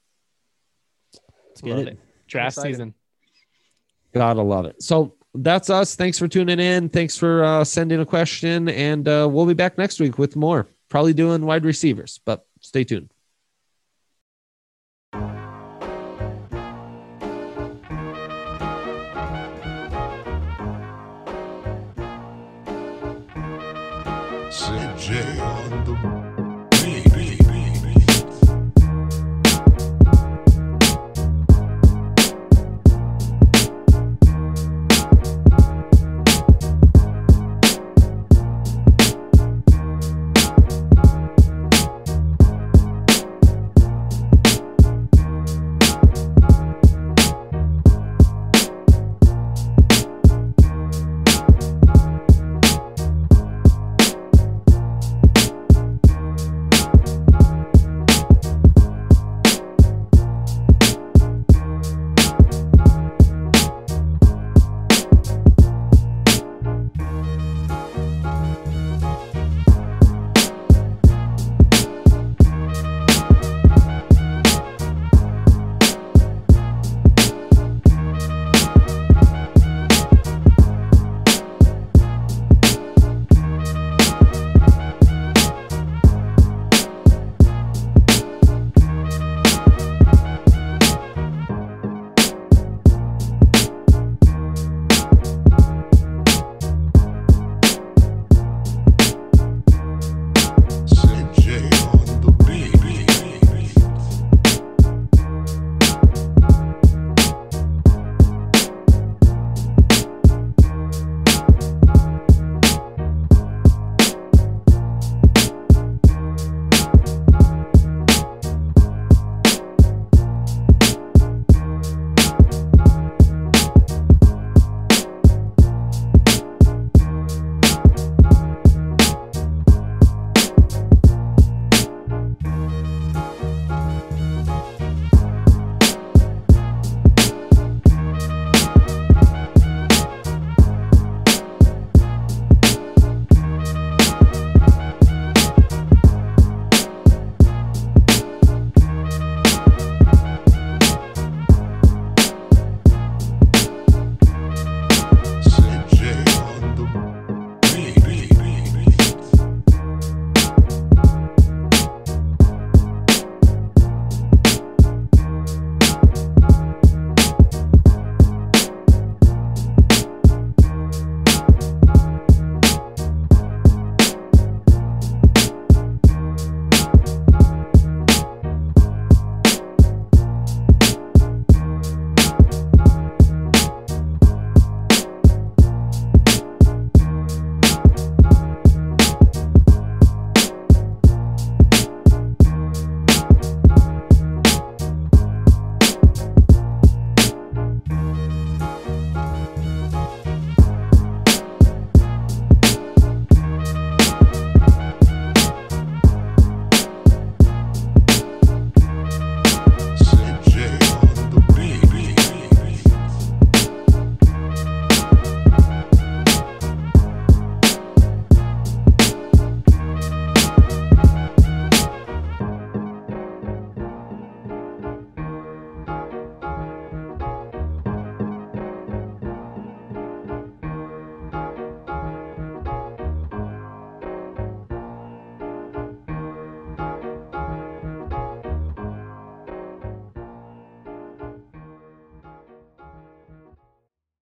Let's 1.50 1.62
get 1.62 1.70
Love 1.70 1.80
it. 1.80 1.88
it. 1.89 2.00
Draft 2.28 2.58
excited. 2.58 2.74
season. 2.74 2.93
Gotta 4.14 4.41
love 4.41 4.66
it. 4.66 4.82
So 4.82 5.14
that's 5.36 5.70
us. 5.70 5.95
Thanks 5.95 6.18
for 6.18 6.28
tuning 6.28 6.60
in. 6.60 6.89
Thanks 6.89 7.16
for 7.16 7.43
uh, 7.43 7.64
sending 7.64 8.00
a 8.00 8.06
question. 8.06 8.70
And 8.70 9.08
uh, 9.08 9.28
we'll 9.30 9.45
be 9.45 9.54
back 9.54 9.78
next 9.78 10.00
week 10.00 10.18
with 10.18 10.36
more. 10.36 10.68
Probably 10.89 11.14
doing 11.14 11.45
wide 11.45 11.66
receivers, 11.66 12.20
but 12.26 12.47
stay 12.68 12.84
tuned. 12.84 13.13